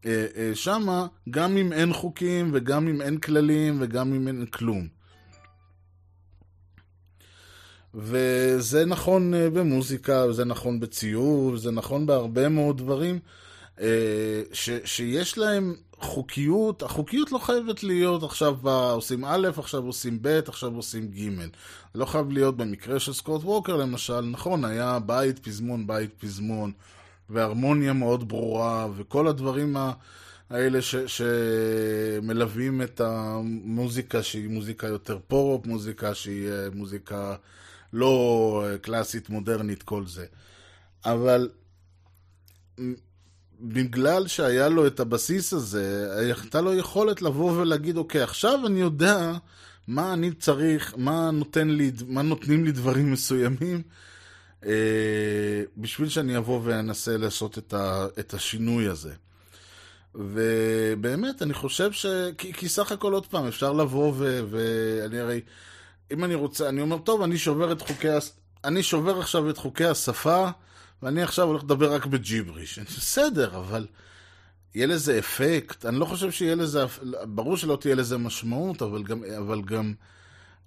אה, 0.06 0.26
אה, 0.36 0.52
שמה, 0.56 1.08
גם 1.30 1.58
אם 1.58 1.74
אין 1.74 1.94
חוקים, 1.94 2.52
וגם 2.54 2.88
אם 2.88 3.02
אין 3.02 3.18
כללים, 3.18 3.78
וגם 3.82 4.14
אם 4.14 4.28
אין 4.28 4.46
כלום. 4.46 4.88
וזה 7.94 8.86
נכון 8.86 9.34
אה, 9.34 9.50
במוזיקה, 9.50 10.26
וזה 10.30 10.46
נכון 10.46 10.80
בציור, 10.80 11.44
וזה 11.54 11.72
נכון 11.72 12.06
בהרבה 12.06 12.50
מאוד 12.50 12.78
דברים 12.78 13.20
ש, 14.54 14.70
שיש 14.86 15.38
להם 15.38 15.76
חוקיות, 16.00 16.84
החוקיות 16.84 17.32
לא 17.32 17.38
חייבת 17.38 17.84
להיות 17.84 18.24
עכשיו 18.24 18.70
עושים 18.70 19.26
א', 19.26 19.48
עכשיו 19.58 19.86
עושים 19.86 20.20
ב', 20.22 20.40
עכשיו 20.48 20.76
עושים 20.76 21.08
ג'. 21.08 21.30
לא 21.96 22.06
חייב 22.06 22.32
להיות 22.32 22.58
במקרה 22.58 23.00
של 23.00 23.14
סקוט 23.14 23.44
ווקר 23.44 23.76
למשל, 23.76 24.22
נכון, 24.22 24.66
היה 24.66 25.00
בית 25.00 25.40
פזמון, 25.40 25.88
בית 25.88 26.14
פזמון, 26.20 26.72
והרמוניה 27.30 27.94
מאוד 27.94 28.28
ברורה, 28.28 28.88
וכל 28.96 29.28
הדברים 29.28 29.76
האלה 30.50 30.82
ש, 30.82 30.96
שמלווים 30.96 32.82
את 32.82 33.02
המוזיקה 33.02 34.24
שהיא 34.24 34.50
מוזיקה 34.50 34.88
יותר 34.88 35.20
פופ, 35.28 35.66
מוזיקה 35.66 36.16
שהיא 36.16 36.50
אה, 36.50 36.68
מוזיקה 36.74 37.36
לא 37.94 38.64
אה, 38.66 38.78
קלאסית, 38.78 39.30
מודרנית, 39.30 39.84
כל 39.84 40.06
זה. 40.06 40.26
אבל 41.06 41.50
בגלל 43.62 44.28
שהיה 44.28 44.70
לו 44.70 44.88
את 44.88 45.00
הבסיס 45.00 45.54
הזה, 45.54 46.08
הייתה 46.20 46.62
לו 46.62 46.74
יכולת 46.74 47.22
לבוא 47.22 47.52
ולהגיד, 47.52 47.98
אוקיי, 47.98 48.22
עכשיו 48.22 48.68
אני 48.68 48.80
יודע 48.80 49.32
מה 49.88 50.14
אני 50.14 50.32
צריך, 50.32 50.94
מה, 50.98 51.32
נותן 51.32 51.68
לי, 51.68 51.92
מה 52.08 52.22
נותנים 52.22 52.66
לי 52.66 52.72
דברים 52.72 53.12
מסוימים, 53.12 53.82
אה, 54.66 55.64
בשביל 55.78 56.10
שאני 56.10 56.38
אבוא 56.38 56.62
ואנסה 56.64 57.18
לעשות 57.18 57.58
את, 57.58 57.74
ה, 57.74 58.08
את 58.20 58.34
השינוי 58.34 58.88
הזה. 58.88 59.14
ובאמת, 60.16 61.42
אני 61.42 61.54
חושב 61.54 61.92
ש... 61.92 62.06
כי, 62.38 62.54
כי 62.54 62.70
סך 62.70 62.92
הכל, 62.92 63.14
עוד 63.14 63.26
פעם, 63.26 63.48
אפשר 63.48 63.74
לבוא 63.74 64.14
ו... 64.16 64.42
ואני 64.50 65.20
הרי... 65.20 65.42
אם 66.12 66.24
אני 66.24 66.36
רוצה, 66.36 66.70
אני 66.70 66.82
אומר, 66.82 66.98
טוב, 66.98 67.22
אני 67.22 67.38
שובר 67.38 67.72
את 67.72 67.82
חוקי... 67.82 68.08
אני 68.64 68.84
שובר 68.84 69.20
עכשיו 69.20 69.50
את 69.50 69.58
חוקי 69.58 69.86
השפה, 69.86 70.50
ואני 71.04 71.24
עכשיו 71.24 71.48
הולך 71.48 71.64
לדבר 71.64 71.94
רק 71.94 72.06
בג'יבריש. 72.06 72.80
בסדר, 72.80 73.58
אבל 73.58 73.88
יהיה 74.76 74.88
לזה 74.88 75.20
אפקט. 75.20 75.86
אני 75.86 76.00
לא 76.00 76.06
חושב 76.06 76.32
שיהיה 76.32 76.56
לזה... 76.56 76.86
ברור 77.24 77.58
שלא 77.58 77.78
תהיה 77.82 77.96
לזה 77.96 78.18
משמעות, 78.18 78.82
אבל 78.82 79.04
גם... 79.04 79.24
אבל 79.38 79.62
גם 79.62 79.94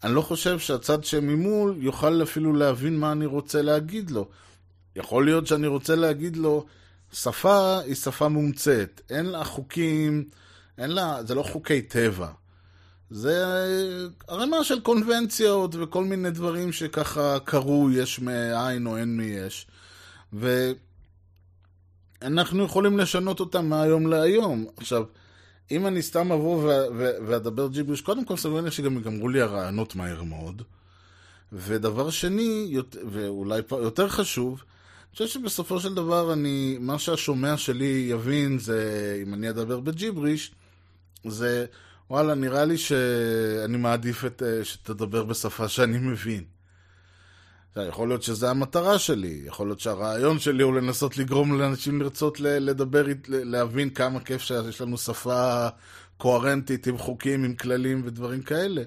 אני 0.05 0.15
לא 0.15 0.23
חושב 0.23 0.59
שהצד 0.59 1.05
שממול 1.05 1.75
יוכל 1.79 2.23
אפילו 2.23 2.53
להבין 2.53 2.99
מה 2.99 3.13
אני 3.13 3.27
רוצה 3.27 3.63
להגיד 3.63 4.11
לו. 4.11 4.29
יכול 4.97 5.25
להיות 5.25 5.47
שאני 5.47 5.67
רוצה 5.67 5.97
להגיד 5.97 6.37
לו, 6.37 6.67
שפה 7.13 7.79
היא 7.79 7.95
שפה 7.95 8.29
מומצאת, 8.29 9.01
אין 9.11 9.27
לה 9.27 9.45
חוקים, 9.45 10.25
אין 10.79 10.91
לה, 10.91 11.25
זה 11.25 11.35
לא 11.35 11.43
חוקי 11.43 11.83
טבע. 11.83 12.29
זה 13.11 13.45
ערימה 14.29 14.65
של 14.65 14.81
קונבנציות 14.81 15.75
וכל 15.75 16.05
מיני 16.05 16.31
דברים 16.31 16.73
שככה 16.73 17.39
קרו, 17.45 17.89
יש 17.91 18.19
מאין 18.19 18.87
או 18.87 18.97
אין 18.97 19.17
מיש. 19.17 19.67
ואנחנו 22.23 22.65
יכולים 22.65 22.99
לשנות 22.99 23.41
אותם 23.41 23.67
מהיום 23.67 24.07
להיום. 24.07 24.67
עכשיו, 24.77 25.05
אם 25.71 25.87
אני 25.87 26.03
סתם 26.03 26.33
אבוא 26.33 26.73
ואדבר 27.27 27.69
ג'יבריש, 27.69 28.01
קודם 28.01 28.25
כל 28.25 28.37
סביר 28.37 28.61
לי 28.61 28.71
שגם 28.71 28.97
יגמרו 28.97 29.29
לי 29.29 29.41
הרעיונות 29.41 29.97
מהר 29.97 30.23
מאוד. 30.23 30.63
ודבר 31.53 32.11
שני, 32.11 32.77
ואולי 33.11 33.61
יותר 33.71 34.09
חשוב, 34.09 34.63
אני 35.11 35.13
חושב 35.13 35.27
שבסופו 35.27 35.81
של 35.81 35.95
דבר 35.95 36.33
אני, 36.33 36.77
מה 36.81 36.99
שהשומע 36.99 37.57
שלי 37.57 38.07
יבין 38.11 38.59
זה, 38.59 39.19
אם 39.23 39.35
אני 39.35 39.51
אדבר 39.51 39.81
בג'יבריש, 39.81 40.53
זה, 41.27 41.67
וואלה, 42.11 42.35
נראה 42.35 42.65
לי 42.65 42.79
שאני 42.79 43.77
מעדיף 43.79 44.25
את, 44.25 44.43
שתדבר 44.63 45.25
בשפה 45.25 45.69
שאני 45.69 45.99
מבין. 45.99 46.45
יכול 47.77 48.09
להיות 48.09 48.23
שזו 48.23 48.49
המטרה 48.49 48.99
שלי, 48.99 49.43
יכול 49.45 49.67
להיות 49.67 49.81
שהרעיון 49.81 50.39
שלי 50.39 50.63
הוא 50.63 50.75
לנסות 50.75 51.17
לגרום 51.19 51.61
לאנשים 51.61 52.01
לרצות 52.01 52.41
לדבר, 52.41 53.05
להבין 53.29 53.91
כמה 53.91 54.21
כיף 54.21 54.43
שיש 54.43 54.81
לנו 54.81 54.99
שפה 54.99 55.69
קוהרנטית 56.17 56.87
עם 56.87 56.99
חוקים, 56.99 57.45
עם 57.45 57.55
כללים 57.55 58.03
ודברים 58.05 58.43
כאלה. 58.43 58.83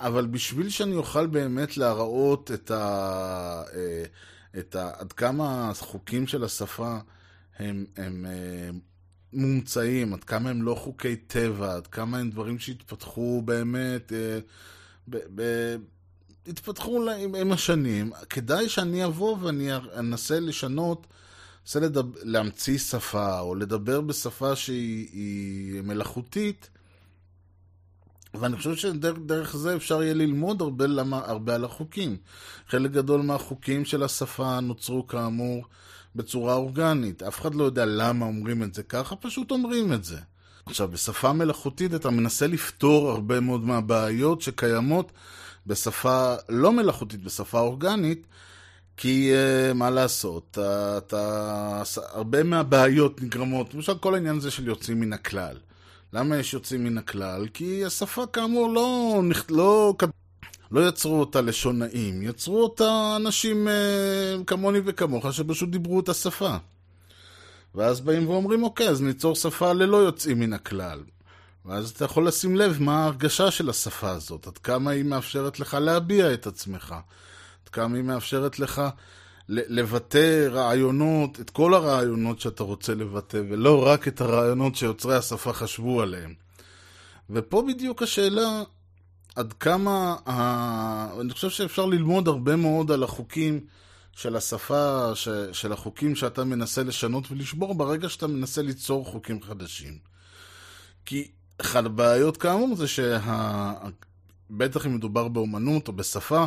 אבל 0.00 0.26
בשביל 0.26 0.68
שאני 0.68 0.94
אוכל 0.94 1.26
באמת 1.26 1.76
להראות 1.76 2.50
את 2.50 2.70
ה... 2.70 3.62
אה, 3.74 4.04
את 4.58 4.76
ה... 4.76 4.90
עד 4.98 5.12
כמה 5.12 5.70
החוקים 5.70 6.26
של 6.26 6.44
השפה 6.44 6.96
הם, 7.58 7.86
הם 7.96 8.26
אה, 8.26 8.70
מומצאים, 9.32 10.14
עד 10.14 10.24
כמה 10.24 10.50
הם 10.50 10.62
לא 10.62 10.74
חוקי 10.74 11.16
טבע, 11.16 11.74
עד 11.74 11.86
כמה 11.86 12.18
הם 12.18 12.30
דברים 12.30 12.58
שהתפתחו 12.58 13.42
באמת, 13.44 14.12
אה, 14.12 14.38
ב, 15.08 15.16
ב, 15.34 15.42
התפתחו 16.46 17.10
עם, 17.10 17.34
עם 17.34 17.52
השנים. 17.52 18.12
כדאי 18.30 18.68
שאני 18.68 19.04
אבוא 19.04 19.36
ואני 19.40 19.76
אנסה 19.76 20.40
לשנות, 20.40 21.06
אנסה 21.64 21.80
לדבר, 21.80 22.20
להמציא 22.22 22.78
שפה, 22.78 23.40
או 23.40 23.54
לדבר 23.54 24.00
בשפה 24.00 24.56
שהיא 24.56 25.82
מלאכותית, 25.82 26.68
ואני 28.34 28.56
חושב 28.56 28.76
שדרך 28.76 29.56
זה 29.56 29.76
אפשר 29.76 30.02
יהיה 30.02 30.14
ללמוד 30.14 30.60
הרבה, 30.60 30.86
למה, 30.86 31.20
הרבה 31.24 31.54
על 31.54 31.64
החוקים. 31.64 32.16
חלק 32.68 32.90
גדול 32.90 33.22
מהחוקים 33.22 33.84
של 33.84 34.02
השפה 34.02 34.60
נוצרו 34.60 35.06
כאמור 35.06 35.64
בצורה 36.16 36.54
אורגנית. 36.54 37.22
אף 37.22 37.40
אחד 37.40 37.54
לא 37.54 37.64
יודע 37.64 37.84
למה 37.84 38.26
אומרים 38.26 38.62
את 38.62 38.74
זה 38.74 38.82
ככה, 38.82 39.16
פשוט 39.16 39.50
אומרים 39.50 39.92
את 39.92 40.04
זה. 40.04 40.18
עכשיו, 40.66 40.88
בשפה 40.88 41.32
מלאכותית 41.32 41.94
אתה 41.94 42.10
מנסה 42.10 42.46
לפתור 42.46 43.10
הרבה 43.10 43.40
מאוד 43.40 43.64
מהבעיות 43.64 44.42
שקיימות 44.42 45.12
בשפה 45.66 46.34
לא 46.48 46.72
מלאכותית, 46.72 47.22
בשפה 47.22 47.60
אורגנית, 47.60 48.26
כי 48.96 49.32
uh, 49.32 49.74
מה 49.74 49.90
לעשות, 49.90 50.48
אתה, 50.50 50.98
אתה, 50.98 51.82
הרבה 52.12 52.42
מהבעיות 52.42 53.22
נגרמות, 53.22 53.74
למשל 53.74 53.98
כל 53.98 54.14
העניין 54.14 54.36
הזה 54.36 54.50
של 54.50 54.66
יוצאים 54.66 55.00
מן 55.00 55.12
הכלל. 55.12 55.56
למה 56.12 56.36
יש 56.36 56.54
יוצאים 56.54 56.84
מן 56.84 56.98
הכלל? 56.98 57.46
כי 57.54 57.84
השפה 57.84 58.26
כאמור 58.26 58.70
לא, 58.70 59.20
לא, 59.50 59.94
לא 60.70 60.88
יצרו 60.88 61.20
אותה 61.20 61.40
לשונאים, 61.40 62.22
יצרו 62.22 62.62
אותה 62.62 63.16
אנשים 63.16 63.68
uh, 63.68 64.44
כמוני 64.44 64.78
וכמוך 64.84 65.32
שפשוט 65.32 65.68
דיברו 65.68 66.00
את 66.00 66.08
השפה. 66.08 66.56
ואז 67.74 68.00
באים 68.00 68.28
ואומרים, 68.28 68.62
אוקיי, 68.62 68.88
אז 68.88 69.02
ניצור 69.02 69.34
שפה 69.34 69.72
ללא 69.72 69.96
יוצאים 69.96 70.40
מן 70.40 70.52
הכלל. 70.52 71.00
ואז 71.64 71.90
אתה 71.90 72.04
יכול 72.04 72.26
לשים 72.26 72.56
לב 72.56 72.76
מה 72.80 73.02
ההרגשה 73.02 73.50
של 73.50 73.70
השפה 73.70 74.10
הזאת, 74.10 74.46
עד 74.46 74.58
כמה 74.58 74.90
היא 74.90 75.04
מאפשרת 75.04 75.60
לך 75.60 75.74
להביע 75.74 76.34
את 76.34 76.46
עצמך, 76.46 76.94
עד 77.64 77.68
כמה 77.68 77.96
היא 77.96 78.04
מאפשרת 78.04 78.58
לך 78.58 78.82
לבטא 79.48 80.48
רעיונות, 80.50 81.40
את 81.40 81.50
כל 81.50 81.74
הרעיונות 81.74 82.40
שאתה 82.40 82.62
רוצה 82.62 82.94
לבטא, 82.94 83.40
ולא 83.50 83.86
רק 83.86 84.08
את 84.08 84.20
הרעיונות 84.20 84.74
שיוצרי 84.74 85.16
השפה 85.16 85.52
חשבו 85.52 86.02
עליהם. 86.02 86.34
ופה 87.30 87.64
בדיוק 87.68 88.02
השאלה 88.02 88.62
עד 89.36 89.52
כמה, 89.52 90.16
ה... 90.26 91.20
אני 91.20 91.32
חושב 91.32 91.50
שאפשר 91.50 91.86
ללמוד 91.86 92.28
הרבה 92.28 92.56
מאוד 92.56 92.90
על 92.90 93.02
החוקים 93.02 93.60
של 94.12 94.36
השפה, 94.36 95.10
ש... 95.14 95.28
של 95.52 95.72
החוקים 95.72 96.16
שאתה 96.16 96.44
מנסה 96.44 96.82
לשנות 96.82 97.30
ולשבור 97.30 97.74
ברגע 97.74 98.08
שאתה 98.08 98.26
מנסה 98.26 98.62
ליצור 98.62 99.04
חוקים 99.04 99.42
חדשים. 99.42 99.98
כי 101.06 101.30
אחת 101.62 101.84
הבעיות 101.84 102.36
כאמור 102.36 102.76
זה 102.76 102.86
שבטח 102.88 104.86
אם 104.86 104.94
מדובר 104.94 105.28
באומנות 105.28 105.88
או 105.88 105.92
בשפה, 105.92 106.46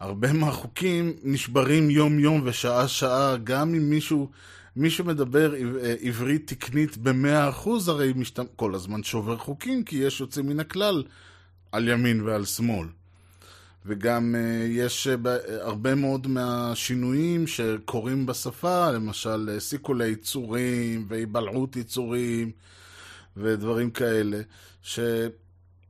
הרבה 0.00 0.32
מהחוקים 0.32 1.12
נשברים 1.22 1.90
יום-יום 1.90 2.40
ושעה-שעה, 2.44 3.36
גם 3.44 3.74
אם 3.74 3.90
מישהו, 3.90 4.30
מישהו 4.76 5.04
מדבר 5.04 5.52
עברית 6.00 6.46
תקנית 6.46 6.96
במאה 6.96 7.48
אחוז, 7.48 7.88
הרי 7.88 8.12
משת... 8.16 8.40
כל 8.56 8.74
הזמן 8.74 9.02
שובר 9.02 9.36
חוקים, 9.36 9.84
כי 9.84 9.96
יש 9.96 10.20
יוצאים 10.20 10.46
מן 10.46 10.60
הכלל 10.60 11.02
על 11.72 11.88
ימין 11.88 12.20
ועל 12.20 12.44
שמאל. 12.44 12.88
וגם 13.86 14.34
uh, 14.34 14.66
יש 14.68 15.06
uh, 15.06 15.28
הרבה 15.60 15.94
מאוד 15.94 16.26
מהשינויים 16.26 17.46
שקורים 17.46 18.26
בשפה, 18.26 18.90
למשל 18.90 19.56
סיכולי 19.58 20.08
יצורים 20.08 21.06
והיבלעות 21.08 21.76
יצורים 21.76 22.50
ודברים 23.36 23.90
כאלה, 23.90 24.40
ש... 24.82 25.00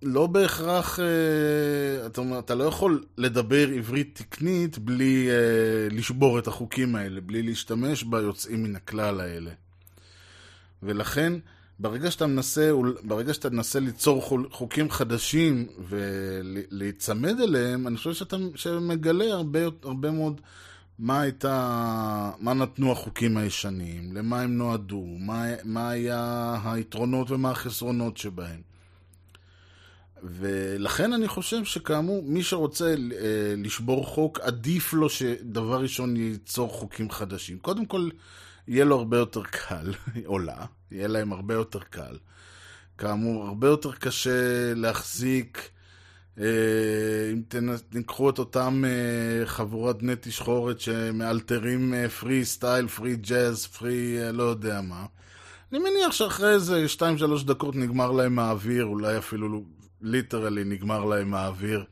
לא 0.04 0.26
בהכרח, 0.26 1.00
אה, 1.00 2.06
אתה, 2.06 2.20
אומר, 2.20 2.38
אתה 2.38 2.54
לא 2.54 2.64
יכול 2.64 3.04
לדבר 3.18 3.68
עברית 3.68 4.22
תקנית 4.22 4.78
בלי 4.78 5.28
אה, 5.30 5.96
לשבור 5.96 6.38
את 6.38 6.46
החוקים 6.46 6.96
האלה, 6.96 7.20
בלי 7.20 7.42
להשתמש 7.42 8.02
ביוצאים 8.02 8.62
מן 8.62 8.76
הכלל 8.76 9.20
האלה. 9.20 9.50
ולכן, 10.82 11.32
ברגע 11.78 12.10
שאתה 12.10 12.26
מנסה, 12.26 12.70
ברגע 13.02 13.34
שאתה 13.34 13.50
מנסה 13.50 13.80
ליצור 13.80 14.46
חוקים 14.50 14.90
חדשים 14.90 15.66
ולהיצמד 15.88 17.40
אליהם, 17.40 17.86
אני 17.86 17.96
חושב 17.96 18.12
שאתה 18.12 18.36
מגלה 18.80 19.24
הרבה, 19.24 19.60
הרבה 19.82 20.10
מאוד 20.10 20.40
מה 20.98 21.20
הייתה, 21.20 22.30
מה 22.40 22.54
נתנו 22.54 22.92
החוקים 22.92 23.36
הישנים, 23.36 24.16
למה 24.16 24.40
הם 24.40 24.56
נועדו, 24.56 25.04
מה, 25.18 25.44
מה 25.64 25.90
היה 25.90 26.56
היתרונות 26.64 27.30
ומה 27.30 27.50
החסרונות 27.50 28.16
שבהם. 28.16 28.60
ולכן 30.22 31.12
אני 31.12 31.28
חושב 31.28 31.64
שכאמור, 31.64 32.22
מי 32.22 32.42
שרוצה 32.42 32.84
אה, 32.88 33.54
לשבור 33.56 34.06
חוק, 34.06 34.40
עדיף 34.40 34.92
לו 34.92 35.10
שדבר 35.10 35.80
ראשון 35.80 36.16
ייצור 36.16 36.68
חוקים 36.68 37.10
חדשים. 37.10 37.58
קודם 37.58 37.86
כל, 37.86 38.08
יהיה 38.68 38.84
לו 38.84 38.98
הרבה 38.98 39.16
יותר 39.16 39.42
קל, 39.42 39.92
עולה, 40.24 40.64
יהיה 40.90 41.08
להם 41.08 41.32
הרבה 41.32 41.54
יותר 41.54 41.80
קל. 41.80 42.18
כאמור, 42.98 43.46
הרבה 43.46 43.68
יותר 43.68 43.92
קשה 43.92 44.74
להחזיק, 44.74 45.70
אם 46.38 47.42
תיקחו 47.90 48.30
את 48.30 48.38
אותם 48.38 48.84
אה, 48.86 49.46
חבורת 49.46 49.98
בני 49.98 50.12
תשחורת 50.20 50.80
שמאלתרים 50.80 51.94
freestyle, 52.20 52.88
free 52.88 53.16
jazz, 53.16 53.66
free 53.66 54.16
לא 54.32 54.42
יודע 54.42 54.80
מה. 54.80 55.06
אני 55.72 55.78
מניח 55.78 56.12
שאחרי 56.12 56.50
איזה 56.50 56.86
2-3 56.98 57.02
דקות 57.44 57.76
נגמר 57.76 58.12
להם 58.12 58.38
האוויר, 58.38 58.84
אולי 58.84 59.18
אפילו 59.18 59.64
literally 60.02 60.64
נגמר 60.64 61.04
להם 61.04 61.34
האוויר. 61.34 61.84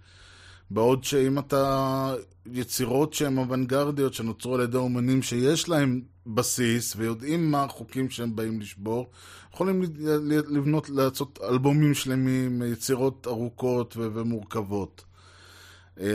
בעוד 0.70 1.04
שאם 1.04 1.38
אתה 1.38 2.14
יצירות 2.46 3.14
שהן 3.14 3.38
אוונגרדיות 3.38 4.14
שנוצרו 4.14 4.54
על 4.54 4.60
ידי 4.60 4.76
אומנים 4.76 5.22
שיש 5.22 5.68
להם 5.68 6.00
בסיס 6.26 6.94
ויודעים 6.96 7.50
מה 7.50 7.64
החוקים 7.64 8.10
שהם 8.10 8.36
באים 8.36 8.60
לשבור, 8.60 9.10
יכולים 9.52 9.82
לבנות, 10.48 10.90
לעשות 10.90 11.38
אלבומים 11.48 11.94
שלמים, 11.94 12.62
יצירות 12.62 13.26
ארוכות 13.26 13.96
ומורכבות. 13.96 15.04
אה, 16.00 16.06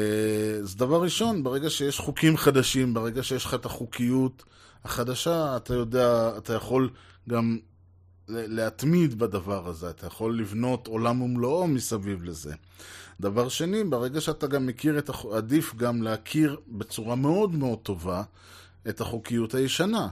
אז 0.61 0.75
דבר 0.75 1.01
ראשון, 1.01 1.43
ברגע 1.43 1.69
שיש 1.69 1.99
חוקים 1.99 2.37
חדשים, 2.37 2.93
ברגע 2.93 3.23
שיש 3.23 3.45
לך 3.45 3.53
את 3.53 3.65
החוקיות 3.65 4.43
החדשה, 4.83 5.57
אתה 5.57 5.73
יודע, 5.73 6.37
אתה 6.37 6.53
יכול 6.53 6.89
גם 7.29 7.57
להתמיד 8.27 9.19
בדבר 9.19 9.67
הזה, 9.67 9.89
אתה 9.89 10.07
יכול 10.07 10.39
לבנות 10.39 10.87
עולם 10.87 11.21
ומלואו 11.21 11.67
מסביב 11.67 12.23
לזה. 12.23 12.53
דבר 13.21 13.49
שני, 13.49 13.83
ברגע 13.83 14.21
שאתה 14.21 14.47
גם 14.47 14.65
מכיר 14.65 14.99
את, 14.99 15.09
החוק, 15.09 15.33
עדיף 15.33 15.75
גם 15.75 16.01
להכיר 16.01 16.57
בצורה 16.67 17.15
מאוד 17.15 17.55
מאוד 17.55 17.79
טובה 17.79 18.23
את 18.89 19.01
החוקיות 19.01 19.55
הישנה. 19.55 20.07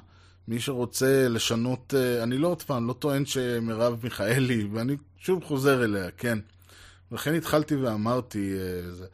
מי 0.47 0.59
שרוצה 0.59 1.27
לשנות, 1.29 1.93
אה, 1.97 2.23
אני 2.23 2.37
לא 2.37 2.47
עוד 2.47 2.63
פעם, 2.63 2.87
לא 2.87 2.93
טוען 2.93 3.25
שמרב 3.25 3.99
מיכאלי, 4.03 4.67
ואני 4.73 4.95
שוב 5.17 5.43
חוזר 5.43 5.83
אליה, 5.83 6.11
כן. 6.11 6.39
ולכן 7.11 7.33
התחלתי 7.33 7.75
ואמרתי, 7.75 8.53
אה, 8.53 9.05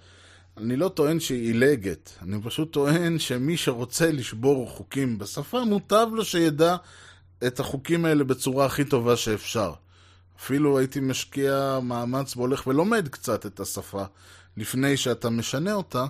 אני 0.57 0.75
לא 0.75 0.89
טוען 0.89 1.19
שהיא 1.19 1.47
עילגת, 1.47 2.11
אני 2.21 2.41
פשוט 2.43 2.73
טוען 2.73 3.19
שמי 3.19 3.57
שרוצה 3.57 4.11
לשבור 4.11 4.69
חוקים 4.69 5.17
בשפה, 5.17 5.65
מוטב 5.65 6.07
לו 6.13 6.25
שידע 6.25 6.75
את 7.47 7.59
החוקים 7.59 8.05
האלה 8.05 8.23
בצורה 8.23 8.65
הכי 8.65 8.85
טובה 8.85 9.17
שאפשר. 9.17 9.73
אפילו 10.39 10.77
הייתי 10.79 10.99
משקיע 10.99 11.79
מאמץ 11.83 12.37
והולך 12.37 12.67
ולומד 12.67 13.07
קצת 13.07 13.45
את 13.45 13.59
השפה 13.59 14.03
לפני 14.57 14.97
שאתה 14.97 15.29
משנה 15.29 15.73
אותה, 15.73 16.05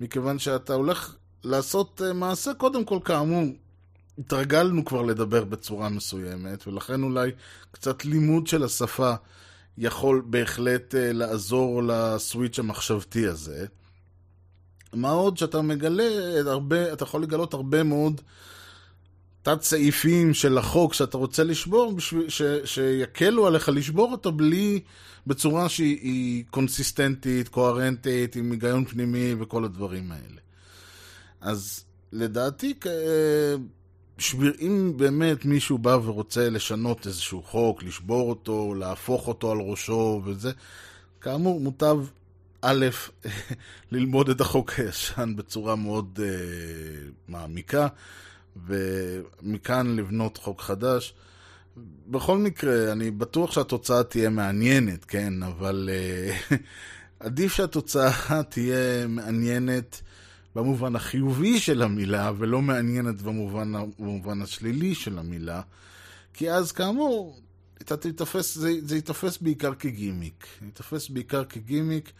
מכיוון 0.00 0.38
שאתה 0.38 0.74
הולך 0.74 1.14
לעשות 1.44 2.02
אה, 2.04 2.12
מעשה, 2.12 2.54
קודם 2.54 2.84
כל, 2.84 2.98
כאמור, 3.04 3.44
התרגלנו 4.18 4.84
כבר 4.84 5.02
לדבר 5.02 5.44
בצורה 5.44 5.88
מסוימת, 5.88 6.66
ולכן 6.66 7.02
אולי 7.02 7.30
קצת 7.72 8.04
לימוד 8.04 8.46
של 8.46 8.62
השפה 8.64 9.14
יכול 9.78 10.22
בהחלט 10.26 10.94
uh, 10.94 10.96
לעזור 11.12 11.82
לסוויץ' 11.82 12.58
המחשבתי 12.58 13.26
הזה. 13.26 13.66
מה 14.92 15.10
עוד 15.10 15.38
שאתה 15.38 15.62
מגלה 15.62 16.40
הרבה, 16.46 16.92
אתה 16.92 17.04
יכול 17.04 17.22
לגלות 17.22 17.54
הרבה 17.54 17.82
מאוד 17.82 18.20
תת 19.44 19.62
סעיפים 19.62 20.34
של 20.34 20.58
החוק 20.58 20.94
שאתה 20.94 21.16
רוצה 21.16 21.44
לשבור, 21.44 21.96
שיקלו 22.64 23.46
עליך 23.46 23.68
לשבור 23.68 24.12
אותו 24.12 24.32
בלי, 24.32 24.80
בצורה 25.26 25.68
שהיא 25.68 26.44
קונסיסטנטית, 26.50 27.48
קוהרנטית, 27.48 28.36
עם 28.36 28.52
היגיון 28.52 28.84
פנימי 28.84 29.34
וכל 29.38 29.64
הדברים 29.64 30.12
האלה. 30.12 30.40
אז 31.40 31.84
לדעתי, 32.12 32.74
אם 34.60 34.92
באמת 34.96 35.44
מישהו 35.44 35.78
בא 35.78 35.98
ורוצה 36.04 36.50
לשנות 36.50 37.06
איזשהו 37.06 37.42
חוק, 37.42 37.82
לשבור 37.82 38.28
אותו, 38.28 38.74
להפוך 38.74 39.28
אותו 39.28 39.52
על 39.52 39.58
ראשו 39.60 40.22
וזה, 40.24 40.52
כאמור, 41.20 41.60
מוטב 41.60 41.98
א', 42.62 42.86
ללמוד 43.92 44.28
את 44.28 44.40
החוק 44.40 44.70
הישן 44.70 45.32
בצורה 45.36 45.76
מאוד 45.76 46.18
uh, 46.18 47.10
מעמיקה, 47.28 47.88
ומכאן 48.66 49.96
לבנות 49.96 50.36
חוק 50.36 50.60
חדש. 50.60 51.14
בכל 52.06 52.38
מקרה, 52.38 52.92
אני 52.92 53.10
בטוח 53.10 53.52
שהתוצאה 53.52 54.02
תהיה 54.02 54.30
מעניינת, 54.30 55.04
כן, 55.04 55.42
אבל 55.42 55.88
uh, 56.50 56.54
עדיף 57.26 57.52
שהתוצאה 57.52 58.42
תהיה 58.42 59.06
מעניינת 59.06 60.02
במובן 60.54 60.96
החיובי 60.96 61.60
של 61.60 61.82
המילה, 61.82 62.32
ולא 62.38 62.62
מעניינת 62.62 63.22
במובן, 63.22 63.72
במובן 63.98 64.42
השלילי 64.42 64.94
של 64.94 65.18
המילה, 65.18 65.60
כי 66.34 66.50
אז 66.50 66.72
כאמור, 66.72 67.40
תתפס, 67.74 68.54
זה, 68.54 68.72
זה 68.82 68.96
יתפס 68.96 69.38
בעיקר 69.38 69.74
כגימיק. 69.74 70.46
יתפס 70.68 71.08
בעיקר 71.08 71.44
כגימיק, 71.44 72.12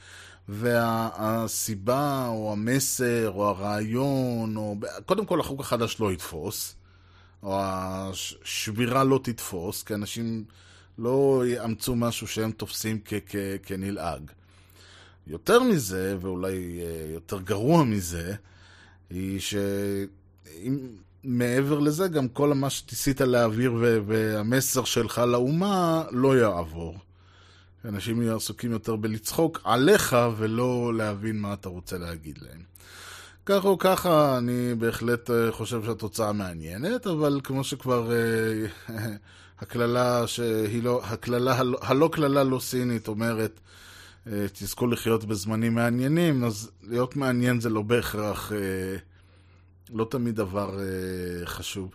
והסיבה, 0.49 2.27
או 2.29 2.53
המסר, 2.53 3.31
או 3.35 3.49
הרעיון, 3.49 4.57
או... 4.57 4.77
קודם 5.07 5.27
כל 5.27 5.41
החוק 5.41 5.61
החדש 5.61 6.01
לא 6.01 6.13
יתפוס, 6.13 6.75
או 7.43 7.59
השבירה 7.61 9.05
לא 9.05 9.21
תתפוס, 9.23 9.83
כי 9.83 9.95
אנשים 9.95 10.45
לא 10.99 11.43
יאמצו 11.47 11.97
משהו 11.97 12.27
שהם 12.27 12.51
תופסים 12.51 12.99
כ- 13.05 13.15
כ- 13.27 13.37
כנלעג. 13.63 14.31
יותר 15.27 15.63
מזה, 15.63 16.17
ואולי 16.21 16.81
אה, 16.81 17.13
יותר 17.13 17.41
גרוע 17.41 17.85
מזה, 17.85 18.35
היא 19.11 19.41
שמעבר 21.25 21.79
לזה, 21.79 22.09
גם 22.09 22.29
כל 22.29 22.55
מה 22.55 22.71
שניסית 22.71 23.21
להעביר 23.21 23.73
והמסר 24.07 24.85
שלך 24.85 25.19
לאומה 25.19 26.05
לא 26.11 26.39
יעבור. 26.39 26.99
אנשים 27.85 28.23
יהיו 28.23 28.37
עסוקים 28.37 28.73
יותר 28.73 28.97
בלצחוק 28.97 29.61
עליך 29.65 30.17
ולא 30.37 30.93
להבין 30.97 31.41
מה 31.41 31.53
אתה 31.53 31.69
רוצה 31.69 31.99
להגיד 31.99 32.39
להם. 32.43 32.75
ככה 33.47 33.69
או 33.69 33.79
ככה, 33.79 34.39
אני 34.39 34.75
בהחלט 34.79 35.31
אה, 35.31 35.53
חושב 35.53 35.85
שהתוצאה 35.85 36.33
מעניינת, 36.33 37.07
אבל 37.07 37.41
כמו 37.45 37.65
שכבר 37.65 38.13
אה, 38.13 38.67
הקללה 39.61 40.27
שהיא 40.27 40.83
לא, 40.83 41.01
הקללה, 41.05 41.61
הלא 41.81 42.11
קללה 42.13 42.45
לא 42.45 42.59
סינית 42.59 43.09
אומרת, 43.09 43.61
אה, 44.27 44.47
תזכו 44.53 44.87
לחיות 44.87 45.25
בזמנים 45.25 45.75
מעניינים, 45.75 46.45
אז 46.45 46.71
להיות 46.83 47.17
מעניין 47.17 47.61
זה 47.61 47.71
לא 47.71 47.83
בהכרח, 47.83 48.53
לא 49.93 50.07
תמיד 50.11 50.37
דבר 50.37 50.79
חשוב. 51.45 51.95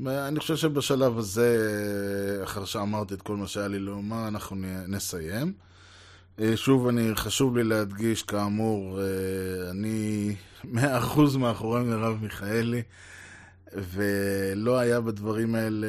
אני 0.00 0.40
חושב 0.40 0.56
שבשלב 0.56 1.18
הזה, 1.18 2.40
אחר 2.44 2.64
שאמרתי 2.64 3.14
את 3.14 3.22
כל 3.22 3.36
מה 3.36 3.46
שהיה 3.46 3.68
לי 3.68 3.78
לומר, 3.78 4.28
אנחנו 4.28 4.56
נסיים. 4.88 5.52
שוב, 6.54 6.88
אני, 6.88 7.10
חשוב 7.14 7.56
לי 7.56 7.64
להדגיש, 7.64 8.22
כאמור, 8.22 9.00
אני 9.70 10.34
מאה 10.64 10.98
אחוז 10.98 11.36
מאחורי 11.36 11.82
מרב 11.82 12.18
מיכאלי, 12.22 12.82
ולא 13.72 14.78
היה 14.78 15.00
בדברים 15.00 15.54
האלה 15.54 15.86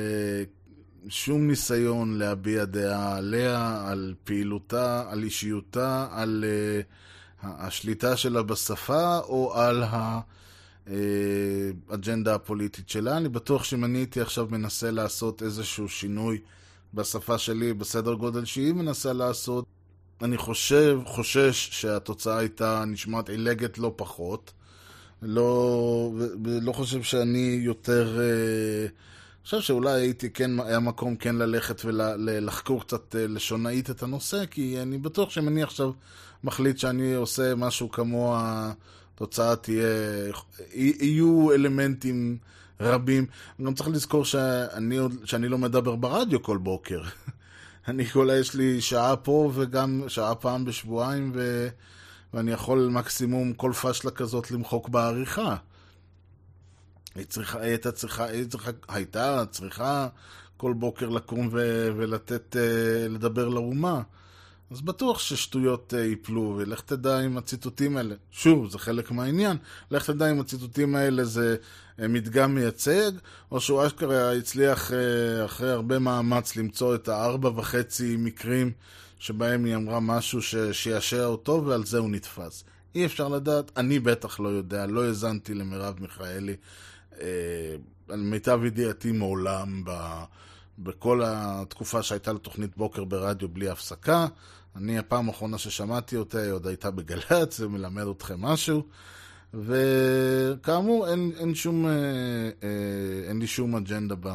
שום 1.10 1.48
ניסיון 1.48 2.18
להביע 2.18 2.66
דעה 2.66 3.18
עליה, 3.18 3.84
על 3.88 4.14
פעילותה, 4.24 5.04
על 5.10 5.24
אישיותה, 5.24 6.08
על 6.12 6.46
uh, 6.48 7.46
השליטה 7.48 8.18
שלה 8.18 8.44
בשפה 8.44 9.18
או 9.18 9.54
על 9.56 9.84
האג'נדה 10.88 12.32
אה, 12.32 12.36
הפוליטית 12.36 12.90
שלה. 12.90 13.18
אני 13.18 13.30
בטוח 13.30 13.64
שאם 13.64 13.86
אני 13.86 13.98
הייתי 13.98 14.22
עכשיו 14.22 14.48
מנסה 14.52 14.92
לעשות 14.92 15.44
איזשהו 15.44 15.90
שינוי 15.90 16.40
בשפה 16.94 17.38
שלי, 17.38 17.74
בסדר 17.74 18.14
גודל 18.14 18.46
שהיא 18.46 18.74
מנסה 18.74 19.14
לעשות, 19.14 19.66
אני 20.22 20.38
חושב, 20.38 21.00
חושש 21.06 21.70
שהתוצאה 21.72 22.38
הייתה 22.38 22.84
נשמעת 22.88 23.30
עילגת 23.30 23.78
לא 23.78 23.94
פחות. 23.96 24.54
לא, 25.22 26.12
לא 26.62 26.72
חושב 26.72 27.04
שאני 27.04 27.60
יותר... 27.64 28.18
Uh, 28.18 28.92
חושב 29.46 29.62
שאולי 29.62 29.92
הייתי 29.92 30.30
כן, 30.30 30.60
היה 30.60 30.80
מקום 30.80 31.16
כן 31.16 31.36
ללכת 31.36 31.82
ולחקור 31.86 32.82
קצת 32.82 33.16
אה, 33.16 33.28
לשונאית 33.28 33.90
את 33.90 34.04
הנושא, 34.04 34.46
כי 34.46 34.82
אני 34.82 34.98
בטוח 34.98 35.30
שאם 35.30 35.48
אני 35.48 35.64
עכשיו 35.64 35.92
מחליט 36.44 36.78
שאני 36.78 37.14
עושה 37.14 37.56
משהו 37.56 37.92
כמו 37.92 38.38
התוצאה 39.16 39.56
תהיה, 39.56 39.88
יהיו 40.74 41.52
אלמנטים 41.54 42.38
רבים. 42.80 43.26
גם 43.62 43.74
צריך 43.74 43.90
לזכור 43.90 44.26
שאני, 44.26 44.98
שאני 45.26 45.48
לא 45.48 45.58
מדבר 45.58 45.96
ברדיו 45.96 46.44
כל 46.44 46.58
בוקר. 46.58 47.02
אני 47.88 48.06
אולי 48.16 48.38
יש 48.38 48.56
לי 48.56 48.82
שעה 48.82 49.16
פה 49.16 49.52
וגם 49.54 50.04
שעה 50.08 50.36
פעם 50.36 50.66
בשבועיים, 50.66 51.32
ו... 51.36 51.68
ואני 52.34 52.52
יכול 52.52 52.90
מקסימום 52.92 53.54
כל 53.54 53.72
פשלה 53.74 54.12
כזאת 54.12 54.52
למחוק 54.52 54.90
בעריכה. 54.90 55.56
היא 57.16 57.26
צריכה, 57.26 57.60
היא 57.60 57.70
הייתה 57.70 57.92
צריכה, 57.92 58.26
היא 58.26 58.46
צריכה, 58.46 58.72
הייתה 58.88 59.44
צריכה 59.52 60.08
כל 60.58 60.74
בוקר 60.74 61.10
לקום 61.10 61.50
ו, 61.52 61.90
ולתת, 61.98 62.56
uh, 62.56 63.12
לדבר 63.14 63.50
לאומה. 63.50 64.02
אז 64.72 64.82
בטוח 64.82 65.20
ששטויות 65.20 65.94
ייפלו, 65.94 66.56
ולך 66.58 66.82
תדע 66.82 67.20
אם 67.20 67.38
הציטוטים 67.38 67.98
האלה, 67.98 68.16
שוב, 68.32 68.70
זה 68.70 68.80
חלק 68.80 69.12
מהעניין, 69.12 69.58
לך 69.92 70.10
תדע 70.10 70.32
אם 70.32 70.40
הציטוטים 70.40 70.96
האלה 70.96 71.26
זה 71.26 71.56
uh, 72.00 72.08
מדגם 72.08 72.56
מייצג, 72.56 73.12
או 73.52 73.62
שהוא 73.62 73.88
אשכרה 73.88 74.34
הצליח 74.34 74.92
uh, 74.92 74.94
אחרי 75.46 75.72
הרבה 75.72 76.00
מאמץ 76.00 76.56
למצוא 76.56 76.96
את 76.96 77.08
הארבע 77.08 77.50
וחצי 77.56 78.16
מקרים 78.20 78.72
שבהם 79.20 79.66
היא 79.66 79.76
אמרה 79.76 80.00
משהו 80.00 80.42
שישע 80.72 81.26
אותו, 81.26 81.64
ועל 81.66 81.86
זה 81.86 81.98
הוא 81.98 82.10
נתפס. 82.10 82.64
אי 82.96 83.06
אפשר 83.06 83.28
לדעת, 83.28 83.72
אני 83.78 84.00
בטח 84.00 84.40
לא 84.40 84.50
יודע, 84.50 84.86
לא 84.86 85.06
האזנתי 85.06 85.54
למרב 85.54 85.96
מיכאלי. 86.00 86.56
אה, 87.22 87.76
על 88.10 88.20
מיטב 88.20 88.60
ידיעתי 88.66 89.12
מעולם 89.12 89.84
ב, 89.86 89.92
בכל 90.80 91.22
התקופה 91.26 92.04
שהייתה 92.04 92.34
לתוכנית 92.34 92.78
בוקר 92.78 93.04
ברדיו 93.04 93.50
בלי 93.50 93.70
הפסקה. 93.70 94.28
אני, 94.76 94.98
הפעם 94.98 95.28
האחרונה 95.28 95.58
ששמעתי 95.58 96.18
אותה, 96.18 96.42
היא 96.42 96.52
עוד 96.52 96.68
הייתה 96.68 96.92
בגל"צ, 96.92 97.58
זה 97.58 97.68
מלמד 97.68 98.08
אתכם 98.08 98.42
משהו. 98.42 98.84
וכאמור, 99.54 101.08
אין, 101.08 101.32
אין 101.40 101.56
שום, 101.56 101.86
אה, 101.86 101.92
אה, 102.64 103.30
אין 103.30 103.40
לי 103.40 103.48
שום 103.48 103.76
אג'נדה, 103.76 104.16
ב, 104.20 104.30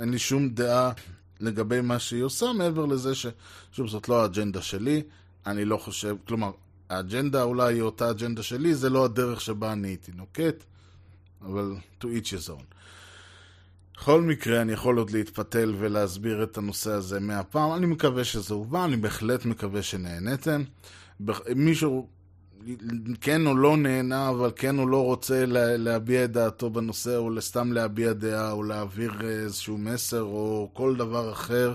אין 0.00 0.10
לי 0.10 0.18
שום 0.18 0.48
דעה 0.48 0.92
לגבי 1.40 1.80
מה 1.80 1.98
שהיא 1.98 2.22
עושה, 2.22 2.52
מעבר 2.52 2.86
לזה 2.86 3.14
ששוב, 3.14 3.88
זאת 3.88 4.08
לא 4.08 4.22
האג'נדה 4.22 4.62
שלי, 4.62 5.02
אני 5.46 5.64
לא 5.64 5.76
חושב, 5.76 6.16
כלומר, 6.26 6.50
האג'נדה 6.88 7.42
אולי 7.42 7.74
היא 7.74 7.82
אותה 7.82 8.10
אג'נדה 8.10 8.42
שלי, 8.42 8.74
זה 8.74 8.90
לא 8.90 9.04
הדרך 9.04 9.40
שבה 9.40 9.72
אני 9.72 9.88
הייתי 9.88 10.12
נוקט. 10.12 10.64
אבל 11.42 11.76
to 12.00 12.04
each 12.04 12.30
his 12.30 12.48
own. 12.50 12.77
בכל 14.00 14.22
מקרה, 14.22 14.62
אני 14.62 14.72
יכול 14.72 14.98
עוד 14.98 15.10
להתפתל 15.10 15.74
ולהסביר 15.78 16.42
את 16.42 16.58
הנושא 16.58 16.90
הזה 16.90 17.20
מהפעם. 17.20 17.74
אני 17.74 17.86
מקווה 17.86 18.24
שזה 18.24 18.54
הובא, 18.54 18.84
אני 18.84 18.96
בהחלט 18.96 19.44
מקווה 19.44 19.82
שנהניתם. 19.82 20.62
מישהו 21.56 22.06
כן 23.20 23.46
או 23.46 23.56
לא 23.56 23.76
נהנה, 23.76 24.28
אבל 24.28 24.50
כן 24.56 24.78
או 24.78 24.86
לא 24.86 25.04
רוצה 25.04 25.46
לה, 25.46 25.76
להביע 25.76 26.24
את 26.24 26.32
דעתו 26.32 26.70
בנושא, 26.70 27.16
או 27.16 27.40
סתם 27.40 27.72
להביע 27.72 28.12
דעה, 28.12 28.52
או 28.52 28.62
להעביר 28.62 29.12
איזשהו 29.20 29.78
מסר, 29.78 30.22
או 30.22 30.70
כל 30.72 30.96
דבר 30.96 31.32
אחר, 31.32 31.74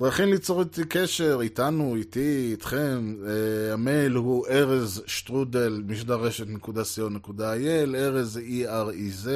דרכים 0.00 0.28
ליצור 0.28 0.60
איתי 0.60 0.84
קשר, 0.88 1.38
איתנו, 1.42 1.96
איתי, 1.96 2.48
איתכם, 2.50 3.14
אה, 3.26 3.72
המייל 3.72 4.12
הוא 4.12 4.46
ארז 4.46 5.02
שטרודל, 5.06 5.82
משדרשת 5.86 6.46
נקודה 6.48 6.82
co.il, 6.82 7.94
ארז 7.94 8.40
E-R-E-Z, 8.48 9.28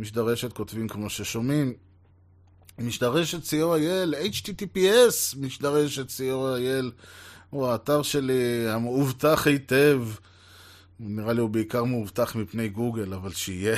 משדרשת 0.00 0.52
כותבים 0.52 0.88
כמו 0.88 1.10
ששומעים. 1.10 1.72
משדרשת 2.78 3.42
co.il, 3.42 4.14
https, 4.14 5.38
משדרשת 5.40 6.08
co.il, 6.08 6.90
הוא 7.50 7.66
האתר 7.66 8.02
שלי 8.02 8.68
המאובטח 8.68 9.46
היטב. 9.46 10.02
נראה 11.00 11.32
לי 11.32 11.40
הוא 11.40 11.50
בעיקר 11.50 11.84
מאובטח 11.84 12.36
מפני 12.36 12.68
גוגל, 12.68 13.14
אבל 13.14 13.32
שיהיה. 13.32 13.76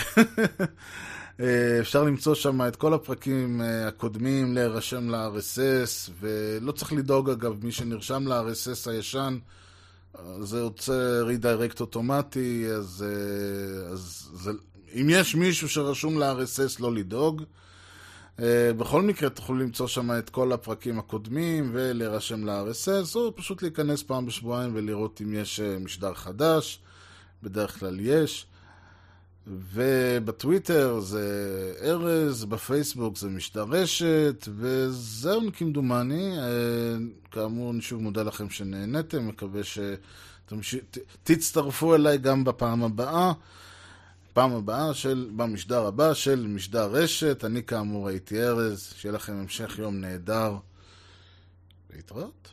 אה, 1.40 1.80
אפשר 1.80 2.04
למצוא 2.04 2.34
שם 2.34 2.68
את 2.68 2.76
כל 2.76 2.94
הפרקים 2.94 3.60
אה, 3.60 3.88
הקודמים, 3.88 4.54
להירשם 4.54 5.10
ל-RSS, 5.10 6.10
ולא 6.20 6.72
צריך 6.72 6.92
לדאוג 6.92 7.30
אגב, 7.30 7.64
מי 7.64 7.72
שנרשם 7.72 8.28
ל-RSS 8.28 8.90
הישן, 8.90 9.38
אה, 10.18 10.42
זה 10.42 10.58
יוצא 10.58 11.20
רידיירקט 11.22 11.80
אוטומטי, 11.80 12.66
אז, 12.70 13.04
אז 13.92 14.30
זה, 14.34 14.50
אם 15.00 15.10
יש 15.10 15.34
מישהו 15.34 15.68
שרשום 15.68 16.18
ל-RSS, 16.18 16.80
לא 16.80 16.94
לדאוג. 16.94 17.42
בכל 18.78 19.02
מקרה 19.02 19.30
תוכלו 19.30 19.56
למצוא 19.56 19.86
שם 19.86 20.10
את 20.18 20.30
כל 20.30 20.52
הפרקים 20.52 20.98
הקודמים 20.98 21.70
ולהירשם 21.72 22.44
ל-RSS, 22.44 23.14
או 23.14 23.36
פשוט 23.36 23.62
להיכנס 23.62 24.02
פעם 24.02 24.26
בשבועיים 24.26 24.70
ולראות 24.74 25.20
אם 25.22 25.34
יש 25.34 25.60
משדר 25.60 26.14
חדש, 26.14 26.80
בדרך 27.42 27.78
כלל 27.78 28.00
יש. 28.00 28.46
ובטוויטר 29.46 31.00
זה 31.00 31.72
ארז, 31.82 32.44
בפייסבוק 32.44 33.16
זה 33.16 33.28
משדרשת, 33.28 34.48
וזהו 34.56 35.40
כמדומני. 35.52 36.38
אה, 36.38 36.44
כאמור, 37.30 37.70
אני 37.70 37.82
שוב 37.82 38.02
מודה 38.02 38.22
לכם 38.22 38.50
שנהנתם, 38.50 39.28
מקווה 39.28 39.60
שתצטרפו 40.62 41.94
אליי 41.94 42.18
גם 42.18 42.44
בפעם 42.44 42.82
הבאה. 42.82 43.32
פעם 44.36 44.54
הבאה 44.54 44.94
של, 44.94 45.30
במשדר 45.36 45.86
הבא 45.86 46.14
של 46.14 46.46
משדר 46.46 46.90
רשת. 46.90 47.44
אני 47.44 47.62
כאמור 47.62 48.08
הייתי 48.08 48.42
ארז, 48.42 48.92
שיהיה 48.96 49.12
לכם 49.12 49.32
המשך 49.32 49.78
יום 49.78 50.00
נהדר. 50.00 50.56
להתראות. 51.94 52.48